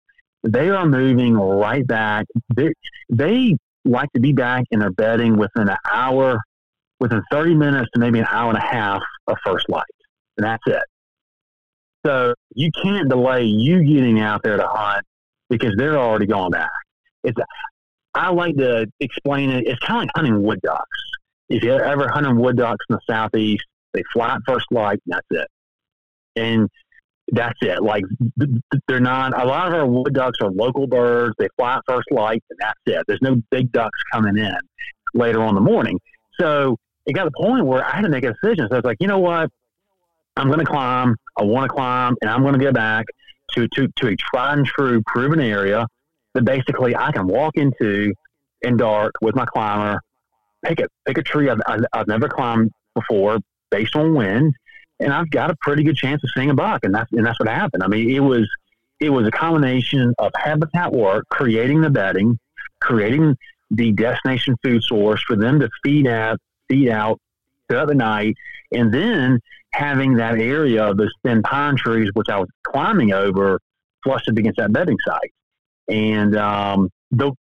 they 0.43 0.69
are 0.69 0.87
moving 0.87 1.35
right 1.35 1.87
back. 1.87 2.27
They, 2.55 2.73
they 3.09 3.57
like 3.85 4.13
to 4.13 4.21
be 4.21 4.33
back 4.33 4.65
in 4.71 4.81
their 4.81 4.91
bedding 4.91 5.37
within 5.37 5.69
an 5.69 5.77
hour, 5.91 6.39
within 7.01 7.23
30 7.31 7.55
minutes 7.55 7.91
to 7.95 8.01
maybe 8.01 8.19
an 8.19 8.27
hour 8.31 8.51
and 8.51 8.59
a 8.59 8.67
half 8.67 9.03
of 9.27 9.39
first 9.45 9.69
light. 9.69 9.85
And 10.37 10.45
that's 10.45 10.63
it. 10.67 10.83
So 12.07 12.35
you 12.55 12.71
can't 12.83 13.09
delay 13.09 13.45
you 13.45 13.83
getting 13.85 14.21
out 14.21 14.43
there 14.43 14.57
to 14.57 14.67
hunt 14.67 15.05
because 15.51 15.75
they're 15.77 15.99
already 15.99 16.27
gone 16.27 16.51
back. 16.51 16.71
It's 17.25 17.39
I 18.15 18.31
like 18.31 18.57
to 18.57 18.87
explain 19.01 19.51
it. 19.51 19.67
It's 19.67 19.79
kind 19.81 19.99
of 19.99 20.03
like 20.03 20.11
hunting 20.15 20.43
wood 20.43 20.61
ducks. 20.63 20.87
If 21.49 21.63
you 21.63 21.73
ever 21.73 22.09
hunting 22.09 22.37
wood 22.37 22.57
ducks 22.57 22.85
in 22.89 22.97
the 22.97 23.01
southeast, 23.13 23.65
they 23.95 24.03
fly 24.13 24.35
at 24.35 24.41
first 24.47 24.67
light, 24.71 25.01
and 25.07 25.15
that's 25.15 25.27
it. 25.31 25.49
And 26.37 26.69
that's 27.33 27.59
it. 27.63 27.83
Like 27.83 28.05
they're 28.87 29.01
not. 29.01 29.39
A 29.41 29.47
lot 29.47 29.69
of 29.69 29.75
our 29.75 29.87
wood 29.87 30.15
ducks 30.15 30.39
are 30.41 30.51
local 30.51 30.87
birds. 30.87 31.35
They 31.39 31.49
fly 31.57 31.77
at 31.77 31.83
first 31.87 32.11
light, 32.11 32.43
and 32.51 32.59
that's 32.61 32.81
it. 32.87 33.05
There's 33.07 33.23
no 33.23 33.37
big 33.51 33.73
ducks 33.73 33.99
coming 34.13 34.37
in 34.39 34.57
later 35.15 35.43
on 35.43 35.55
the 35.55 35.61
morning. 35.61 35.99
So 36.41 36.77
it 37.07 37.13
got 37.13 37.25
to 37.25 37.31
the 37.31 37.45
point 37.45 37.65
where 37.67 37.85
I 37.85 37.97
had 37.97 38.03
to 38.03 38.09
make 38.09 38.25
a 38.25 38.33
decision. 38.33 38.69
So 38.69 38.75
I 38.75 38.79
was 38.79 38.85
like, 38.85 38.99
you 39.01 39.07
know 39.07 39.19
what? 39.19 39.51
I'm 40.39 40.47
going 40.47 40.61
to 40.61 40.65
climb. 40.65 41.17
I 41.37 41.43
want 41.43 41.69
to 41.69 41.75
climb, 41.75 42.17
and 42.23 42.31
I'm 42.31 42.43
going 42.43 42.55
to 42.55 42.61
get 42.61 42.73
back 42.73 43.07
to, 43.55 43.67
to, 43.75 43.89
to 43.97 44.09
a 44.09 44.17
tried 44.17 44.59
and 44.59 44.67
true 44.67 45.03
proven 45.07 45.41
area 45.41 45.87
that 46.35 46.45
basically 46.45 46.95
I 46.95 47.11
can 47.11 47.27
walk 47.27 47.57
into 47.57 48.13
in 48.63 48.77
dark 48.77 49.13
with 49.21 49.35
my 49.35 49.45
climber, 49.45 50.01
pick 50.65 50.81
a, 50.81 50.87
pick 51.07 51.19
a 51.19 51.23
tree 51.23 51.51
I've, 51.51 51.61
I've 51.93 52.07
never 52.07 52.29
climbed 52.29 52.71
before 52.95 53.41
based 53.71 53.97
on 53.97 54.15
wind, 54.15 54.55
and 55.01 55.13
I've 55.13 55.31
got 55.31 55.51
a 55.51 55.57
pretty 55.61 55.83
good 55.83 55.97
chance 55.97 56.23
of 56.23 56.31
seeing 56.37 56.51
a 56.51 56.55
buck. 56.55 56.85
And 56.85 56.95
that's, 56.95 57.11
and 57.13 57.27
that's 57.27 57.39
what 57.41 57.49
happened. 57.49 57.83
I 57.83 57.89
mean, 57.89 58.11
it 58.11 58.21
was, 58.21 58.49
it 59.01 59.11
was 59.11 59.27
a 59.27 59.33
combination 59.33 60.15
of 60.19 60.31
habitat 60.37 60.93
work, 60.93 61.25
creating 61.31 61.81
the 61.81 61.91
bedding, 61.91 62.39
creating 62.81 63.37
the 63.73 63.93
destination 63.93 64.57
food 64.63 64.83
source 64.85 65.23
for 65.23 65.37
them 65.37 65.59
to 65.61 65.69
feed 65.85 66.07
out, 66.07 66.39
feed 66.69 66.91
out 66.91 67.21
throughout 67.69 67.89
the 67.89 67.95
night, 67.95 68.35
and 68.73 68.93
then 68.93 69.41
having 69.73 70.15
that 70.17 70.39
area 70.39 70.85
of 70.85 70.97
those 70.97 71.13
thin 71.25 71.43
pine 71.43 71.77
trees, 71.77 72.11
which 72.15 72.29
I 72.29 72.39
was 72.39 72.49
climbing 72.67 73.13
over, 73.13 73.61
flushed 74.03 74.29
against 74.29 74.59
that 74.59 74.73
bedding 74.73 74.97
site. 75.07 75.33
And 75.89 76.37
um, 76.37 76.91
the, 77.11 77.33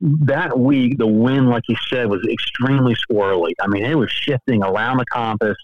that 0.00 0.58
week, 0.58 0.98
the 0.98 1.06
wind, 1.06 1.48
like 1.48 1.64
you 1.68 1.76
said, 1.88 2.08
was 2.08 2.26
extremely 2.30 2.94
swirly. 3.10 3.52
I 3.60 3.66
mean, 3.66 3.84
it 3.84 3.96
was 3.96 4.10
shifting 4.10 4.62
around 4.62 4.98
the 4.98 5.04
compass 5.12 5.56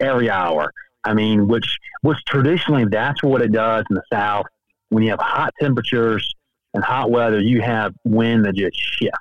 every 0.00 0.30
hour. 0.30 0.72
I 1.04 1.14
mean, 1.14 1.48
which 1.48 1.78
was 2.02 2.22
traditionally 2.24 2.84
that's 2.90 3.22
what 3.22 3.42
it 3.42 3.52
does 3.52 3.84
in 3.90 3.96
the 3.96 4.02
South. 4.12 4.46
When 4.90 5.02
you 5.02 5.10
have 5.10 5.20
hot 5.20 5.54
temperatures 5.60 6.28
and 6.74 6.84
hot 6.84 7.10
weather, 7.10 7.40
you 7.40 7.62
have 7.62 7.94
wind 8.04 8.44
that 8.44 8.54
just 8.54 8.76
shifts, 8.78 9.18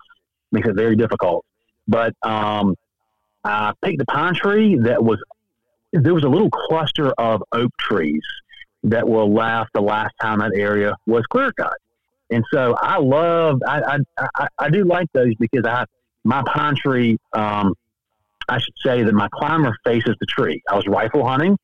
makes 0.52 0.68
it 0.68 0.76
very 0.76 0.96
difficult. 0.96 1.46
But 1.88 2.14
um, 2.24 2.76
I 3.44 3.74
picked 3.82 4.02
a 4.02 4.06
pine 4.06 4.36
tree 4.36 4.78
that 4.84 5.04
was 5.04 5.22
there 5.94 6.14
was 6.14 6.24
a 6.24 6.30
little 6.30 6.50
cluster 6.50 7.12
of 7.18 7.44
oak 7.52 7.72
trees 7.78 8.22
that 8.84 9.08
were 9.08 9.26
left 9.26 9.72
the 9.74 9.82
last 9.82 10.14
time 10.22 10.40
that 10.40 10.52
area 10.56 10.96
was 11.06 11.24
clear 11.28 11.52
cut. 11.54 11.74
And 12.30 12.44
so 12.54 12.76
I 12.80 13.00
love, 13.00 13.62
I, 13.68 13.82
I, 14.18 14.28
I, 14.36 14.48
I 14.58 14.70
do 14.70 14.84
like 14.84 15.08
those 15.14 15.34
because 15.40 15.66
I, 15.66 15.86
my 16.24 16.44
pine 16.46 16.76
tree, 16.76 17.18
um, 17.34 17.74
I 18.48 18.60
should 18.60 18.74
say 18.84 19.04
that 19.04 19.14
my 19.14 19.28
climber 19.34 19.76
faces 19.84 20.16
the 20.20 20.26
tree. 20.28 20.62
I 20.70 20.76
was 20.76 20.86
rifle 20.88 21.28
hunting. 21.28 21.58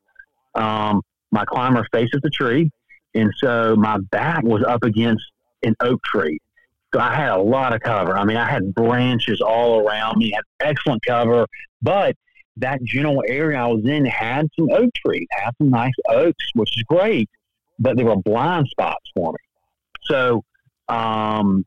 Um, 0.56 1.02
my 1.32 1.46
climber 1.46 1.86
faces 1.92 2.20
the 2.24 2.30
tree. 2.30 2.72
And 3.14 3.32
so 3.38 3.76
my 3.76 3.98
back 4.12 4.44
was 4.44 4.64
up 4.64 4.84
against 4.84 5.24
an 5.64 5.76
oak 5.80 6.02
tree. 6.04 6.40
So 6.94 7.00
I 7.00 7.14
had 7.14 7.32
a 7.32 7.42
lot 7.42 7.74
of 7.74 7.82
cover. 7.82 8.18
I 8.18 8.24
mean, 8.26 8.38
I 8.38 8.50
had 8.50 8.74
branches 8.74 9.42
all 9.42 9.80
around 9.80 10.18
me, 10.18 10.32
had 10.32 10.44
excellent 10.60 11.04
cover, 11.06 11.46
but 11.82 12.16
that 12.58 12.84
general 12.84 13.24
area 13.28 13.60
I 13.60 13.68
was 13.68 13.86
in 13.86 14.06
had 14.06 14.48
some 14.58 14.70
oak 14.72 14.90
trees, 15.06 15.28
had 15.32 15.52
some 15.58 15.70
nice 15.70 15.94
oaks, 16.10 16.46
which 16.54 16.78
is 16.78 16.84
great, 16.84 17.30
but 17.80 17.98
there 17.98 18.06
were 18.06 18.16
blind 18.16 18.68
spots 18.70 19.10
for 19.14 19.34
me. 19.34 19.38
So, 20.04 20.44
um, 20.88 21.66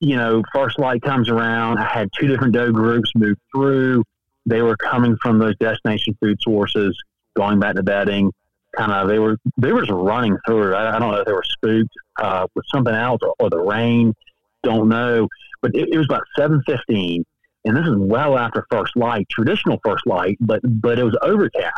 you 0.00 0.16
know, 0.16 0.42
first 0.52 0.78
light 0.78 1.00
comes 1.02 1.28
around. 1.28 1.78
I 1.78 1.86
had 1.86 2.10
two 2.18 2.26
different 2.26 2.52
doe 2.52 2.72
groups 2.72 3.10
move 3.14 3.38
through. 3.54 4.04
They 4.44 4.60
were 4.60 4.76
coming 4.76 5.16
from 5.22 5.38
those 5.38 5.56
destination 5.58 6.16
food 6.20 6.38
sources, 6.42 6.96
going 7.36 7.60
back 7.60 7.76
to 7.76 7.82
bedding. 7.82 8.32
Kind 8.76 8.90
of, 8.90 9.06
they 9.06 9.18
were 9.18 9.36
they 9.58 9.72
were 9.72 9.80
just 9.80 9.92
running 9.92 10.36
through. 10.46 10.74
I, 10.74 10.96
I 10.96 10.98
don't 10.98 11.12
know 11.12 11.18
if 11.18 11.26
they 11.26 11.32
were 11.32 11.44
spooked 11.44 11.94
uh, 12.18 12.46
with 12.54 12.64
something 12.74 12.94
else 12.94 13.20
or, 13.22 13.34
or 13.38 13.50
the 13.50 13.60
rain. 13.60 14.14
Don't 14.62 14.88
know, 14.88 15.28
but 15.60 15.74
it, 15.74 15.90
it 15.92 15.98
was 15.98 16.06
about 16.06 16.22
seven 16.36 16.62
fifteen 16.66 17.24
and 17.64 17.76
this 17.76 17.86
is 17.86 17.94
well 17.96 18.38
after 18.38 18.66
first 18.70 18.96
light, 18.96 19.26
traditional 19.30 19.78
first 19.84 20.06
light, 20.06 20.36
but 20.40 20.60
but 20.64 20.98
it 20.98 21.04
was 21.04 21.16
overcast. 21.22 21.72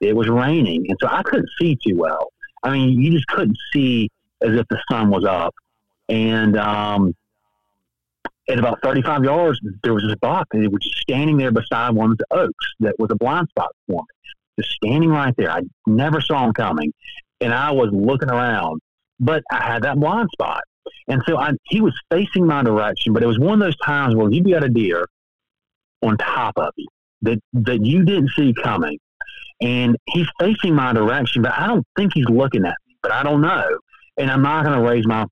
It 0.00 0.14
was 0.14 0.28
raining, 0.28 0.86
and 0.88 0.98
so 1.00 1.08
I 1.08 1.22
couldn't 1.22 1.48
see 1.58 1.76
too 1.76 1.96
well. 1.96 2.32
I 2.62 2.70
mean, 2.70 3.00
you 3.00 3.12
just 3.12 3.26
couldn't 3.28 3.56
see 3.72 4.10
as 4.42 4.50
if 4.58 4.66
the 4.68 4.78
sun 4.90 5.10
was 5.10 5.24
up. 5.24 5.54
And 6.08 6.56
um, 6.58 7.14
at 8.48 8.58
about 8.58 8.80
35 8.82 9.24
yards, 9.24 9.60
there 9.82 9.94
was 9.94 10.04
this 10.04 10.14
buck, 10.20 10.48
and 10.52 10.64
it 10.64 10.70
was 10.70 10.82
just 10.82 10.98
standing 10.98 11.36
there 11.36 11.50
beside 11.50 11.90
one 11.90 12.12
of 12.12 12.18
the 12.18 12.26
oaks 12.30 12.66
that 12.80 12.98
was 12.98 13.10
a 13.10 13.16
blind 13.16 13.48
spot 13.50 13.70
for 13.86 14.02
me. 14.02 14.32
Just 14.58 14.72
standing 14.72 15.10
right 15.10 15.34
there. 15.36 15.50
I 15.50 15.62
never 15.86 16.20
saw 16.20 16.44
him 16.44 16.52
coming, 16.52 16.92
and 17.40 17.52
I 17.52 17.70
was 17.72 17.90
looking 17.92 18.30
around, 18.30 18.80
but 19.20 19.42
I 19.50 19.64
had 19.64 19.82
that 19.82 19.98
blind 19.98 20.30
spot. 20.32 20.62
And 21.08 21.22
so 21.26 21.38
I, 21.38 21.52
he 21.64 21.80
was 21.80 21.94
facing 22.10 22.46
my 22.46 22.62
direction, 22.62 23.12
but 23.12 23.22
it 23.22 23.26
was 23.26 23.38
one 23.38 23.54
of 23.54 23.60
those 23.60 23.76
times 23.78 24.14
where 24.14 24.30
you 24.30 24.42
got 24.42 24.64
a 24.64 24.68
deer 24.68 25.06
on 26.02 26.16
top 26.18 26.54
of 26.56 26.72
you 26.76 26.86
that, 27.22 27.38
that 27.52 27.84
you 27.84 28.04
didn't 28.04 28.30
see 28.36 28.52
coming. 28.62 28.98
And 29.60 29.96
he's 30.10 30.26
facing 30.38 30.74
my 30.74 30.92
direction, 30.92 31.42
but 31.42 31.52
I 31.52 31.66
don't 31.66 31.86
think 31.96 32.12
he's 32.14 32.28
looking 32.28 32.64
at 32.64 32.74
me, 32.86 32.96
but 33.02 33.12
I 33.12 33.22
don't 33.22 33.40
know. 33.40 33.66
And 34.18 34.30
I'm 34.30 34.42
not 34.42 34.64
going 34.64 34.78
to 34.78 34.86
raise 34.86 35.06
my 35.06 35.24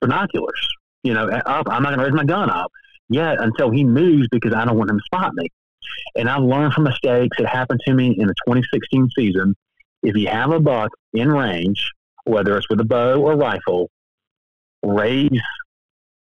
binoculars, 0.00 0.68
you 1.02 1.14
know, 1.14 1.28
up. 1.28 1.66
I'm 1.70 1.82
not 1.82 1.90
going 1.94 1.98
to 1.98 2.04
raise 2.04 2.14
my 2.14 2.24
gun 2.24 2.50
up 2.50 2.72
yet 3.08 3.40
until 3.40 3.70
he 3.70 3.84
moves 3.84 4.26
because 4.30 4.54
I 4.54 4.64
don't 4.64 4.76
want 4.76 4.90
him 4.90 4.98
to 4.98 5.04
spot 5.04 5.34
me. 5.34 5.48
And 6.16 6.28
I've 6.28 6.42
learned 6.42 6.72
from 6.72 6.84
mistakes 6.84 7.36
that 7.38 7.48
happened 7.48 7.80
to 7.86 7.94
me 7.94 8.16
in 8.18 8.26
the 8.26 8.34
2016 8.46 9.08
season. 9.16 9.54
If 10.02 10.16
you 10.16 10.28
have 10.28 10.50
a 10.50 10.60
buck 10.60 10.90
in 11.12 11.28
range, 11.30 11.90
whether 12.24 12.56
it's 12.56 12.68
with 12.68 12.80
a 12.80 12.84
bow 12.84 13.20
or 13.20 13.36
rifle, 13.36 13.90
raise 14.82 15.40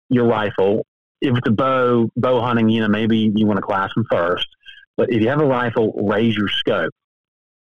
your 0.10 0.26
rifle. 0.26 0.86
If 1.22 1.36
it's 1.36 1.47
a 1.47 1.51
bow, 1.51 2.10
bow 2.16 2.41
hunting, 2.41 2.70
you 2.70 2.82
know, 2.82 2.88
maybe 2.88 3.32
you 3.36 3.45
want 3.45 3.58
to 3.58 3.64
class 3.64 3.91
them 3.95 4.05
first. 4.10 4.47
But 4.97 5.12
if 5.12 5.22
you 5.22 5.30
have 5.30 5.41
a 5.41 5.45
rifle, 5.45 5.93
raise 5.95 6.36
your 6.36 6.49
scope. 6.49 6.91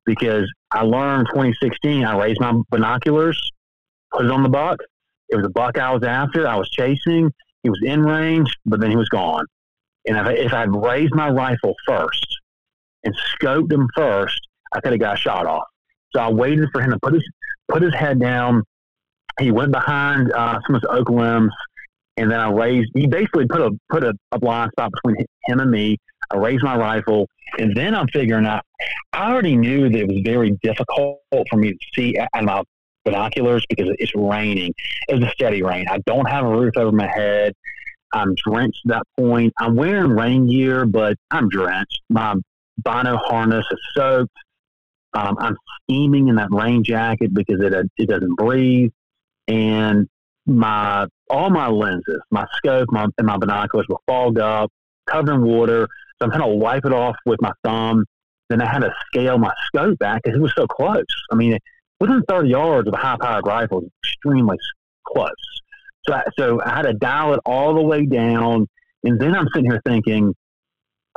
Because 0.06 0.50
I 0.70 0.82
learned 0.82 1.28
2016, 1.28 2.04
I 2.04 2.18
raised 2.18 2.40
my 2.40 2.52
binoculars, 2.70 3.40
put 4.12 4.26
it 4.26 4.30
on 4.30 4.42
the 4.42 4.48
buck. 4.48 4.78
It 5.28 5.36
was 5.36 5.46
a 5.46 5.50
buck 5.50 5.78
I 5.78 5.92
was 5.92 6.02
after. 6.02 6.46
I 6.46 6.56
was 6.56 6.68
chasing. 6.70 7.32
He 7.62 7.70
was 7.70 7.80
in 7.82 8.02
range, 8.02 8.54
but 8.66 8.80
then 8.80 8.90
he 8.90 8.96
was 8.96 9.08
gone. 9.08 9.46
And 10.06 10.18
if, 10.18 10.26
I, 10.26 10.32
if 10.32 10.52
I'd 10.52 10.74
raised 10.74 11.14
my 11.14 11.30
rifle 11.30 11.74
first 11.86 12.26
and 13.04 13.14
scoped 13.32 13.72
him 13.72 13.88
first, 13.96 14.38
I 14.72 14.80
could 14.80 14.92
have 14.92 15.00
got 15.00 15.18
shot 15.18 15.46
off. 15.46 15.64
So 16.14 16.20
I 16.20 16.30
waited 16.30 16.68
for 16.72 16.82
him 16.82 16.90
to 16.90 16.98
put 17.00 17.14
his 17.14 17.24
put 17.68 17.82
his 17.82 17.94
head 17.94 18.20
down, 18.20 18.62
he 19.40 19.50
went 19.50 19.72
behind 19.72 20.32
uh, 20.32 20.58
some 20.66 20.76
of 20.76 20.82
his 20.82 20.90
oak 20.90 21.10
limbs, 21.10 21.52
and 22.16 22.30
then 22.30 22.40
I 22.40 22.50
raised. 22.50 22.90
He 22.94 23.06
basically 23.06 23.46
put 23.46 23.60
a 23.60 23.70
put 23.90 24.04
a, 24.04 24.14
a 24.32 24.38
blind 24.38 24.70
spot 24.72 24.90
between 24.92 25.24
him 25.46 25.60
and 25.60 25.70
me. 25.70 25.98
I 26.32 26.36
raised 26.36 26.62
my 26.62 26.76
rifle, 26.76 27.28
and 27.58 27.76
then 27.76 27.94
I'm 27.94 28.08
figuring 28.08 28.46
out. 28.46 28.64
I 29.12 29.30
already 29.30 29.56
knew 29.56 29.88
that 29.88 29.98
it 29.98 30.08
was 30.08 30.20
very 30.24 30.52
difficult 30.62 31.20
for 31.30 31.56
me 31.56 31.72
to 31.72 31.78
see 31.94 32.18
out 32.18 32.28
of 32.34 32.44
my 32.44 32.62
binoculars 33.04 33.64
because 33.68 33.88
it's 33.98 34.12
raining. 34.14 34.72
It 35.08 35.14
was 35.14 35.24
a 35.24 35.30
steady 35.30 35.62
rain. 35.62 35.86
I 35.90 35.98
don't 36.06 36.28
have 36.28 36.44
a 36.44 36.48
roof 36.48 36.72
over 36.76 36.92
my 36.92 37.10
head. 37.12 37.52
I'm 38.12 38.34
drenched 38.36 38.80
at 38.86 38.90
that 38.90 39.02
point. 39.18 39.52
I'm 39.58 39.74
wearing 39.74 40.12
rain 40.12 40.48
gear, 40.48 40.86
but 40.86 41.16
I'm 41.30 41.48
drenched. 41.48 42.00
My 42.08 42.34
bino 42.82 43.16
harness 43.16 43.66
is 43.70 43.78
soaked. 43.94 44.36
Um, 45.14 45.36
I'm 45.38 45.56
steaming 45.82 46.28
in 46.28 46.36
that 46.36 46.50
rain 46.50 46.82
jacket 46.82 47.32
because 47.34 47.60
it 47.60 47.72
it 47.96 48.08
doesn't 48.08 48.36
breathe, 48.36 48.90
and 49.48 50.08
my 50.46 51.06
all 51.30 51.50
my 51.50 51.68
lenses, 51.68 52.20
my 52.30 52.46
scope, 52.56 52.88
my 52.90 53.06
and 53.18 53.26
my 53.26 53.36
binoculars 53.36 53.86
were 53.88 53.98
fogged 54.06 54.38
up, 54.38 54.70
covered 55.06 55.34
in 55.34 55.42
water. 55.42 55.88
So 56.18 56.26
I'm 56.26 56.30
trying 56.30 56.42
to 56.42 56.54
wipe 56.54 56.84
it 56.84 56.92
off 56.92 57.16
with 57.26 57.40
my 57.40 57.52
thumb. 57.64 58.04
Then 58.50 58.60
I 58.60 58.70
had 58.70 58.80
to 58.80 58.94
scale 59.06 59.38
my 59.38 59.52
scope 59.66 59.98
back 59.98 60.22
because 60.22 60.36
it 60.36 60.40
was 60.40 60.54
so 60.54 60.66
close. 60.66 61.04
I 61.32 61.34
mean, 61.34 61.58
within 61.98 62.22
30 62.28 62.48
yards 62.48 62.88
of 62.88 62.94
a 62.94 62.96
high-powered 62.96 63.46
rifle 63.46 63.80
is 63.80 63.88
extremely 64.04 64.58
close. 65.06 65.30
So 66.06 66.14
I, 66.14 66.24
so 66.38 66.60
I 66.64 66.76
had 66.76 66.82
to 66.82 66.92
dial 66.92 67.32
it 67.34 67.40
all 67.46 67.74
the 67.74 67.82
way 67.82 68.04
down, 68.04 68.68
and 69.02 69.18
then 69.18 69.34
I'm 69.34 69.48
sitting 69.54 69.70
here 69.70 69.80
thinking, 69.86 70.34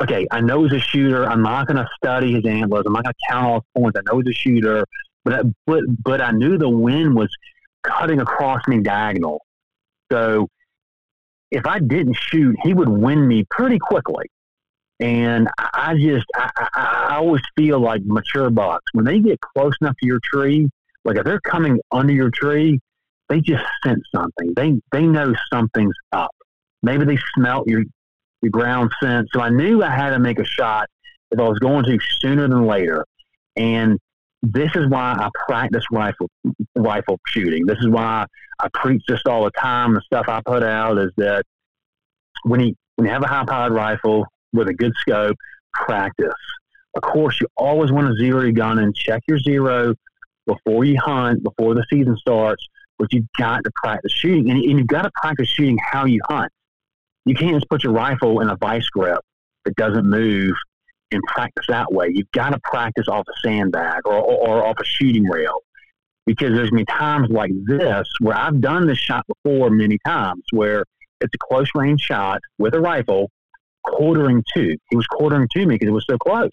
okay, 0.02 0.26
I 0.32 0.40
know 0.40 0.64
he's 0.64 0.74
a 0.74 0.80
shooter. 0.80 1.26
I'm 1.30 1.44
not 1.44 1.68
going 1.68 1.78
to 1.78 1.88
study 1.98 2.34
his 2.34 2.46
antlers. 2.46 2.84
I'm 2.86 2.94
not 2.94 3.04
going 3.04 3.14
to 3.14 3.34
count 3.34 3.46
all 3.46 3.56
his 3.56 3.64
points. 3.76 4.00
I 4.00 4.12
know 4.12 4.20
he's 4.20 4.30
a 4.30 4.38
shooter, 4.38 4.86
but 5.26 5.34
I, 5.34 5.42
but 5.66 5.84
but 6.04 6.22
I 6.22 6.32
knew 6.32 6.58
the 6.58 6.70
wind 6.70 7.16
was 7.16 7.30
cutting 7.88 8.20
across 8.20 8.62
me 8.68 8.82
diagonal. 8.82 9.42
So 10.12 10.48
if 11.52 11.66
I 11.66 11.80
didn't 11.80 12.18
shoot, 12.20 12.56
he 12.64 12.74
would 12.74 12.90
win 12.90 13.28
me 13.28 13.46
pretty 13.50 13.80
quickly. 13.80 14.26
And 15.00 15.48
I 15.58 15.96
just, 15.96 16.26
I, 16.36 16.50
I, 16.58 16.68
I 17.12 17.16
always 17.18 17.44
feel 17.56 17.80
like 17.80 18.02
mature 18.04 18.50
bucks, 18.50 18.86
when 18.94 19.06
they 19.06 19.20
get 19.20 19.40
close 19.40 19.74
enough 19.82 19.96
to 20.00 20.06
your 20.06 20.20
tree, 20.24 20.68
like 21.06 21.18
if 21.18 21.24
they're 21.24 21.40
coming 21.42 21.80
under 21.92 22.14
your 22.14 22.32
tree, 22.32 22.80
they 23.30 23.40
just 23.42 23.64
sense 23.86 24.02
something. 24.14 24.54
They, 24.56 24.80
they 24.92 25.06
know 25.06 25.34
something's 25.52 25.96
up. 26.12 26.32
Maybe 26.82 27.06
they 27.06 27.18
smelt 27.36 27.68
your, 27.68 27.84
your 28.42 28.52
ground 28.52 28.92
scent. 29.02 29.28
So 29.34 29.42
I 29.42 29.50
knew 29.50 29.84
I 29.84 29.90
had 29.90 30.12
to 30.12 30.20
make 30.20 30.40
a 30.40 30.46
shot 30.46 30.90
if 31.32 31.40
I 31.40 31.44
was 31.44 31.60
going 31.60 31.86
to 31.86 32.00
sooner 32.22 32.48
than 32.48 32.66
later. 32.66 33.06
And 33.56 34.00
this 34.44 34.70
is 34.76 34.88
why 34.88 35.14
I 35.14 35.30
practice 35.48 35.84
rifle 35.92 36.30
rifle 36.76 37.20
shooting. 37.28 37.66
This 37.66 37.80
is 37.80 37.88
why 37.88 38.26
I 38.60 38.68
preach 38.74 39.04
this 39.08 39.22
all 39.26 39.44
the 39.44 39.52
time. 39.52 39.94
The 39.94 40.02
stuff 40.02 40.26
I 40.28 40.42
put 40.46 40.64
out 40.64 40.98
is 40.98 41.12
that 41.18 41.44
when 42.44 42.60
you 42.60 42.76
when 42.96 43.08
you 43.08 43.14
have 43.14 43.24
a 43.24 43.28
high 43.28 43.46
powered 43.46 43.74
rifle 43.74 44.26
with 44.54 44.68
a 44.68 44.74
good 44.74 44.94
scope, 45.00 45.36
practice. 45.74 46.34
Of 46.96 47.04
course, 47.04 47.40
you 47.40 47.48
always 47.58 47.92
want 47.92 48.08
to 48.08 48.16
zero 48.16 48.42
your 48.42 48.52
gun 48.52 48.80
and 48.80 48.96
check 48.96 49.22
your 49.28 49.40
zero 49.40 49.94
before 50.46 50.84
you 50.86 51.00
hunt, 51.00 51.44
before 51.44 51.76
the 51.76 51.86
season 51.92 52.18
starts. 52.18 52.66
But 52.98 53.14
you've 53.14 53.28
got 53.38 53.64
to 53.64 53.72
practice 53.76 54.12
shooting, 54.12 54.50
and, 54.50 54.60
and 54.60 54.80
you've 54.80 54.88
got 54.88 55.04
to 55.04 55.12
practice 55.16 55.48
shooting 55.48 55.78
how 55.92 56.06
you 56.06 56.20
hunt. 56.28 56.52
You 57.26 57.36
can't 57.36 57.54
just 57.54 57.70
put 57.70 57.84
your 57.84 57.94
rifle 57.94 58.40
in 58.40 58.50
a 58.50 58.56
vice 58.56 58.90
grip 58.90 59.20
that 59.66 59.76
doesn't 59.76 60.10
move 60.10 60.56
and 61.12 61.22
practice 61.24 61.66
that 61.70 61.92
way. 61.92 62.10
You've 62.14 62.32
got 62.32 62.50
to 62.50 62.60
practice 62.64 63.08
off 63.08 63.26
a 63.28 63.48
sandbag 63.48 64.02
or, 64.06 64.16
or, 64.16 64.48
or 64.48 64.68
off 64.68 64.78
a 64.80 64.86
shooting 64.86 65.26
rail 65.26 65.62
because 66.26 66.52
there's 66.52 66.70
been 66.72 66.86
times 66.86 67.30
like 67.30 67.52
this 67.66 68.08
where 68.20 68.38
I've 68.38 68.60
done 68.62 68.88
this 68.88 68.98
shot 68.98 69.26
before 69.28 69.70
many 69.70 69.98
times 70.06 70.44
where 70.52 70.84
it's 71.22 71.34
a 71.34 71.38
close 71.50 71.70
range 71.74 72.02
shot 72.02 72.42
with 72.60 72.76
a 72.76 72.80
rifle 72.80 73.32
quartering 73.84 74.44
to. 74.56 74.78
He 74.90 74.96
was 74.96 75.08
quartering 75.08 75.48
to 75.54 75.66
me 75.66 75.76
because 75.76 75.88
it 75.88 75.94
was 75.94 76.06
so 76.08 76.18
close. 76.18 76.50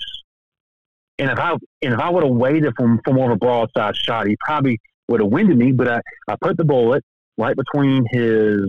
And 1.18 1.30
if 1.30 1.38
I 1.38 1.50
and 1.50 1.94
if 1.94 1.98
I 1.98 2.08
would 2.08 2.24
have 2.24 2.32
waited 2.32 2.72
for, 2.76 2.98
for 3.04 3.12
more 3.12 3.30
of 3.30 3.36
a 3.36 3.38
broadside 3.38 3.96
shot, 3.96 4.26
he 4.26 4.36
probably 4.40 4.80
would 5.08 5.20
have 5.20 5.30
winded 5.30 5.58
me. 5.58 5.72
But 5.72 5.88
I, 5.88 6.00
I 6.28 6.36
put 6.40 6.56
the 6.56 6.64
bullet 6.64 7.04
right 7.36 7.56
between 7.56 8.04
his 8.10 8.60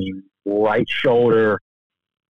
right 0.45 0.87
shoulder 0.87 1.59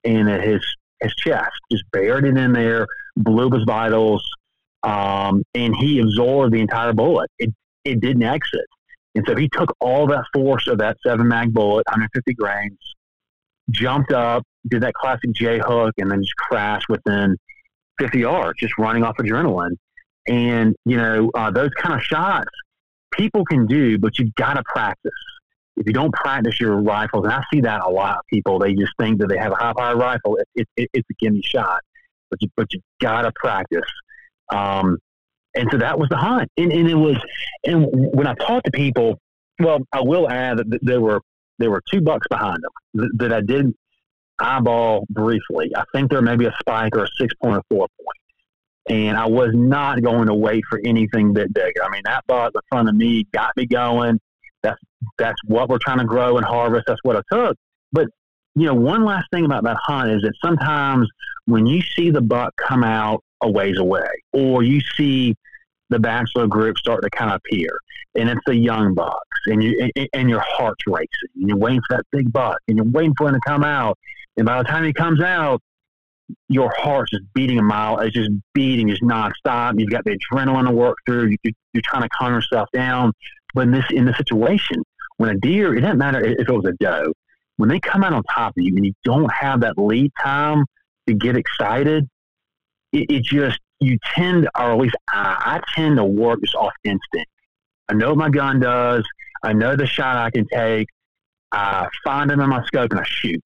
and 0.03 0.29
his 0.29 0.61
his 1.01 1.13
chest, 1.15 1.51
just 1.71 1.83
buried 1.91 2.25
it 2.25 2.37
in 2.37 2.53
there, 2.53 2.87
blew 3.15 3.49
his 3.49 3.63
vitals, 3.65 4.23
um, 4.83 5.43
and 5.53 5.75
he 5.75 5.99
absorbed 5.99 6.53
the 6.53 6.61
entire 6.61 6.93
bullet. 6.93 7.29
It 7.39 7.53
it 7.83 7.99
didn't 7.99 8.23
exit, 8.23 8.65
and 9.15 9.25
so 9.27 9.35
he 9.35 9.49
took 9.49 9.75
all 9.79 10.07
that 10.07 10.25
force 10.33 10.67
of 10.67 10.79
that 10.79 10.97
seven 11.05 11.27
mag 11.27 11.53
bullet, 11.53 11.85
150 11.87 12.33
grains, 12.33 12.79
jumped 13.69 14.11
up, 14.11 14.43
did 14.67 14.81
that 14.83 14.93
classic 14.93 15.31
J 15.33 15.59
hook, 15.59 15.93
and 15.97 16.09
then 16.09 16.21
just 16.21 16.35
crashed 16.35 16.89
within 16.89 17.37
50 17.99 18.19
yards, 18.19 18.59
just 18.59 18.77
running 18.77 19.03
off 19.03 19.17
adrenaline. 19.17 19.77
And 20.27 20.75
you 20.85 20.97
know 20.97 21.31
uh, 21.35 21.51
those 21.51 21.71
kind 21.77 21.95
of 21.95 22.01
shots 22.01 22.49
people 23.11 23.45
can 23.45 23.65
do, 23.65 23.97
but 23.97 24.19
you've 24.19 24.35
got 24.35 24.55
to 24.55 24.63
practice 24.65 25.11
if 25.77 25.85
you 25.85 25.93
don't 25.93 26.13
practice 26.13 26.59
your 26.59 26.77
rifles, 26.81 27.25
and 27.25 27.33
I 27.33 27.43
see 27.53 27.61
that 27.61 27.81
a 27.83 27.89
lot 27.89 28.17
of 28.17 28.21
people, 28.31 28.59
they 28.59 28.73
just 28.73 28.93
think 28.99 29.19
that 29.19 29.27
they 29.27 29.37
have 29.37 29.51
a 29.51 29.55
high 29.55 29.73
powered 29.77 29.97
rifle, 29.97 30.37
it, 30.55 30.67
it, 30.77 30.89
it's 30.93 31.09
a 31.09 31.13
gimme 31.19 31.41
shot. 31.41 31.81
But 32.29 32.41
you, 32.41 32.49
but 32.55 32.67
you 32.73 32.81
gotta 33.01 33.31
practice. 33.35 33.89
Um, 34.49 34.97
and 35.55 35.69
so 35.71 35.77
that 35.77 35.97
was 35.97 36.09
the 36.09 36.17
hunt. 36.17 36.49
And, 36.57 36.71
and 36.71 36.89
it 36.89 36.95
was, 36.95 37.17
and 37.65 37.87
when 38.13 38.27
I 38.27 38.33
talked 38.33 38.65
to 38.65 38.71
people, 38.71 39.19
well, 39.59 39.79
I 39.93 40.01
will 40.01 40.29
add 40.29 40.57
that 40.57 40.79
there 40.81 40.99
were, 40.99 41.21
there 41.59 41.71
were 41.71 41.81
two 41.89 42.01
bucks 42.01 42.27
behind 42.29 42.57
them 42.61 43.09
that, 43.17 43.31
I 43.31 43.39
did 43.39 43.73
eyeball 44.39 45.05
briefly. 45.09 45.71
I 45.75 45.83
think 45.93 46.11
there 46.11 46.21
may 46.21 46.35
be 46.35 46.45
a 46.45 46.53
spike 46.59 46.95
or 46.97 47.05
a 47.05 47.07
six 47.17 47.33
point 47.41 47.57
or 47.57 47.63
four 47.69 47.87
point. 47.87 48.17
And 48.87 49.17
I 49.17 49.25
was 49.25 49.51
not 49.53 50.03
going 50.03 50.27
to 50.27 50.33
wait 50.33 50.63
for 50.69 50.79
anything 50.85 51.33
that 51.33 51.53
big. 51.53 51.73
I 51.83 51.89
mean, 51.89 52.01
that 52.05 52.23
buck 52.27 52.51
in 52.53 52.61
front 52.69 52.89
of 52.89 52.95
me 52.95 53.25
got 53.33 53.51
me 53.55 53.65
going. 53.65 54.19
That's 54.61 54.79
that's 55.17 55.37
what 55.45 55.69
we're 55.69 55.79
trying 55.79 55.99
to 55.99 56.05
grow 56.05 56.37
and 56.37 56.45
harvest. 56.45 56.83
That's 56.85 56.99
what 57.03 57.15
I 57.15 57.21
took. 57.31 57.55
But 57.91 58.07
you 58.55 58.65
know, 58.67 58.75
one 58.75 59.03
last 59.05 59.25
thing 59.31 59.45
about 59.45 59.63
that 59.63 59.77
hunt 59.81 60.11
is 60.11 60.21
that 60.21 60.33
sometimes 60.43 61.07
when 61.45 61.65
you 61.65 61.81
see 61.81 62.09
the 62.09 62.21
buck 62.21 62.53
come 62.57 62.83
out 62.83 63.23
a 63.41 63.49
ways 63.49 63.77
away, 63.77 64.09
or 64.33 64.63
you 64.63 64.81
see 64.97 65.35
the 65.89 65.99
bachelor 65.99 66.47
group 66.47 66.77
start 66.77 67.03
to 67.03 67.09
kind 67.11 67.31
of 67.31 67.37
appear, 67.37 67.69
and 68.15 68.29
it's 68.29 68.41
the 68.45 68.55
young 68.55 68.93
bucks, 68.93 69.39
and 69.47 69.63
you 69.63 69.89
and, 69.95 70.09
and 70.13 70.29
your 70.29 70.43
heart's 70.45 70.83
racing, 70.87 71.07
and 71.35 71.49
you're 71.49 71.57
waiting 71.57 71.81
for 71.87 71.97
that 71.97 72.05
big 72.11 72.31
buck, 72.31 72.57
and 72.67 72.77
you're 72.77 72.85
waiting 72.85 73.13
for 73.17 73.27
him 73.27 73.35
to 73.35 73.41
come 73.45 73.63
out, 73.63 73.97
and 74.37 74.45
by 74.45 74.57
the 74.57 74.63
time 74.63 74.83
he 74.83 74.93
comes 74.93 75.21
out, 75.21 75.61
your 76.49 76.73
heart's 76.77 77.11
just 77.11 77.23
beating 77.33 77.59
a 77.59 77.63
mile. 77.63 77.99
It's 77.99 78.15
just 78.15 78.31
beating, 78.53 78.89
just 78.89 79.03
nonstop. 79.03 79.79
You've 79.79 79.91
got 79.91 80.03
the 80.05 80.17
adrenaline 80.17 80.67
to 80.67 80.73
work 80.73 80.97
through. 81.05 81.35
You, 81.43 81.53
are 81.75 81.81
trying 81.83 82.01
to 82.01 82.09
calm 82.09 82.33
yourself 82.33 82.67
down. 82.73 83.13
But 83.53 83.61
in 83.61 83.71
this 83.71 83.85
in 83.91 84.05
this 84.05 84.17
situation, 84.17 84.83
when 85.17 85.29
a 85.29 85.35
deer, 85.35 85.75
it 85.75 85.81
doesn't 85.81 85.97
matter 85.97 86.23
if 86.25 86.49
it 86.49 86.51
was 86.51 86.65
a 86.65 86.73
doe, 86.83 87.13
when 87.57 87.69
they 87.69 87.79
come 87.79 88.03
out 88.03 88.13
on 88.13 88.23
top 88.23 88.53
of 88.57 88.63
you 88.63 88.75
and 88.75 88.85
you 88.85 88.93
don't 89.03 89.31
have 89.31 89.61
that 89.61 89.77
lead 89.77 90.11
time 90.21 90.65
to 91.07 91.13
get 91.13 91.35
excited, 91.35 92.07
it, 92.91 93.11
it 93.11 93.23
just 93.23 93.59
you 93.79 93.97
tend, 94.15 94.47
or 94.57 94.71
at 94.71 94.77
least 94.77 94.95
I, 95.09 95.59
I 95.59 95.61
tend 95.75 95.97
to 95.97 96.03
work 96.03 96.41
just 96.41 96.55
off 96.55 96.73
instinct. 96.83 97.29
I 97.89 97.93
know 97.93 98.09
what 98.09 98.17
my 98.17 98.29
gun 98.29 98.59
does. 98.59 99.03
I 99.43 99.53
know 99.53 99.75
the 99.75 99.85
shot 99.85 100.17
I 100.17 100.31
can 100.31 100.47
take. 100.47 100.87
I 101.51 101.87
find 102.03 102.31
him 102.31 102.39
in 102.39 102.49
my 102.49 102.65
scope 102.65 102.91
and 102.91 102.99
I 102.99 103.05
shoot. 103.05 103.43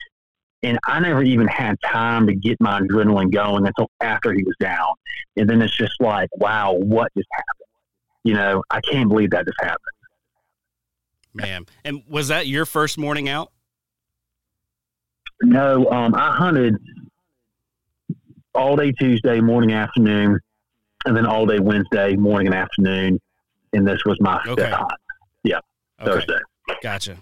And 0.63 0.77
I 0.85 0.99
never 0.99 1.23
even 1.23 1.47
had 1.47 1.77
time 1.85 2.27
to 2.27 2.35
get 2.35 2.57
my 2.59 2.81
adrenaline 2.81 3.31
going 3.31 3.65
until 3.65 3.89
after 4.01 4.33
he 4.33 4.43
was 4.43 4.55
down. 4.59 4.93
And 5.37 5.49
then 5.49 5.61
it's 5.61 5.75
just 5.75 5.93
like, 5.99 6.29
wow, 6.37 6.73
what 6.73 7.11
just 7.15 7.27
happened? 7.31 7.67
You 8.23 8.33
know, 8.33 8.63
I 8.69 8.81
can't 8.81 9.07
believe 9.09 9.31
that 9.31 9.45
just 9.45 9.59
happened. 9.61 9.79
Man, 11.33 11.65
and 11.85 12.03
was 12.09 12.27
that 12.29 12.47
your 12.47 12.65
first 12.65 12.97
morning 12.97 13.29
out? 13.29 13.51
No, 15.41 15.89
um, 15.89 16.13
I 16.15 16.31
hunted 16.31 16.75
all 18.59 18.75
day 18.75 18.91
Tuesday 18.91 19.39
morning, 19.39 19.71
afternoon, 19.71 20.39
and 21.05 21.15
then 21.15 21.25
all 21.25 21.45
day 21.45 21.59
Wednesday 21.59 22.15
morning 22.15 22.47
and 22.47 22.55
afternoon. 22.55 23.19
And 23.73 23.87
this 23.87 24.01
was 24.05 24.17
my 24.19 24.41
okay. 24.45 24.69
hunt. 24.69 24.91
Yeah, 25.43 25.59
okay. 26.01 26.11
Thursday. 26.11 26.39
Gotcha, 26.83 27.17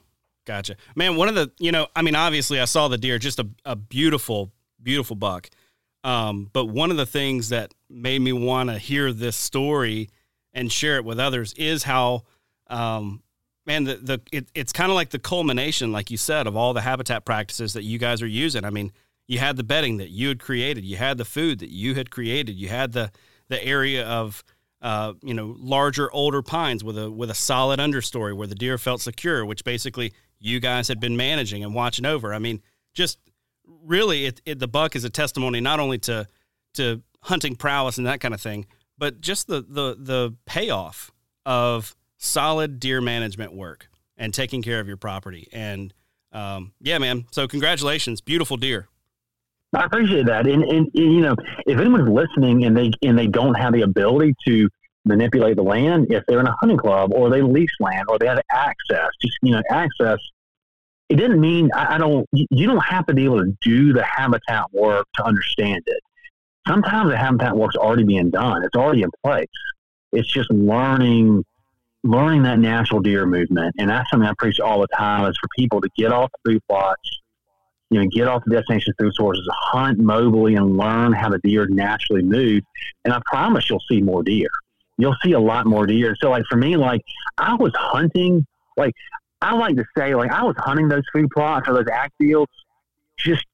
gotcha. 0.45 0.75
Man, 0.95 1.15
one 1.15 1.29
of 1.29 1.35
the 1.35 1.51
you 1.59 1.71
know, 1.71 1.87
I 1.95 2.01
mean, 2.01 2.15
obviously, 2.15 2.59
I 2.59 2.65
saw 2.65 2.87
the 2.87 2.97
deer, 2.97 3.19
just 3.19 3.39
a, 3.39 3.47
a 3.65 3.75
beautiful, 3.75 4.51
beautiful 4.81 5.15
buck. 5.15 5.49
Um, 6.03 6.49
but 6.53 6.65
one 6.65 6.89
of 6.89 6.97
the 6.97 7.05
things 7.05 7.49
that 7.49 7.73
made 7.89 8.21
me 8.21 8.33
want 8.33 8.69
to 8.69 8.77
hear 8.77 9.11
this 9.11 9.35
story 9.35 10.09
and 10.53 10.71
share 10.71 10.95
it 10.95 11.05
with 11.05 11.19
others 11.19 11.53
is 11.53 11.83
how 11.83 12.23
um, 12.67 13.21
man, 13.67 13.83
the, 13.83 13.95
the 13.95 14.21
it, 14.31 14.47
it's 14.55 14.73
kind 14.73 14.89
of 14.89 14.95
like 14.95 15.09
the 15.09 15.19
culmination, 15.19 15.91
like 15.91 16.09
you 16.09 16.17
said, 16.17 16.47
of 16.47 16.55
all 16.55 16.73
the 16.73 16.81
habitat 16.81 17.25
practices 17.25 17.73
that 17.73 17.83
you 17.83 17.99
guys 17.99 18.21
are 18.21 18.27
using. 18.27 18.65
I 18.65 18.69
mean, 18.69 18.91
you 19.27 19.39
had 19.39 19.57
the 19.57 19.63
bedding 19.63 19.97
that 19.97 20.09
you 20.09 20.29
had 20.29 20.39
created, 20.39 20.85
you 20.85 20.97
had 20.97 21.17
the 21.17 21.25
food 21.25 21.59
that 21.59 21.69
you 21.69 21.95
had 21.95 22.09
created, 22.09 22.55
you 22.55 22.69
had 22.69 22.93
the 22.93 23.11
the 23.49 23.63
area 23.63 24.05
of 24.05 24.43
uh, 24.81 25.13
you 25.21 25.33
know 25.33 25.55
larger 25.59 26.11
older 26.13 26.41
pines 26.41 26.83
with 26.83 26.97
a 26.97 27.11
with 27.11 27.29
a 27.29 27.35
solid 27.35 27.79
understory 27.79 28.35
where 28.35 28.47
the 28.47 28.55
deer 28.55 28.77
felt 28.77 29.01
secure, 29.01 29.45
which 29.45 29.63
basically 29.63 30.13
you 30.39 30.59
guys 30.59 30.87
had 30.87 30.99
been 30.99 31.17
managing 31.17 31.63
and 31.63 31.73
watching 31.73 32.05
over. 32.05 32.33
I 32.33 32.39
mean, 32.39 32.61
just 32.93 33.19
really, 33.83 34.25
it, 34.25 34.41
it 34.45 34.59
the 34.59 34.67
buck 34.67 34.95
is 34.95 35.03
a 35.03 35.09
testimony 35.09 35.59
not 35.59 35.79
only 35.79 35.97
to 35.99 36.27
to 36.75 37.01
hunting 37.21 37.55
prowess 37.55 37.97
and 37.97 38.07
that 38.07 38.19
kind 38.19 38.33
of 38.33 38.41
thing, 38.41 38.65
but 38.97 39.21
just 39.21 39.47
the 39.47 39.61
the 39.61 39.97
the 39.99 40.35
payoff 40.45 41.11
of 41.45 41.95
solid 42.17 42.79
deer 42.79 43.01
management 43.01 43.53
work 43.53 43.89
and 44.17 44.33
taking 44.33 44.61
care 44.61 44.79
of 44.79 44.87
your 44.87 44.97
property. 44.97 45.47
And 45.51 45.93
um, 46.31 46.73
yeah, 46.81 46.97
man. 46.97 47.25
So 47.31 47.47
congratulations, 47.47 48.21
beautiful 48.21 48.57
deer. 48.57 48.87
I 49.73 49.83
appreciate 49.83 50.25
that. 50.27 50.47
And, 50.47 50.63
and, 50.63 50.87
and, 50.87 51.13
you 51.13 51.21
know, 51.21 51.35
if 51.65 51.79
anyone's 51.79 52.09
listening 52.09 52.63
and 52.65 52.75
they 52.75 52.91
and 53.01 53.17
they 53.17 53.27
don't 53.27 53.55
have 53.55 53.73
the 53.73 53.81
ability 53.81 54.33
to 54.47 54.69
manipulate 55.05 55.55
the 55.55 55.63
land, 55.63 56.07
if 56.09 56.23
they're 56.27 56.39
in 56.39 56.47
a 56.47 56.55
hunting 56.59 56.77
club 56.77 57.11
or 57.13 57.29
they 57.29 57.41
lease 57.41 57.69
land 57.79 58.05
or 58.07 58.17
they 58.17 58.27
have 58.27 58.41
access, 58.51 59.09
just 59.21 59.37
you 59.41 59.51
know, 59.51 59.61
access. 59.69 60.19
It 61.09 61.15
didn't 61.15 61.39
mean 61.39 61.69
I, 61.73 61.95
I 61.95 61.97
don't. 61.97 62.27
You 62.33 62.67
don't 62.67 62.83
have 62.83 63.05
to 63.07 63.13
be 63.13 63.23
able 63.23 63.39
to 63.39 63.57
do 63.61 63.93
the 63.93 64.03
habitat 64.03 64.65
work 64.73 65.07
to 65.15 65.23
understand 65.23 65.83
it. 65.85 66.01
Sometimes 66.67 67.09
the 67.09 67.17
habitat 67.17 67.55
work's 67.55 67.77
already 67.77 68.03
being 68.03 68.29
done. 68.29 68.63
It's 68.63 68.75
already 68.75 69.03
in 69.03 69.09
place. 69.23 69.47
It's 70.11 70.31
just 70.31 70.51
learning 70.51 71.45
learning 72.03 72.43
that 72.43 72.59
natural 72.59 73.01
deer 73.01 73.25
movement. 73.25 73.75
And 73.77 73.89
that's 73.89 74.09
something 74.09 74.27
I 74.27 74.33
preach 74.37 74.59
all 74.59 74.81
the 74.81 74.87
time 74.95 75.29
is 75.29 75.37
for 75.37 75.47
people 75.57 75.81
to 75.81 75.89
get 75.97 76.11
off 76.11 76.29
the 76.43 76.53
food 76.53 76.61
plots, 76.67 77.21
you 77.89 78.01
know, 78.01 78.07
get 78.09 78.27
off 78.27 78.43
the 78.45 78.55
destination 78.55 78.93
food 78.99 79.13
sources, 79.13 79.47
hunt 79.51 79.99
mobily 79.99 80.57
and 80.57 80.77
learn 80.77 81.13
how 81.13 81.29
the 81.29 81.39
deer 81.39 81.67
naturally 81.67 82.21
move. 82.21 82.63
And 83.05 83.13
I 83.13 83.21
promise 83.25 83.69
you'll 83.69 83.83
see 83.89 84.01
more 84.01 84.23
deer. 84.23 84.49
You'll 84.97 85.15
see 85.23 85.33
a 85.33 85.39
lot 85.39 85.65
more 85.65 85.85
deer. 85.85 86.15
So 86.19 86.29
like 86.29 86.43
for 86.49 86.57
me, 86.57 86.75
like 86.75 87.01
I 87.37 87.55
was 87.55 87.71
hunting, 87.75 88.45
like 88.75 88.93
I 89.41 89.55
like 89.55 89.75
to 89.77 89.85
say, 89.97 90.15
like 90.15 90.31
I 90.31 90.43
was 90.43 90.55
hunting 90.57 90.87
those 90.87 91.03
food 91.13 91.29
plots 91.33 91.67
or 91.67 91.75
those 91.75 91.87
ag 91.87 92.11
fields 92.17 92.51
just 93.17 93.45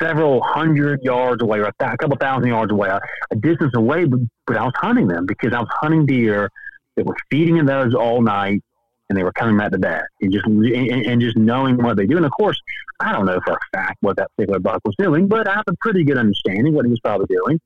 several 0.00 0.42
hundred 0.42 1.02
yards 1.02 1.42
away 1.42 1.58
or 1.58 1.64
a, 1.64 1.96
couple 1.96 2.16
thousand 2.16 2.48
yards 2.48 2.72
away, 2.72 2.88
a, 2.88 3.00
a 3.30 3.36
distance 3.36 3.72
away, 3.74 4.04
but, 4.04 4.20
but 4.46 4.56
I 4.56 4.64
was 4.64 4.72
hunting 4.76 5.08
them 5.08 5.26
because 5.26 5.52
I 5.52 5.60
was 5.60 5.68
hunting 5.72 6.06
deer 6.06 6.50
that 6.96 7.04
were 7.04 7.16
feeding 7.30 7.56
in 7.56 7.66
those 7.66 7.94
all 7.94 8.22
night 8.22 8.62
and 9.08 9.18
they 9.18 9.22
were 9.22 9.32
coming 9.32 9.56
back 9.56 9.70
to 9.72 9.78
bed 9.78 10.02
and 10.20 10.32
just 10.32 10.46
and, 10.46 10.66
and, 10.66 11.20
just 11.20 11.36
knowing 11.36 11.76
what 11.76 11.96
they 11.96 12.06
do. 12.06 12.16
And 12.16 12.24
of 12.24 12.32
course, 12.32 12.58
I 13.00 13.12
don't 13.12 13.26
know 13.26 13.38
for 13.44 13.52
a 13.52 13.76
fact 13.76 13.98
what 14.00 14.16
that 14.16 14.30
particular 14.36 14.60
buck 14.60 14.80
was 14.84 14.94
doing, 14.98 15.28
but 15.28 15.48
I 15.48 15.54
have 15.54 15.64
a 15.66 15.76
pretty 15.80 16.04
good 16.04 16.18
understanding 16.18 16.74
what 16.74 16.84
he 16.84 16.90
was 16.90 17.00
probably 17.00 17.26
doing, 17.26 17.60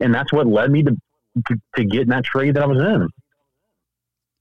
and 0.00 0.14
that's 0.14 0.32
what 0.32 0.46
led 0.46 0.70
me 0.70 0.82
to 0.82 0.96
to, 1.48 1.56
to 1.76 1.84
get 1.84 2.02
in 2.02 2.08
that 2.08 2.24
trade 2.24 2.54
that 2.54 2.62
I 2.62 2.66
was 2.66 2.78
in. 2.78 3.08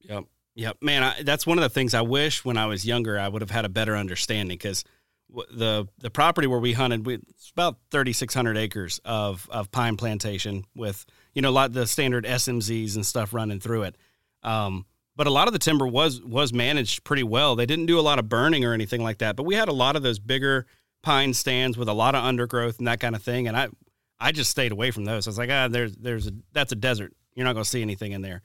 Yep, 0.02 0.24
yep, 0.56 0.78
man. 0.82 1.04
I, 1.04 1.24
that's 1.24 1.46
one 1.46 1.58
of 1.58 1.62
the 1.62 1.70
things 1.70 1.94
I 1.94 2.02
wish 2.02 2.44
when 2.44 2.58
I 2.58 2.66
was 2.66 2.86
younger 2.86 3.20
I 3.20 3.28
would 3.28 3.42
have 3.42 3.52
had 3.52 3.66
a 3.66 3.70
better 3.70 3.96
understanding 3.96 4.50
because 4.50 4.84
the 5.52 5.88
the 6.00 6.10
property 6.10 6.48
where 6.48 6.60
we 6.60 6.74
hunted, 6.74 7.06
we, 7.06 7.16
it's 7.16 7.52
about 7.52 7.78
thirty 7.92 8.14
six 8.14 8.34
hundred 8.34 8.58
acres 8.58 9.00
of 9.06 9.48
of 9.52 9.72
pine 9.72 9.98
plantation 9.98 10.66
with 10.76 11.06
you 11.34 11.42
know 11.42 11.50
a 11.50 11.52
lot 11.52 11.70
of 11.70 11.74
the 11.74 11.88
standard 11.88 12.26
SMZs 12.26 12.96
and 12.96 13.06
stuff 13.06 13.34
running 13.34 13.60
through 13.60 13.84
it. 13.84 13.98
Um, 14.44 14.86
but 15.16 15.28
a 15.28 15.30
lot 15.30 15.48
of 15.48 15.54
the 15.54 15.60
timber 15.60 15.88
was 15.88 16.22
was 16.22 16.54
managed 16.54 17.04
pretty 17.04 17.24
well. 17.24 17.56
They 17.56 17.66
didn't 17.66 17.86
do 17.86 18.00
a 18.00 18.02
lot 18.02 18.20
of 18.20 18.30
burning 18.30 18.66
or 18.66 18.74
anything 18.74 19.04
like 19.04 19.20
that, 19.20 19.36
but 19.36 19.44
we 19.44 19.56
had 19.56 19.70
a 19.70 19.74
lot 19.74 19.96
of 19.96 20.04
those 20.04 20.20
bigger 20.20 20.66
pine 21.04 21.34
stands 21.34 21.78
with 21.78 21.90
a 21.90 21.94
lot 21.94 22.16
of 22.16 22.24
undergrowth 22.24 22.78
and 22.78 22.88
that 22.88 23.00
kind 23.00 23.16
of 23.16 23.24
thing. 23.24 23.48
And 23.48 23.58
I 23.58 23.70
I 24.20 24.32
just 24.32 24.52
stayed 24.52 24.72
away 24.72 24.92
from 24.92 25.06
those. 25.06 25.28
I 25.28 25.30
was 25.30 25.38
like, 25.38 25.50
ah, 25.52 25.68
there's 25.68 25.96
there's 25.96 26.28
a 26.28 26.32
that's 26.54 26.72
a 26.72 26.76
desert. 26.76 27.14
You're 27.34 27.46
not 27.46 27.54
going 27.54 27.64
to 27.64 27.70
see 27.70 27.82
anything 27.82 28.12
in 28.12 28.22
there. 28.22 28.42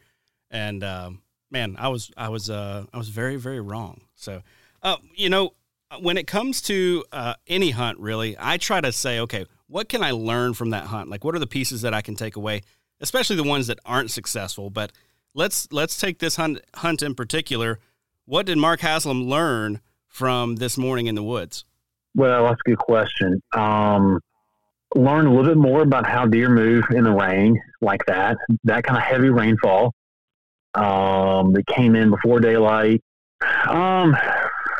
And 0.50 0.82
um, 0.84 1.22
man, 1.50 1.76
I 1.78 1.88
was 1.88 2.10
I 2.16 2.28
was 2.28 2.50
uh, 2.50 2.84
I 2.92 2.98
was 2.98 3.08
very 3.08 3.36
very 3.36 3.60
wrong. 3.60 4.02
So 4.14 4.42
uh, 4.82 4.96
you 5.14 5.28
know 5.28 5.52
when 6.00 6.16
it 6.16 6.26
comes 6.26 6.62
to 6.62 7.04
uh, 7.12 7.34
any 7.46 7.70
hunt, 7.70 7.98
really, 7.98 8.36
I 8.38 8.56
try 8.56 8.80
to 8.80 8.92
say, 8.92 9.20
okay, 9.20 9.46
what 9.68 9.88
can 9.88 10.02
I 10.02 10.10
learn 10.12 10.54
from 10.54 10.70
that 10.70 10.84
hunt? 10.84 11.08
Like, 11.08 11.24
what 11.24 11.34
are 11.34 11.38
the 11.38 11.46
pieces 11.46 11.82
that 11.82 11.94
I 11.94 12.02
can 12.02 12.16
take 12.16 12.36
away, 12.36 12.62
especially 13.00 13.36
the 13.36 13.44
ones 13.44 13.66
that 13.68 13.78
aren't 13.84 14.10
successful, 14.10 14.70
but 14.70 14.92
let's 15.36 15.68
let's 15.70 16.00
take 16.00 16.18
this 16.18 16.34
hunt 16.36 16.60
hunt 16.74 17.02
in 17.02 17.14
particular. 17.14 17.78
What 18.24 18.46
did 18.46 18.58
Mark 18.58 18.80
Haslam 18.80 19.22
learn 19.24 19.80
from 20.08 20.56
this 20.56 20.76
morning 20.76 21.06
in 21.06 21.14
the 21.14 21.22
woods? 21.22 21.64
Well, 22.16 22.44
that's 22.44 22.60
a 22.66 22.70
good 22.70 22.78
question. 22.78 23.40
Um, 23.52 24.18
learn 24.96 25.26
a 25.26 25.30
little 25.30 25.44
bit 25.54 25.58
more 25.58 25.82
about 25.82 26.08
how 26.08 26.26
deer 26.26 26.48
move 26.48 26.84
in 26.90 27.04
the 27.04 27.12
rain, 27.12 27.60
like 27.82 28.04
that, 28.06 28.38
that 28.64 28.84
kind 28.84 28.96
of 28.96 29.04
heavy 29.04 29.28
rainfall 29.28 29.92
um, 30.74 31.52
that 31.52 31.64
came 31.66 31.94
in 31.94 32.10
before 32.10 32.40
daylight. 32.40 33.02
Um, 33.68 34.16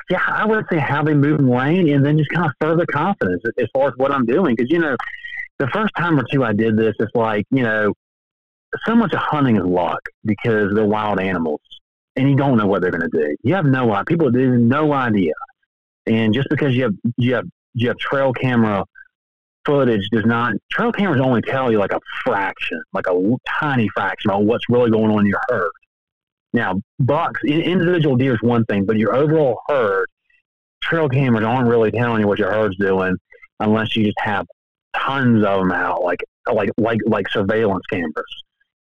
yeah, 0.09 0.23
I 0.27 0.47
would 0.47 0.65
say 0.71 0.79
how 0.79 1.05
they 1.05 1.15
move 1.15 1.39
in 1.39 1.47
the 1.47 1.53
rain, 1.53 1.91
and 1.91 2.05
then 2.05 2.17
just 2.17 2.31
kind 2.31 2.47
of 2.47 2.53
further 2.61 2.87
confidence 2.87 3.43
as 3.59 3.67
far 3.75 3.89
as 3.89 3.95
what 3.99 4.11
I'm 4.11 4.25
doing. 4.25 4.57
Because 4.57 4.71
you 4.71 4.79
know, 4.79 4.97
the 5.59 5.69
first 5.69 5.93
time 5.97 6.19
or 6.19 6.25
two 6.33 6.43
I 6.43 6.55
did 6.55 6.77
this, 6.77 6.95
it's 6.99 7.15
like 7.15 7.45
you 7.51 7.63
know, 7.63 7.93
so 8.85 8.95
much 8.95 9.13
of 9.13 9.21
hunting 9.21 9.57
is 9.57 9.65
luck 9.65 10.01
because 10.25 10.75
they're 10.75 10.85
wild 10.85 11.21
animals 11.21 11.61
and 12.17 12.29
you 12.29 12.37
don't 12.37 12.57
know 12.57 12.67
what 12.67 12.83
they're 12.83 12.91
going 12.91 13.09
to 13.11 13.19
do. 13.19 13.37
You 13.43 13.55
have 13.55 13.67
no 13.67 13.93
idea. 13.93 14.05
People 14.05 14.27
have 14.27 14.35
no 14.35 14.93
idea. 14.93 15.33
And 16.07 16.33
just 16.35 16.49
because 16.49 16.75
you 16.75 16.85
have, 16.85 16.95
you 17.17 17.35
have, 17.35 17.45
you 17.75 17.89
have 17.89 17.99
trail 17.99 18.33
camera 18.33 18.85
footage 19.65 20.09
does 20.13 20.25
not, 20.25 20.55
trail 20.71 20.93
cameras 20.93 21.21
only 21.21 21.43
tell 21.43 21.71
you 21.71 21.79
like 21.79 21.93
a 21.93 22.01
fraction, 22.25 22.81
like 22.93 23.07
a 23.09 23.37
tiny 23.61 23.89
fraction 23.95 24.31
of 24.31 24.45
what's 24.45 24.65
really 24.69 24.91
going 24.91 25.11
on 25.11 25.21
in 25.21 25.27
your 25.27 25.41
herd. 25.49 25.71
Now, 26.53 26.81
bucks, 26.99 27.43
individual 27.45 28.17
deer 28.17 28.35
is 28.35 28.43
one 28.43 28.65
thing, 28.65 28.87
but 28.87 28.97
your 28.97 29.15
overall 29.15 29.61
herd, 29.69 30.07
trail 30.83 31.09
cameras 31.09 31.45
aren't 31.45 31.69
really 31.69 31.91
telling 31.91 32.23
you 32.23 32.29
what 32.29 32.39
your 32.39 32.51
herd's 32.51 32.77
doing 32.79 33.17
unless 33.61 33.97
you 33.97 34.05
just 34.05 34.19
have 34.21 34.47
tons 34.97 35.45
of 35.45 35.61
them 35.61 35.73
out, 35.73 36.03
like 36.03 36.23
like 36.51 36.71
like 36.79 37.01
like 37.07 37.29
surveillance 37.29 37.85
cameras. 37.91 38.45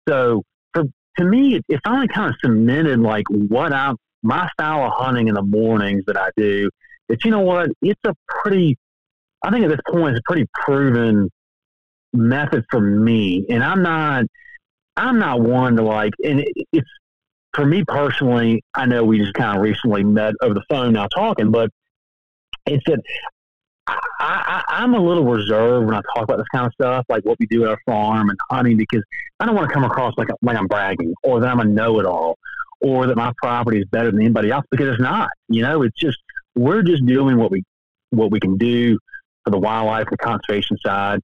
So 0.09 0.43
for 0.73 0.85
to 1.19 1.25
me, 1.25 1.57
it, 1.57 1.65
it 1.69 1.81
finally 1.85 2.09
kind 2.09 2.31
of 2.31 2.37
cemented 2.43 3.01
like 3.01 3.25
what 3.29 3.73
I 3.73 3.93
my 4.23 4.49
style 4.53 4.85
of 4.87 4.93
hunting 4.95 5.29
in 5.29 5.35
the 5.35 5.43
mornings 5.43 6.05
that 6.07 6.17
I 6.17 6.31
do. 6.37 6.69
That 7.09 7.25
you 7.25 7.31
know 7.31 7.41
what, 7.41 7.71
it's 7.83 8.01
a 8.05 8.15
pretty. 8.29 8.77
I 9.43 9.51
think 9.51 9.65
at 9.65 9.71
this 9.71 9.81
point, 9.89 10.17
it's 10.17 10.21
a 10.21 10.31
pretty 10.31 10.47
proven 10.55 11.31
method 12.13 12.65
for 12.71 12.81
me, 12.81 13.47
and 13.49 13.63
I'm 13.63 13.83
not. 13.83 14.25
I'm 14.97 15.19
not 15.19 15.41
one 15.41 15.77
to 15.77 15.83
like, 15.83 16.13
and 16.23 16.41
it, 16.41 16.49
it's 16.73 16.89
for 17.55 17.65
me 17.65 17.85
personally. 17.87 18.63
I 18.75 18.87
know 18.87 19.05
we 19.05 19.19
just 19.19 19.35
kind 19.35 19.57
of 19.57 19.63
recently 19.63 20.05
met 20.05 20.35
over 20.43 20.55
the 20.55 20.65
phone 20.69 20.93
now 20.93 21.07
talking, 21.07 21.51
but 21.51 21.71
it's 22.67 22.85
that 22.87 23.01
I, 23.87 23.99
I, 24.21 24.63
I'm 24.69 24.95
a 24.95 25.01
little 25.01 25.25
reserved 25.25 25.87
when 25.87 25.95
I 25.95 26.01
talk 26.15 26.25
about 26.25 26.39
this 26.39 26.47
kind 26.53 26.67
of 26.67 26.73
stuff, 26.75 27.05
like 27.09 27.25
what 27.25 27.39
we 27.41 27.47
do 27.47 27.65
at 27.65 27.71
our 27.71 27.81
farm 27.87 28.31
and 28.31 28.39
hunting, 28.51 28.77
because 28.77 29.03
I 29.41 29.47
don't 29.47 29.55
want 29.55 29.69
to 29.69 29.75
come 29.75 29.85
across 29.85 30.15
like, 30.17 30.29
like 30.43 30.57
I'm 30.57 30.67
bragging 30.67 31.15
or 31.23 31.41
that 31.41 31.49
I'm 31.49 31.61
a 31.61 31.65
know-it-all 31.65 32.39
or 32.81 33.07
that 33.07 33.17
my 33.17 33.33
property 33.43 33.79
is 33.79 33.87
better 33.87 34.11
than 34.11 34.21
anybody 34.21 34.51
else 34.51 34.65
because 34.71 34.89
it's 34.89 35.03
not. 35.03 35.31
You 35.49 35.63
know, 35.63 35.83
it's 35.83 35.99
just 35.99 36.19
we're 36.55 36.83
just 36.83 37.05
doing 37.07 37.37
what 37.37 37.51
we 37.51 37.63
what 38.11 38.31
we 38.31 38.41
can 38.41 38.57
do 38.57 38.99
for 39.45 39.51
the 39.51 39.59
wildlife, 39.59 40.07
and 40.09 40.19
conservation 40.19 40.77
side, 40.85 41.21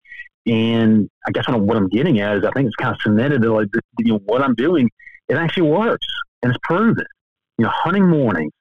and 0.46 1.10
I 1.26 1.32
guess 1.32 1.46
what 1.48 1.76
I'm, 1.76 1.88
getting 1.88 2.20
at 2.20 2.38
is 2.38 2.44
I 2.44 2.50
think 2.52 2.66
it's 2.66 2.76
kind 2.76 2.94
of 2.94 3.00
cemented 3.02 3.42
that 3.42 3.50
like 3.50 3.68
you 3.98 4.12
know 4.12 4.20
what 4.24 4.42
I'm 4.42 4.54
doing 4.54 4.88
it 5.28 5.36
actually 5.36 5.68
works 5.68 6.06
and 6.42 6.50
it's 6.50 6.60
proven. 6.62 7.04
You 7.58 7.64
know, 7.64 7.72
hunting 7.72 8.06
mornings, 8.06 8.52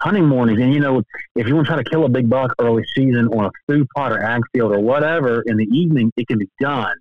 hunting 0.00 0.26
mornings. 0.26 0.60
And 0.60 0.72
you 0.72 0.80
know, 0.80 1.02
if 1.36 1.46
you 1.46 1.54
want 1.54 1.66
to 1.66 1.74
try 1.74 1.82
to 1.82 1.88
kill 1.88 2.04
a 2.04 2.08
big 2.08 2.28
buck 2.28 2.54
early 2.58 2.84
season 2.94 3.28
on 3.28 3.46
a 3.46 3.50
food 3.68 3.86
plot 3.94 4.12
or 4.12 4.22
ag 4.22 4.42
field 4.52 4.72
or 4.72 4.80
whatever 4.80 5.42
in 5.46 5.56
the 5.56 5.66
evening, 5.66 6.10
it 6.16 6.26
can 6.26 6.38
be 6.38 6.48
done. 6.60 6.94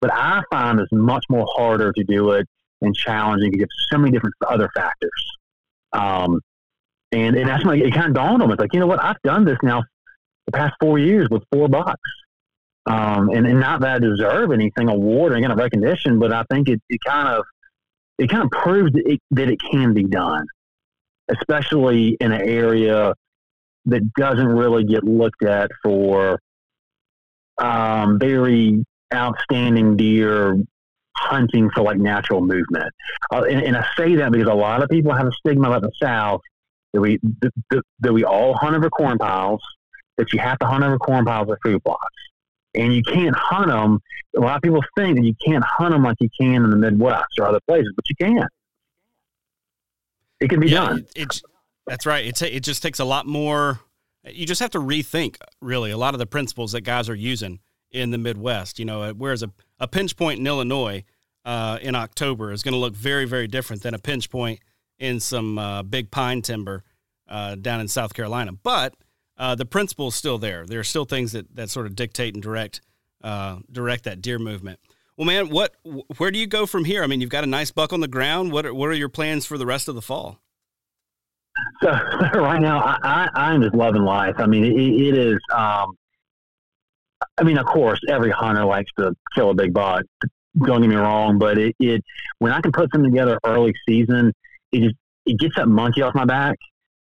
But 0.00 0.12
I 0.12 0.42
find 0.50 0.78
it's 0.78 0.92
much 0.92 1.24
more 1.30 1.46
harder 1.56 1.92
to 1.92 2.04
do 2.04 2.32
it 2.32 2.46
and 2.82 2.94
challenging 2.94 3.50
because 3.50 3.68
there's 3.68 3.88
so 3.90 3.98
many 3.98 4.12
different 4.12 4.34
other 4.46 4.70
factors. 4.74 5.36
Um, 5.92 6.40
and, 7.12 7.36
and 7.36 7.48
that's 7.48 7.64
it 7.64 7.94
kind 7.94 8.08
of 8.08 8.14
dawned 8.14 8.42
on 8.42 8.48
me. 8.48 8.54
It's 8.54 8.60
like, 8.60 8.74
you 8.74 8.80
know 8.80 8.86
what? 8.86 9.02
I've 9.02 9.20
done 9.22 9.44
this 9.44 9.56
now 9.62 9.82
the 10.46 10.52
past 10.52 10.74
four 10.80 10.98
years 10.98 11.28
with 11.30 11.42
four 11.52 11.68
bucks. 11.68 12.00
Um, 12.86 13.30
and, 13.30 13.46
and 13.46 13.58
not 13.58 13.80
that 13.80 13.96
I 13.96 13.98
deserve 13.98 14.52
anything 14.52 14.88
award 14.88 15.32
or 15.32 15.36
any 15.36 15.42
kind 15.42 15.52
of 15.52 15.58
recognition, 15.58 16.18
but 16.18 16.32
I 16.32 16.44
think 16.50 16.68
it, 16.68 16.80
it 16.88 17.00
kind 17.04 17.28
of, 17.28 17.44
it 18.18 18.30
kind 18.30 18.44
of 18.44 18.50
proves 18.50 18.92
that 18.92 19.06
it, 19.06 19.20
that 19.32 19.48
it 19.48 19.58
can 19.70 19.92
be 19.92 20.04
done 20.04 20.46
especially 21.28 22.16
in 22.20 22.32
an 22.32 22.42
area 22.42 23.14
that 23.86 24.12
doesn't 24.14 24.48
really 24.48 24.84
get 24.84 25.04
looked 25.04 25.44
at 25.44 25.70
for 25.82 26.40
um, 27.58 28.18
very 28.18 28.84
outstanding 29.14 29.96
deer 29.96 30.58
hunting 31.16 31.70
for 31.70 31.82
like 31.82 31.98
natural 31.98 32.40
movement. 32.40 32.92
Uh, 33.32 33.44
and, 33.48 33.62
and, 33.62 33.76
I 33.76 33.86
say 33.96 34.16
that 34.16 34.32
because 34.32 34.48
a 34.48 34.54
lot 34.54 34.82
of 34.82 34.90
people 34.90 35.14
have 35.14 35.26
a 35.26 35.32
stigma 35.32 35.68
about 35.68 35.82
the 35.82 35.92
South 36.00 36.40
that 36.92 37.00
we 37.00 37.18
that, 37.70 37.82
that 38.00 38.12
we 38.12 38.24
all 38.24 38.54
hunt 38.54 38.76
over 38.76 38.90
corn 38.90 39.18
piles, 39.18 39.62
that 40.18 40.32
you 40.32 40.38
have 40.40 40.58
to 40.58 40.66
hunt 40.66 40.84
over 40.84 40.98
corn 40.98 41.24
piles 41.24 41.48
or 41.48 41.58
food 41.64 41.82
plots. 41.84 42.00
And 42.74 42.94
you 42.94 43.02
can't 43.02 43.34
hunt 43.34 43.68
them. 43.68 44.00
A 44.36 44.40
lot 44.40 44.56
of 44.56 44.62
people 44.62 44.82
think 44.98 45.16
that 45.16 45.24
you 45.24 45.34
can't 45.44 45.64
hunt 45.64 45.92
them 45.92 46.02
like 46.02 46.16
you 46.20 46.28
can 46.38 46.64
in 46.64 46.70
the 46.70 46.76
Midwest 46.76 47.38
or 47.38 47.46
other 47.46 47.60
places, 47.66 47.92
but 47.96 48.06
you 48.08 48.16
can. 48.16 48.46
It 50.40 50.48
can 50.48 50.60
be 50.60 50.68
yeah, 50.68 50.86
done. 50.86 51.06
It, 51.14 51.40
that's 51.86 52.06
right. 52.06 52.26
It's 52.26 52.42
it 52.42 52.60
just 52.60 52.82
takes 52.82 52.98
a 52.98 53.04
lot 53.04 53.26
more. 53.26 53.80
You 54.24 54.44
just 54.44 54.60
have 54.60 54.70
to 54.72 54.78
rethink 54.78 55.36
really 55.60 55.90
a 55.92 55.96
lot 55.96 56.14
of 56.14 56.18
the 56.18 56.26
principles 56.26 56.72
that 56.72 56.80
guys 56.80 57.08
are 57.08 57.14
using 57.14 57.60
in 57.90 58.10
the 58.10 58.18
Midwest. 58.18 58.78
You 58.78 58.84
know, 58.84 59.12
whereas 59.14 59.42
a, 59.42 59.50
a 59.78 59.86
pinch 59.86 60.16
point 60.16 60.40
in 60.40 60.46
Illinois 60.46 61.04
uh, 61.44 61.78
in 61.80 61.94
October 61.94 62.52
is 62.52 62.62
going 62.62 62.74
to 62.74 62.78
look 62.78 62.94
very 62.94 63.24
very 63.24 63.46
different 63.46 63.82
than 63.82 63.94
a 63.94 63.98
pinch 63.98 64.30
point 64.30 64.60
in 64.98 65.20
some 65.20 65.58
uh, 65.58 65.82
big 65.82 66.10
pine 66.10 66.42
timber 66.42 66.82
uh, 67.28 67.54
down 67.54 67.80
in 67.80 67.88
South 67.88 68.14
Carolina. 68.14 68.52
But 68.52 68.94
uh, 69.38 69.54
the 69.54 69.66
principle 69.66 70.08
is 70.08 70.14
still 70.14 70.38
there. 70.38 70.66
There 70.66 70.80
are 70.80 70.84
still 70.84 71.04
things 71.04 71.32
that, 71.32 71.54
that 71.54 71.70
sort 71.70 71.86
of 71.86 71.94
dictate 71.94 72.34
and 72.34 72.42
direct 72.42 72.80
uh, 73.22 73.58
direct 73.70 74.04
that 74.04 74.20
deer 74.20 74.38
movement. 74.38 74.80
Well, 75.16 75.26
man, 75.26 75.48
what 75.48 75.74
where 76.18 76.30
do 76.30 76.38
you 76.38 76.46
go 76.46 76.66
from 76.66 76.84
here? 76.84 77.02
I 77.02 77.06
mean, 77.06 77.20
you've 77.20 77.30
got 77.30 77.44
a 77.44 77.46
nice 77.46 77.70
buck 77.70 77.92
on 77.92 78.00
the 78.00 78.08
ground. 78.08 78.52
What 78.52 78.66
are, 78.66 78.74
what 78.74 78.90
are 78.90 78.94
your 78.94 79.08
plans 79.08 79.46
for 79.46 79.56
the 79.56 79.66
rest 79.66 79.88
of 79.88 79.94
the 79.94 80.02
fall? 80.02 80.38
So 81.82 81.88
right 82.34 82.60
now, 82.60 82.80
I, 82.80 83.28
I 83.34 83.54
am 83.54 83.62
just 83.62 83.74
loving 83.74 84.02
life. 84.02 84.34
I 84.38 84.46
mean, 84.46 84.64
it, 84.64 84.76
it 84.76 85.16
is. 85.16 85.38
Um, 85.54 85.96
I 87.38 87.44
mean, 87.44 87.56
of 87.56 87.64
course, 87.64 87.98
every 88.08 88.30
hunter 88.30 88.64
likes 88.64 88.90
to 88.98 89.14
kill 89.34 89.50
a 89.50 89.54
big 89.54 89.72
buck. 89.72 90.02
Don't 90.64 90.82
get 90.82 90.88
me 90.88 90.96
wrong, 90.96 91.38
but 91.38 91.58
it, 91.58 91.74
it 91.78 92.02
when 92.38 92.52
I 92.52 92.60
can 92.60 92.72
put 92.72 92.90
something 92.92 93.10
together 93.10 93.38
early 93.44 93.72
season, 93.88 94.32
it 94.72 94.80
just 94.80 94.96
it 95.24 95.38
gets 95.38 95.56
that 95.56 95.66
monkey 95.66 96.02
off 96.02 96.14
my 96.14 96.26
back, 96.26 96.56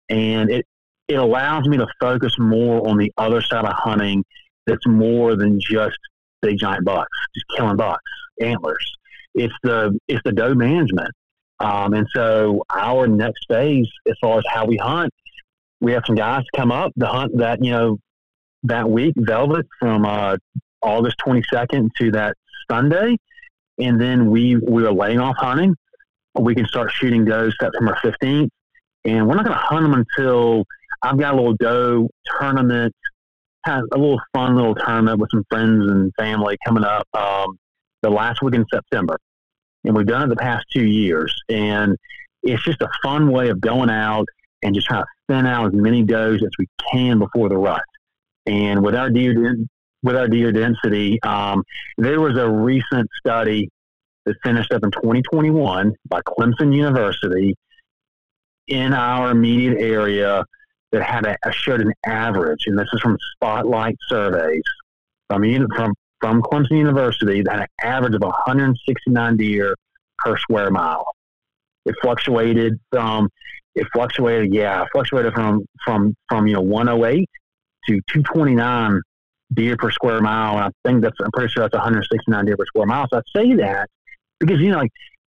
and 0.09 0.49
it 0.49 0.65
it 1.07 1.15
allows 1.15 1.67
me 1.67 1.77
to 1.77 1.87
focus 1.99 2.33
more 2.39 2.87
on 2.87 2.97
the 2.97 3.11
other 3.17 3.41
side 3.41 3.65
of 3.65 3.73
hunting. 3.73 4.23
That's 4.65 4.85
more 4.85 5.35
than 5.35 5.59
just 5.59 5.97
big 6.41 6.57
giant 6.57 6.85
bucks, 6.85 7.09
just 7.33 7.45
killing 7.55 7.77
bucks, 7.77 8.03
antlers. 8.41 8.97
It's 9.35 9.53
the 9.63 9.97
it's 10.07 10.21
the 10.25 10.31
doe 10.31 10.55
management. 10.55 11.11
Um, 11.59 11.93
and 11.93 12.07
so 12.13 12.63
our 12.73 13.07
next 13.07 13.45
phase, 13.49 13.89
as 14.07 14.15
far 14.21 14.37
as 14.37 14.45
how 14.51 14.65
we 14.65 14.77
hunt, 14.77 15.13
we 15.81 15.91
have 15.91 16.03
some 16.05 16.15
guys 16.15 16.43
come 16.55 16.71
up 16.71 16.91
to 16.99 17.05
hunt 17.05 17.37
that 17.37 17.63
you 17.63 17.71
know 17.71 17.97
that 18.63 18.89
week, 18.89 19.13
velvet 19.17 19.65
from 19.79 20.05
uh, 20.05 20.37
August 20.81 21.17
22nd 21.25 21.89
to 21.99 22.11
that 22.11 22.35
Sunday, 22.69 23.17
and 23.77 23.99
then 23.99 24.29
we 24.29 24.55
we 24.57 24.85
are 24.85 24.93
laying 24.93 25.19
off 25.19 25.35
hunting. 25.37 25.75
We 26.35 26.55
can 26.55 26.65
start 26.65 26.91
shooting 26.91 27.25
does 27.25 27.55
September 27.59 27.97
15th, 28.03 28.49
and 29.05 29.27
we're 29.27 29.35
not 29.35 29.45
going 29.45 29.57
to 29.57 29.63
hunt 29.63 29.83
them 29.83 29.93
until 29.93 30.63
I've 31.01 31.17
got 31.17 31.33
a 31.33 31.37
little 31.37 31.55
doe 31.55 32.09
tournament, 32.39 32.93
of 33.67 33.83
a 33.93 33.97
little 33.97 34.21
fun 34.33 34.55
little 34.55 34.75
tournament 34.75 35.19
with 35.19 35.29
some 35.31 35.43
friends 35.49 35.89
and 35.89 36.11
family 36.17 36.57
coming 36.65 36.83
up 36.83 37.07
um, 37.13 37.57
the 38.01 38.09
last 38.09 38.41
week 38.41 38.55
in 38.55 38.65
September 38.71 39.17
and 39.83 39.95
we've 39.95 40.05
done 40.05 40.23
it 40.23 40.27
the 40.29 40.35
past 40.35 40.65
two 40.71 40.85
years. 40.85 41.33
And 41.49 41.97
it's 42.43 42.63
just 42.63 42.81
a 42.81 42.89
fun 43.03 43.31
way 43.31 43.49
of 43.49 43.61
going 43.61 43.89
out 43.89 44.25
and 44.61 44.75
just 44.75 44.87
trying 44.87 45.03
to 45.03 45.07
thin 45.27 45.45
out 45.45 45.67
as 45.67 45.73
many 45.73 46.03
does 46.03 46.35
as 46.35 46.49
we 46.57 46.67
can 46.91 47.19
before 47.19 47.49
the 47.49 47.57
rut. 47.57 47.81
And 48.45 48.83
with 48.83 48.95
our 48.95 49.09
deer 49.09 49.55
with 50.01 50.15
our 50.15 50.27
deer 50.27 50.51
density, 50.51 51.21
um, 51.23 51.63
there 51.97 52.21
was 52.21 52.37
a 52.37 52.49
recent 52.49 53.07
study 53.19 53.69
that 54.25 54.35
finished 54.43 54.71
up 54.71 54.83
in 54.83 54.91
2021 54.91 55.93
by 56.07 56.21
Clemson 56.21 56.73
University 56.73 57.55
in 58.67 58.93
our 58.93 59.31
immediate 59.31 59.77
area 59.79 60.45
that 60.91 61.03
had 61.03 61.25
a, 61.25 61.51
showed 61.51 61.81
an 61.81 61.93
average, 62.05 62.65
and 62.65 62.77
this 62.77 62.87
is 62.93 63.01
from 63.01 63.17
Spotlight 63.35 63.95
surveys 64.07 64.63
from 65.29 65.43
from 65.75 65.93
from 66.19 66.41
Clemson 66.41 66.77
University 66.77 67.41
that 67.43 67.51
had 67.51 67.61
an 67.61 67.67
average 67.81 68.15
of 68.15 68.21
169 68.21 69.37
deer 69.37 69.75
per 70.17 70.37
square 70.37 70.69
mile. 70.69 71.05
It 71.85 71.95
fluctuated 72.01 72.79
from 72.91 73.29
it 73.75 73.87
fluctuated, 73.93 74.53
yeah, 74.53 74.85
fluctuated 74.91 75.33
from 75.33 75.65
from 75.85 76.15
from 76.27 76.47
you 76.47 76.55
know 76.55 76.61
108 76.61 77.29
to 77.87 77.93
229 78.11 79.01
deer 79.53 79.77
per 79.77 79.91
square 79.91 80.21
mile. 80.21 80.57
And 80.57 80.65
I 80.65 80.89
think 80.89 81.01
that's 81.01 81.15
I'm 81.23 81.31
pretty 81.31 81.51
sure 81.51 81.63
that's 81.63 81.73
169 81.73 82.45
deer 82.45 82.57
per 82.57 82.65
square 82.65 82.85
mile. 82.85 83.07
So 83.11 83.19
I 83.19 83.21
say 83.35 83.53
that 83.55 83.87
because 84.39 84.59
you 84.59 84.71
know 84.71 84.79
like 84.79 84.91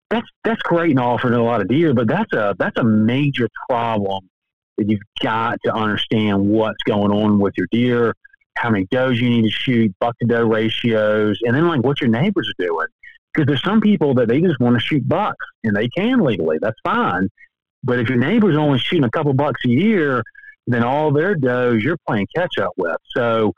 that's 0.10 0.28
that's 0.44 0.62
great 0.62 0.92
and 0.92 1.00
all 1.00 1.18
for 1.18 1.34
a 1.34 1.44
lot 1.44 1.60
of 1.62 1.68
deer, 1.68 1.94
but 1.94 2.08
that's 2.08 2.32
a 2.34 2.56
that's 2.58 2.78
a 2.78 2.84
major 2.84 3.50
problem 3.70 4.30
that 4.78 4.90
you've 4.90 5.02
got 5.22 5.60
to 5.66 5.74
understand 5.74 6.48
what's 6.48 6.82
going 6.84 7.12
on 7.12 7.40
with 7.40 7.54
your 7.58 7.68
deer 7.72 8.14
how 8.58 8.70
many 8.70 8.86
does 8.90 9.20
you 9.20 9.30
need 9.30 9.44
to 9.44 9.52
shoot, 9.52 9.94
buck 10.00 10.18
to 10.20 10.28
doe 10.28 10.46
ratios, 10.46 11.40
and 11.44 11.56
then 11.56 11.68
like 11.68 11.84
what 11.84 12.02
your 12.02 12.10
neighbors 12.10 12.50
are 12.50 12.66
doing. 12.66 12.88
Because 13.34 13.48
there's 13.48 13.64
some 13.64 13.82
people 13.82 14.16
that 14.16 14.28
they 14.28 14.42
just 14.42 14.60
want 14.60 14.76
to 14.76 14.80
shoot 14.80 15.08
bucks 15.08 15.46
and 15.64 15.76
they 15.76 15.88
can 15.90 16.22
legally, 16.22 16.58
that's 16.60 16.80
fine. 16.84 17.30
But 17.84 18.00
if 18.00 18.10
your 18.10 18.18
neighbor's 18.18 18.58
only 18.58 18.80
shooting 18.80 19.04
a 19.04 19.12
couple 19.12 19.34
bucks 19.34 19.62
a 19.66 19.70
year, 19.70 20.24
then 20.66 20.84
all 20.84 21.12
their 21.12 21.36
does 21.36 21.84
you're 21.84 21.98
playing 22.08 22.28
catch 22.36 22.58
up 22.60 22.72
with. 22.78 22.98
So 23.16 23.54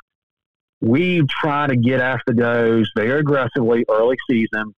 we 0.82 1.24
try 1.30 1.68
to 1.68 1.76
get 1.76 2.02
after 2.02 2.34
does 2.34 2.92
very 2.96 3.22
aggressively 3.22 3.86
early 3.90 4.18
season, 4.30 4.74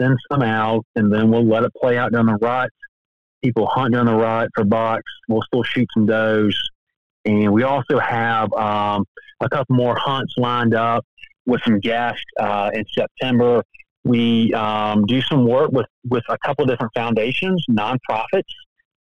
send 0.00 0.18
some 0.30 0.42
out, 0.42 0.84
and 0.96 1.12
then 1.12 1.30
we'll 1.30 1.46
let 1.46 1.64
it 1.64 1.72
play 1.74 1.98
out 1.98 2.12
down 2.12 2.26
the 2.26 2.38
rut. 2.40 2.70
People 3.46 3.68
hunt 3.68 3.92
during 3.92 4.06
the 4.06 4.14
rut 4.14 4.48
for 4.56 4.64
bucks. 4.64 5.12
We'll 5.28 5.42
still 5.42 5.62
shoot 5.62 5.86
some 5.94 6.04
does. 6.04 6.58
And 7.24 7.52
we 7.52 7.62
also 7.62 8.00
have 8.00 8.52
um, 8.54 9.04
a 9.40 9.48
couple 9.48 9.76
more 9.76 9.96
hunts 9.96 10.34
lined 10.36 10.74
up 10.74 11.06
with 11.46 11.60
some 11.62 11.78
guests 11.78 12.24
uh, 12.40 12.72
in 12.74 12.84
September. 12.92 13.62
We 14.02 14.52
um, 14.52 15.06
do 15.06 15.20
some 15.22 15.46
work 15.46 15.70
with, 15.70 15.86
with 16.08 16.24
a 16.28 16.36
couple 16.44 16.66
different 16.66 16.90
foundations, 16.92 17.64
nonprofits 17.70 18.52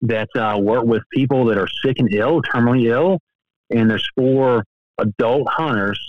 that 0.03 0.29
uh, 0.37 0.57
work 0.57 0.85
with 0.85 1.03
people 1.11 1.43
that 1.47 1.57
are 1.57 1.67
sick 1.83 1.99
and 1.99 2.13
ill, 2.13 2.41
terminally 2.41 2.85
ill. 2.85 3.19
And 3.71 3.89
there's 3.89 4.07
four 4.15 4.63
adult 4.99 5.49
hunters 5.49 5.99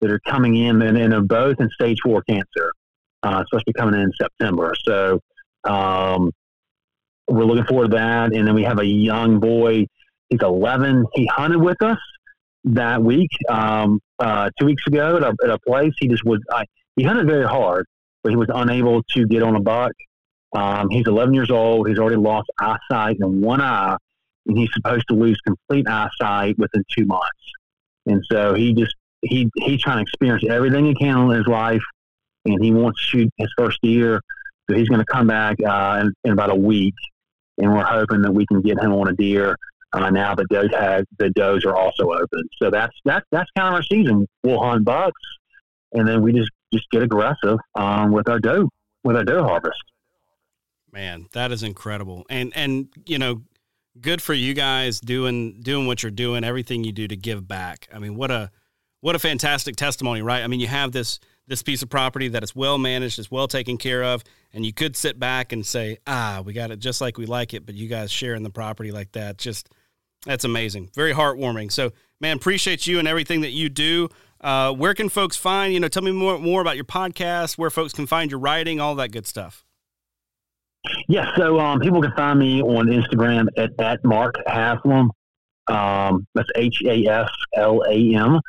that 0.00 0.10
are 0.10 0.20
coming 0.20 0.56
in, 0.56 0.80
and, 0.80 0.96
and 0.96 1.12
they're 1.12 1.20
both 1.20 1.60
in 1.60 1.68
stage 1.68 1.98
four 2.02 2.22
cancer, 2.22 2.72
uh, 3.24 3.44
be 3.66 3.74
coming 3.74 3.94
in 3.94 4.00
in 4.00 4.12
September. 4.18 4.72
So 4.86 5.20
um, 5.64 6.32
we're 7.28 7.44
looking 7.44 7.64
forward 7.64 7.90
to 7.90 7.96
that. 7.96 8.34
And 8.34 8.46
then 8.46 8.54
we 8.54 8.64
have 8.64 8.78
a 8.78 8.86
young 8.86 9.38
boy, 9.38 9.86
he's 10.28 10.40
11. 10.42 11.04
He 11.14 11.26
hunted 11.26 11.58
with 11.58 11.80
us 11.82 11.98
that 12.64 13.02
week, 13.02 13.30
um, 13.48 14.00
uh, 14.18 14.50
two 14.58 14.66
weeks 14.66 14.86
ago 14.86 15.16
at 15.16 15.22
a, 15.22 15.36
at 15.44 15.50
a 15.50 15.58
place. 15.60 15.92
He 15.98 16.08
just 16.08 16.24
was, 16.24 16.40
I, 16.50 16.64
he 16.96 17.04
hunted 17.04 17.26
very 17.26 17.46
hard, 17.46 17.86
but 18.22 18.30
he 18.30 18.36
was 18.36 18.48
unable 18.52 19.02
to 19.14 19.26
get 19.26 19.42
on 19.42 19.56
a 19.56 19.60
buck. 19.60 19.92
Um, 20.52 20.88
he's 20.90 21.06
11 21.06 21.34
years 21.34 21.50
old. 21.50 21.88
He's 21.88 21.98
already 21.98 22.16
lost 22.16 22.50
eyesight 22.58 23.18
in 23.20 23.40
one 23.40 23.60
eye, 23.60 23.96
and 24.46 24.56
he's 24.56 24.70
supposed 24.72 25.04
to 25.08 25.14
lose 25.14 25.38
complete 25.46 25.86
eyesight 25.86 26.58
within 26.58 26.82
two 26.96 27.04
months. 27.04 27.28
And 28.06 28.22
so 28.30 28.54
he 28.54 28.72
just, 28.72 28.94
he, 29.22 29.50
he's 29.56 29.82
trying 29.82 29.98
to 29.98 30.02
experience 30.02 30.44
everything 30.48 30.86
he 30.86 30.94
can 30.94 31.30
in 31.30 31.36
his 31.36 31.46
life, 31.46 31.82
and 32.46 32.62
he 32.64 32.72
wants 32.72 33.00
to 33.00 33.06
shoot 33.06 33.30
his 33.36 33.52
first 33.58 33.78
deer. 33.82 34.20
So 34.68 34.76
he's 34.76 34.88
going 34.88 35.00
to 35.00 35.06
come 35.06 35.26
back 35.26 35.56
uh, 35.62 36.02
in, 36.02 36.12
in 36.24 36.32
about 36.32 36.50
a 36.50 36.54
week, 36.54 36.94
and 37.58 37.72
we're 37.72 37.84
hoping 37.84 38.22
that 38.22 38.32
we 38.32 38.46
can 38.46 38.62
get 38.62 38.78
him 38.82 38.92
on 38.92 39.08
a 39.08 39.12
deer 39.12 39.56
uh, 39.92 40.10
now 40.10 40.34
the 40.34 40.44
doe 40.50 40.68
tag, 40.68 41.04
the 41.18 41.30
does 41.30 41.64
are 41.64 41.74
also 41.74 42.12
open. 42.12 42.48
So 42.58 42.70
that's 42.70 42.94
that's 43.04 43.24
that's 43.30 43.50
kind 43.56 43.68
of 43.68 43.74
our 43.74 43.82
season. 43.82 44.26
We'll 44.42 44.60
hunt 44.60 44.84
bucks, 44.84 45.20
and 45.92 46.06
then 46.06 46.22
we 46.22 46.32
just 46.32 46.50
just 46.72 46.90
get 46.90 47.02
aggressive 47.02 47.58
um, 47.74 48.12
with 48.12 48.28
our 48.28 48.38
doe 48.38 48.68
with 49.04 49.16
our 49.16 49.24
doe 49.24 49.44
harvest. 49.44 49.82
Man, 50.92 51.26
that 51.32 51.52
is 51.52 51.62
incredible, 51.62 52.26
and 52.28 52.52
and 52.54 52.88
you 53.06 53.18
know, 53.18 53.42
good 54.00 54.20
for 54.20 54.34
you 54.34 54.52
guys 54.52 55.00
doing 55.00 55.60
doing 55.60 55.86
what 55.86 56.02
you're 56.02 56.10
doing, 56.10 56.44
everything 56.44 56.84
you 56.84 56.92
do 56.92 57.08
to 57.08 57.16
give 57.16 57.48
back. 57.48 57.88
I 57.92 57.98
mean, 57.98 58.14
what 58.14 58.30
a 58.30 58.50
what 59.00 59.16
a 59.16 59.18
fantastic 59.18 59.76
testimony, 59.76 60.20
right? 60.20 60.42
I 60.42 60.48
mean, 60.48 60.60
you 60.60 60.66
have 60.66 60.92
this 60.92 61.18
this 61.48 61.62
piece 61.62 61.82
of 61.82 61.88
property 61.88 62.28
that 62.28 62.42
is 62.42 62.54
well 62.54 62.78
managed, 62.78 63.18
is 63.18 63.30
well 63.30 63.48
taken 63.48 63.78
care 63.78 64.04
of, 64.04 64.22
and 64.52 64.64
you 64.64 64.72
could 64.72 64.96
sit 64.96 65.18
back 65.18 65.52
and 65.52 65.66
say, 65.66 65.98
"Ah, 66.06 66.42
we 66.44 66.52
got 66.52 66.70
it 66.70 66.78
just 66.78 67.00
like 67.00 67.18
we 67.18 67.26
like 67.26 67.54
it," 67.54 67.66
but 67.66 67.74
you 67.74 67.88
guys 67.88 68.12
sharing 68.12 68.42
the 68.42 68.50
property 68.50 68.92
like 68.92 69.12
that, 69.12 69.38
just 69.38 69.68
that's 70.26 70.44
amazing. 70.44 70.90
Very 70.94 71.14
heartwarming. 71.14 71.72
So, 71.72 71.92
man, 72.20 72.36
appreciate 72.36 72.86
you 72.86 72.98
and 72.98 73.08
everything 73.08 73.40
that 73.42 73.50
you 73.50 73.68
do. 73.68 74.08
Uh, 74.40 74.72
where 74.72 74.94
can 74.94 75.08
folks 75.08 75.36
find, 75.36 75.74
you 75.74 75.80
know, 75.80 75.88
tell 75.88 76.02
me 76.02 76.12
more, 76.12 76.38
more 76.38 76.60
about 76.60 76.76
your 76.76 76.84
podcast, 76.84 77.58
where 77.58 77.70
folks 77.70 77.92
can 77.92 78.06
find 78.06 78.30
your 78.30 78.38
writing, 78.38 78.80
all 78.80 78.94
that 78.94 79.10
good 79.10 79.26
stuff. 79.26 79.64
Yeah, 81.08 81.34
so 81.36 81.58
um, 81.58 81.80
people 81.80 82.00
can 82.00 82.12
find 82.16 82.38
me 82.38 82.62
on 82.62 82.86
Instagram 82.86 83.48
at, 83.56 83.78
at 83.80 84.04
Mark 84.04 84.36
Haslam. 84.46 85.10
Um, 85.66 86.26
that's 86.34 86.48
H 86.56 86.82
A 86.86 87.04
S 87.06 87.28
L 87.56 87.82
A 87.88 88.14
M. 88.14 88.40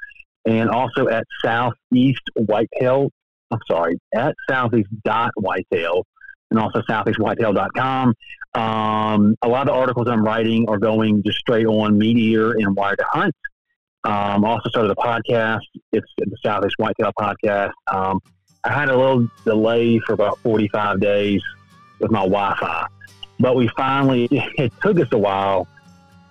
And 0.50 0.68
also 0.68 1.08
at 1.08 1.28
Southeast 1.44 2.24
Whitetail. 2.34 3.12
I'm 3.52 3.60
sorry, 3.70 4.00
at 4.16 4.36
Southeast 4.50 4.90
dot 5.04 5.32
Whitetail 5.36 6.04
and 6.50 6.60
also 6.60 6.82
southeastwhitetail.com. 6.90 8.16
Um, 8.56 9.36
a 9.44 9.48
lot 9.48 9.62
of 9.62 9.68
the 9.68 9.74
articles 9.74 10.08
I'm 10.10 10.24
writing 10.24 10.68
are 10.68 10.80
going 10.80 11.22
just 11.22 11.38
straight 11.38 11.68
on 11.68 12.00
MeatEater 12.00 12.56
and 12.58 12.76
Wired 12.76 12.98
to 12.98 13.06
Hunt. 13.08 13.36
Um, 14.04 14.44
also 14.44 14.70
started 14.70 14.92
a 14.92 14.96
podcast. 14.96 15.60
It's 15.92 16.08
the 16.18 16.36
Southeast 16.44 16.76
Whitetail 16.80 17.12
podcast. 17.20 17.72
Um, 17.86 18.20
I 18.64 18.74
had 18.74 18.90
a 18.90 18.98
little 18.98 19.28
delay 19.46 20.00
for 20.00 20.14
about 20.14 20.40
45 20.40 21.00
days 21.00 21.44
with 22.00 22.10
my 22.10 22.22
Wi-Fi, 22.22 22.88
but 23.40 23.56
we 23.56 23.68
finally, 23.78 24.28
it 24.32 24.74
took 24.82 25.00
us 25.00 25.10
a 25.12 25.18
while. 25.18 25.68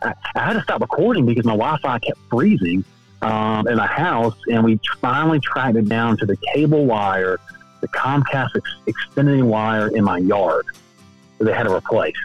I, 0.03 0.13
I 0.35 0.45
had 0.45 0.55
to 0.55 0.63
stop 0.63 0.81
recording 0.81 1.25
because 1.25 1.45
my 1.45 1.57
Wi-Fi 1.57 2.01
kept 2.01 2.19
freezing 2.29 2.85
um, 3.23 3.67
in 3.69 3.79
a 3.79 3.87
house, 3.87 4.37
and 4.51 4.65
we 4.65 4.79
finally 5.01 5.41
tracked 5.41 5.77
it 5.77 5.89
down 5.89 6.17
to 6.19 6.27
the 6.27 6.37
cable 6.55 6.87
wire 6.87 7.39
the 7.81 7.89
Comcast 7.89 8.51
ex- 8.87 9.17
wire 9.17 9.89
in 9.89 10.05
my 10.05 10.19
yard 10.19 10.67
that 11.39 11.45
they 11.45 11.53
had 11.53 11.65
to 11.65 11.75
replace. 11.75 12.17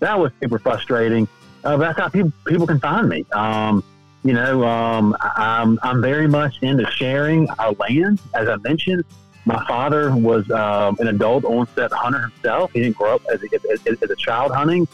that 0.00 0.18
was 0.18 0.32
super 0.40 0.58
frustrating. 0.58 1.28
Uh, 1.64 1.76
that's 1.76 1.98
how 1.98 2.08
people 2.08 2.32
people 2.46 2.66
can 2.66 2.80
find 2.80 3.08
me. 3.08 3.24
Um, 3.32 3.82
you 4.24 4.32
know, 4.32 4.64
um, 4.66 5.16
I, 5.20 5.60
I'm 5.60 5.78
I'm 5.82 6.00
very 6.00 6.28
much 6.28 6.56
into 6.62 6.88
sharing 6.90 7.48
our 7.58 7.72
land. 7.72 8.20
As 8.34 8.48
I 8.48 8.56
mentioned, 8.56 9.04
my 9.44 9.64
father 9.66 10.14
was 10.14 10.48
um, 10.50 10.96
an 11.00 11.08
adult 11.08 11.44
onset 11.44 11.92
hunter 11.92 12.20
himself. 12.20 12.72
He 12.72 12.80
didn't 12.80 12.96
grow 12.96 13.16
up 13.16 13.22
as 13.32 13.40
a, 13.42 13.70
as, 13.72 14.02
as 14.02 14.10
a 14.10 14.16
child 14.16 14.52
hunting. 14.54 14.86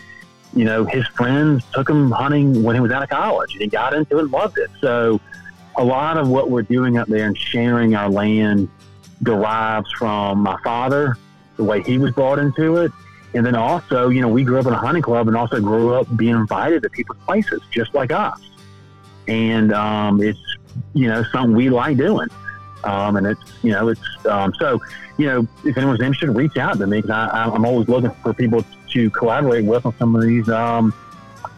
You 0.54 0.64
know, 0.64 0.84
his 0.84 1.06
friends 1.08 1.64
took 1.72 1.88
him 1.88 2.10
hunting 2.10 2.62
when 2.62 2.74
he 2.76 2.80
was 2.80 2.92
out 2.92 3.02
of 3.02 3.08
college, 3.08 3.52
and 3.52 3.62
he 3.62 3.68
got 3.68 3.92
into 3.92 4.18
it 4.18 4.22
and 4.22 4.32
loved 4.32 4.58
it. 4.58 4.70
So, 4.80 5.20
a 5.76 5.84
lot 5.84 6.16
of 6.16 6.28
what 6.28 6.50
we're 6.50 6.62
doing 6.62 6.96
up 6.96 7.08
there 7.08 7.26
and 7.26 7.36
sharing 7.36 7.96
our 7.96 8.08
land 8.08 8.68
derives 9.22 9.90
from 9.98 10.38
my 10.38 10.56
father, 10.62 11.16
the 11.56 11.64
way 11.64 11.82
he 11.82 11.98
was 11.98 12.12
brought 12.12 12.38
into 12.38 12.76
it. 12.76 12.92
And 13.34 13.44
then 13.44 13.56
also, 13.56 14.10
you 14.10 14.20
know, 14.20 14.28
we 14.28 14.44
grew 14.44 14.60
up 14.60 14.66
in 14.66 14.72
a 14.72 14.78
hunting 14.78 15.02
club 15.02 15.26
and 15.26 15.36
also 15.36 15.60
grew 15.60 15.94
up 15.94 16.06
being 16.16 16.36
invited 16.36 16.84
to 16.84 16.90
people's 16.90 17.18
places 17.24 17.60
just 17.72 17.92
like 17.94 18.12
us. 18.12 18.40
And 19.26 19.72
um, 19.72 20.22
it's, 20.22 20.38
you 20.92 21.08
know, 21.08 21.24
something 21.32 21.56
we 21.56 21.68
like 21.70 21.96
doing. 21.96 22.28
Um, 22.84 23.16
and 23.16 23.26
it's, 23.26 23.40
you 23.62 23.72
know, 23.72 23.88
it's, 23.88 24.26
um, 24.26 24.54
so, 24.60 24.80
you 25.16 25.26
know, 25.26 25.48
if 25.64 25.76
anyone's 25.76 26.00
interested, 26.00 26.30
reach 26.30 26.56
out 26.56 26.78
to 26.78 26.86
me 26.86 27.00
because 27.00 27.30
I'm 27.32 27.64
always 27.64 27.88
looking 27.88 28.10
for 28.22 28.34
people 28.34 28.64
to 28.94 29.10
collaborate 29.10 29.64
with 29.64 29.84
on 29.84 29.94
some 29.98 30.16
of 30.16 30.22
these 30.22 30.48
um, 30.48 30.94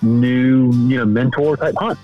new, 0.03 0.73
you 0.73 0.99
know, 0.99 1.05
mentor 1.05 1.57
type 1.57 1.75
hunts. 1.79 2.01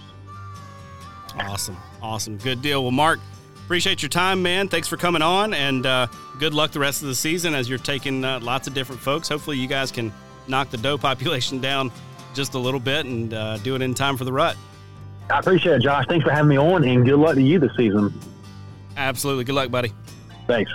Awesome. 1.39 1.77
Awesome. 2.01 2.37
Good 2.39 2.63
deal. 2.63 2.83
Well, 2.83 2.93
Mark, 2.93 3.21
appreciate 3.65 4.03
your 4.03 4.09
time, 4.09 4.43
man. 4.43 4.69
Thanks 4.69 4.89
for 4.89 4.97
coming 4.97 5.23
on, 5.23 5.55
and 5.55 5.87
uh, 5.87 6.07
good 6.39 6.55
luck 6.55 6.73
the 6.73 6.81
rest 6.81 7.03
of 7.03 7.09
the 7.09 7.15
season 7.15 7.55
as 7.55 7.69
you're 7.69 7.79
taking 7.79 8.25
uh, 8.25 8.41
lots 8.41 8.69
of 8.69 8.75
different 8.75 9.01
folks. 9.01 9.29
Hopefully, 9.29 9.57
you 9.59 9.67
guys 9.67 9.91
can 9.91 10.13
knock 10.47 10.71
the 10.71 10.77
doe 10.77 10.99
population 10.99 11.61
down 11.61 11.91
just 12.35 12.55
a 12.55 12.59
little 12.59 12.81
bit 12.81 13.07
and 13.07 13.35
uh, 13.35 13.59
do 13.59 13.75
it 13.75 13.83
in 13.83 13.95
time 13.95 14.17
for 14.17 14.25
the 14.25 14.33
rut. 14.33 14.57
I 15.31 15.39
appreciate 15.39 15.77
it, 15.77 15.83
Josh. 15.83 16.05
Thanks 16.09 16.25
for 16.25 16.33
having 16.33 16.49
me 16.49 16.59
on, 16.59 16.85
and 16.85 17.05
good 17.05 17.17
luck 17.19 17.35
to 17.37 17.43
you 17.43 17.59
this 17.59 17.75
season. 17.77 18.13
Absolutely. 18.97 19.45
Good 19.45 19.55
luck, 19.55 19.71
buddy. 19.71 19.93
Thanks. 20.47 20.71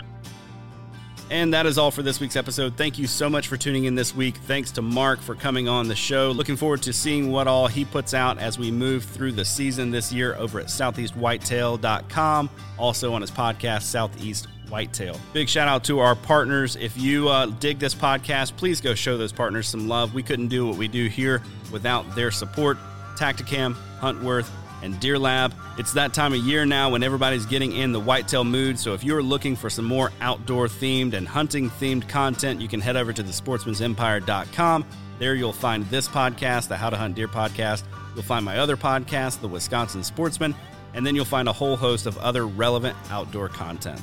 And 1.30 1.54
that 1.54 1.66
is 1.66 1.78
all 1.78 1.92
for 1.92 2.02
this 2.02 2.20
week's 2.20 2.36
episode. 2.38 2.78
Thank 2.78 2.98
you 2.98 3.06
so 3.06 3.30
much 3.30 3.48
for 3.48 3.58
tuning 3.58 3.84
in 3.84 3.96
this 3.96 4.16
week. 4.16 4.38
Thanks 4.38 4.72
to 4.72 4.82
Mark 4.82 5.20
for 5.20 5.36
coming 5.36 5.68
on 5.68 5.88
the 5.88 5.96
show. 5.96 6.32
Looking 6.32 6.56
forward 6.56 6.82
to 6.84 6.94
seeing 6.94 7.32
what 7.32 7.48
all 7.48 7.68
he 7.68 7.84
puts 7.84 8.14
out 8.14 8.40
as 8.40 8.58
we 8.58 8.72
move 8.72 9.04
through 9.04 9.34
the 9.34 9.44
season 9.44 9.92
this 9.92 10.14
year 10.14 10.36
over 10.36 10.60
at 10.60 10.68
southeastwhitetail.com, 10.68 12.50
also 12.78 13.14
on 13.14 13.22
his 13.22 13.32
podcast, 13.32 13.84
Southeast 13.84 14.48
Whitetail. 14.70 15.20
Big 15.34 15.50
shout 15.50 15.68
out 15.68 15.84
to 15.86 16.00
our 16.00 16.16
partners. 16.16 16.76
If 16.76 16.98
you 16.98 17.28
uh, 17.30 17.48
dig 17.48 17.80
this 17.80 17.96
podcast, 17.96 18.56
please 18.56 18.80
go 18.82 18.96
show 18.96 19.18
those 19.18 19.34
partners 19.34 19.68
some 19.68 19.88
love. 19.88 20.14
We 20.14 20.24
couldn't 20.24 20.48
do 20.48 20.66
what 20.68 20.78
we 20.78 20.88
do 20.88 21.08
here 21.08 21.42
without 21.72 22.16
their 22.16 22.32
support. 22.32 22.78
Tactacam, 23.18 23.76
Huntworth, 24.00 24.50
and 24.82 25.00
Deer 25.00 25.18
Lab. 25.18 25.54
It's 25.78 25.94
that 25.94 26.14
time 26.14 26.34
of 26.34 26.40
year 26.40 26.66
now 26.66 26.90
when 26.90 27.04
everybody's 27.04 27.46
getting 27.46 27.72
in 27.72 27.92
the 27.92 28.00
whitetail 28.00 28.44
mood. 28.44 28.80
So 28.80 28.94
if 28.94 29.04
you're 29.04 29.24
looking 29.24 29.56
for 29.56 29.70
some 29.70 29.86
more 29.86 30.12
outdoor 30.22 30.68
themed 30.68 31.14
and 31.14 31.28
hunting 31.28 31.70
themed 31.70 32.08
content, 32.08 32.62
you 32.62 32.68
can 32.68 32.82
head 32.82 32.98
over 32.98 33.14
to 33.14 33.24
the 33.24 33.32
sportsmansempire.com. 33.32 34.86
There 35.20 35.36
you'll 35.36 35.54
find 35.54 35.86
this 35.86 36.08
podcast, 36.08 36.68
the 36.68 36.78
How 36.78 36.90
to 36.90 36.98
Hunt 36.98 37.16
Deer 37.16 37.28
podcast. 37.28 37.84
You'll 38.14 38.24
find 38.24 38.46
my 38.46 38.60
other 38.60 38.78
podcast, 38.78 39.42
The 39.42 39.48
Wisconsin 39.48 40.04
Sportsman, 40.04 40.56
and 40.94 41.06
then 41.06 41.16
you'll 41.16 41.26
find 41.26 41.48
a 41.48 41.54
whole 41.54 41.76
host 41.76 42.06
of 42.06 42.18
other 42.20 42.48
relevant 42.48 42.96
outdoor 43.10 43.50
content. 43.50 44.02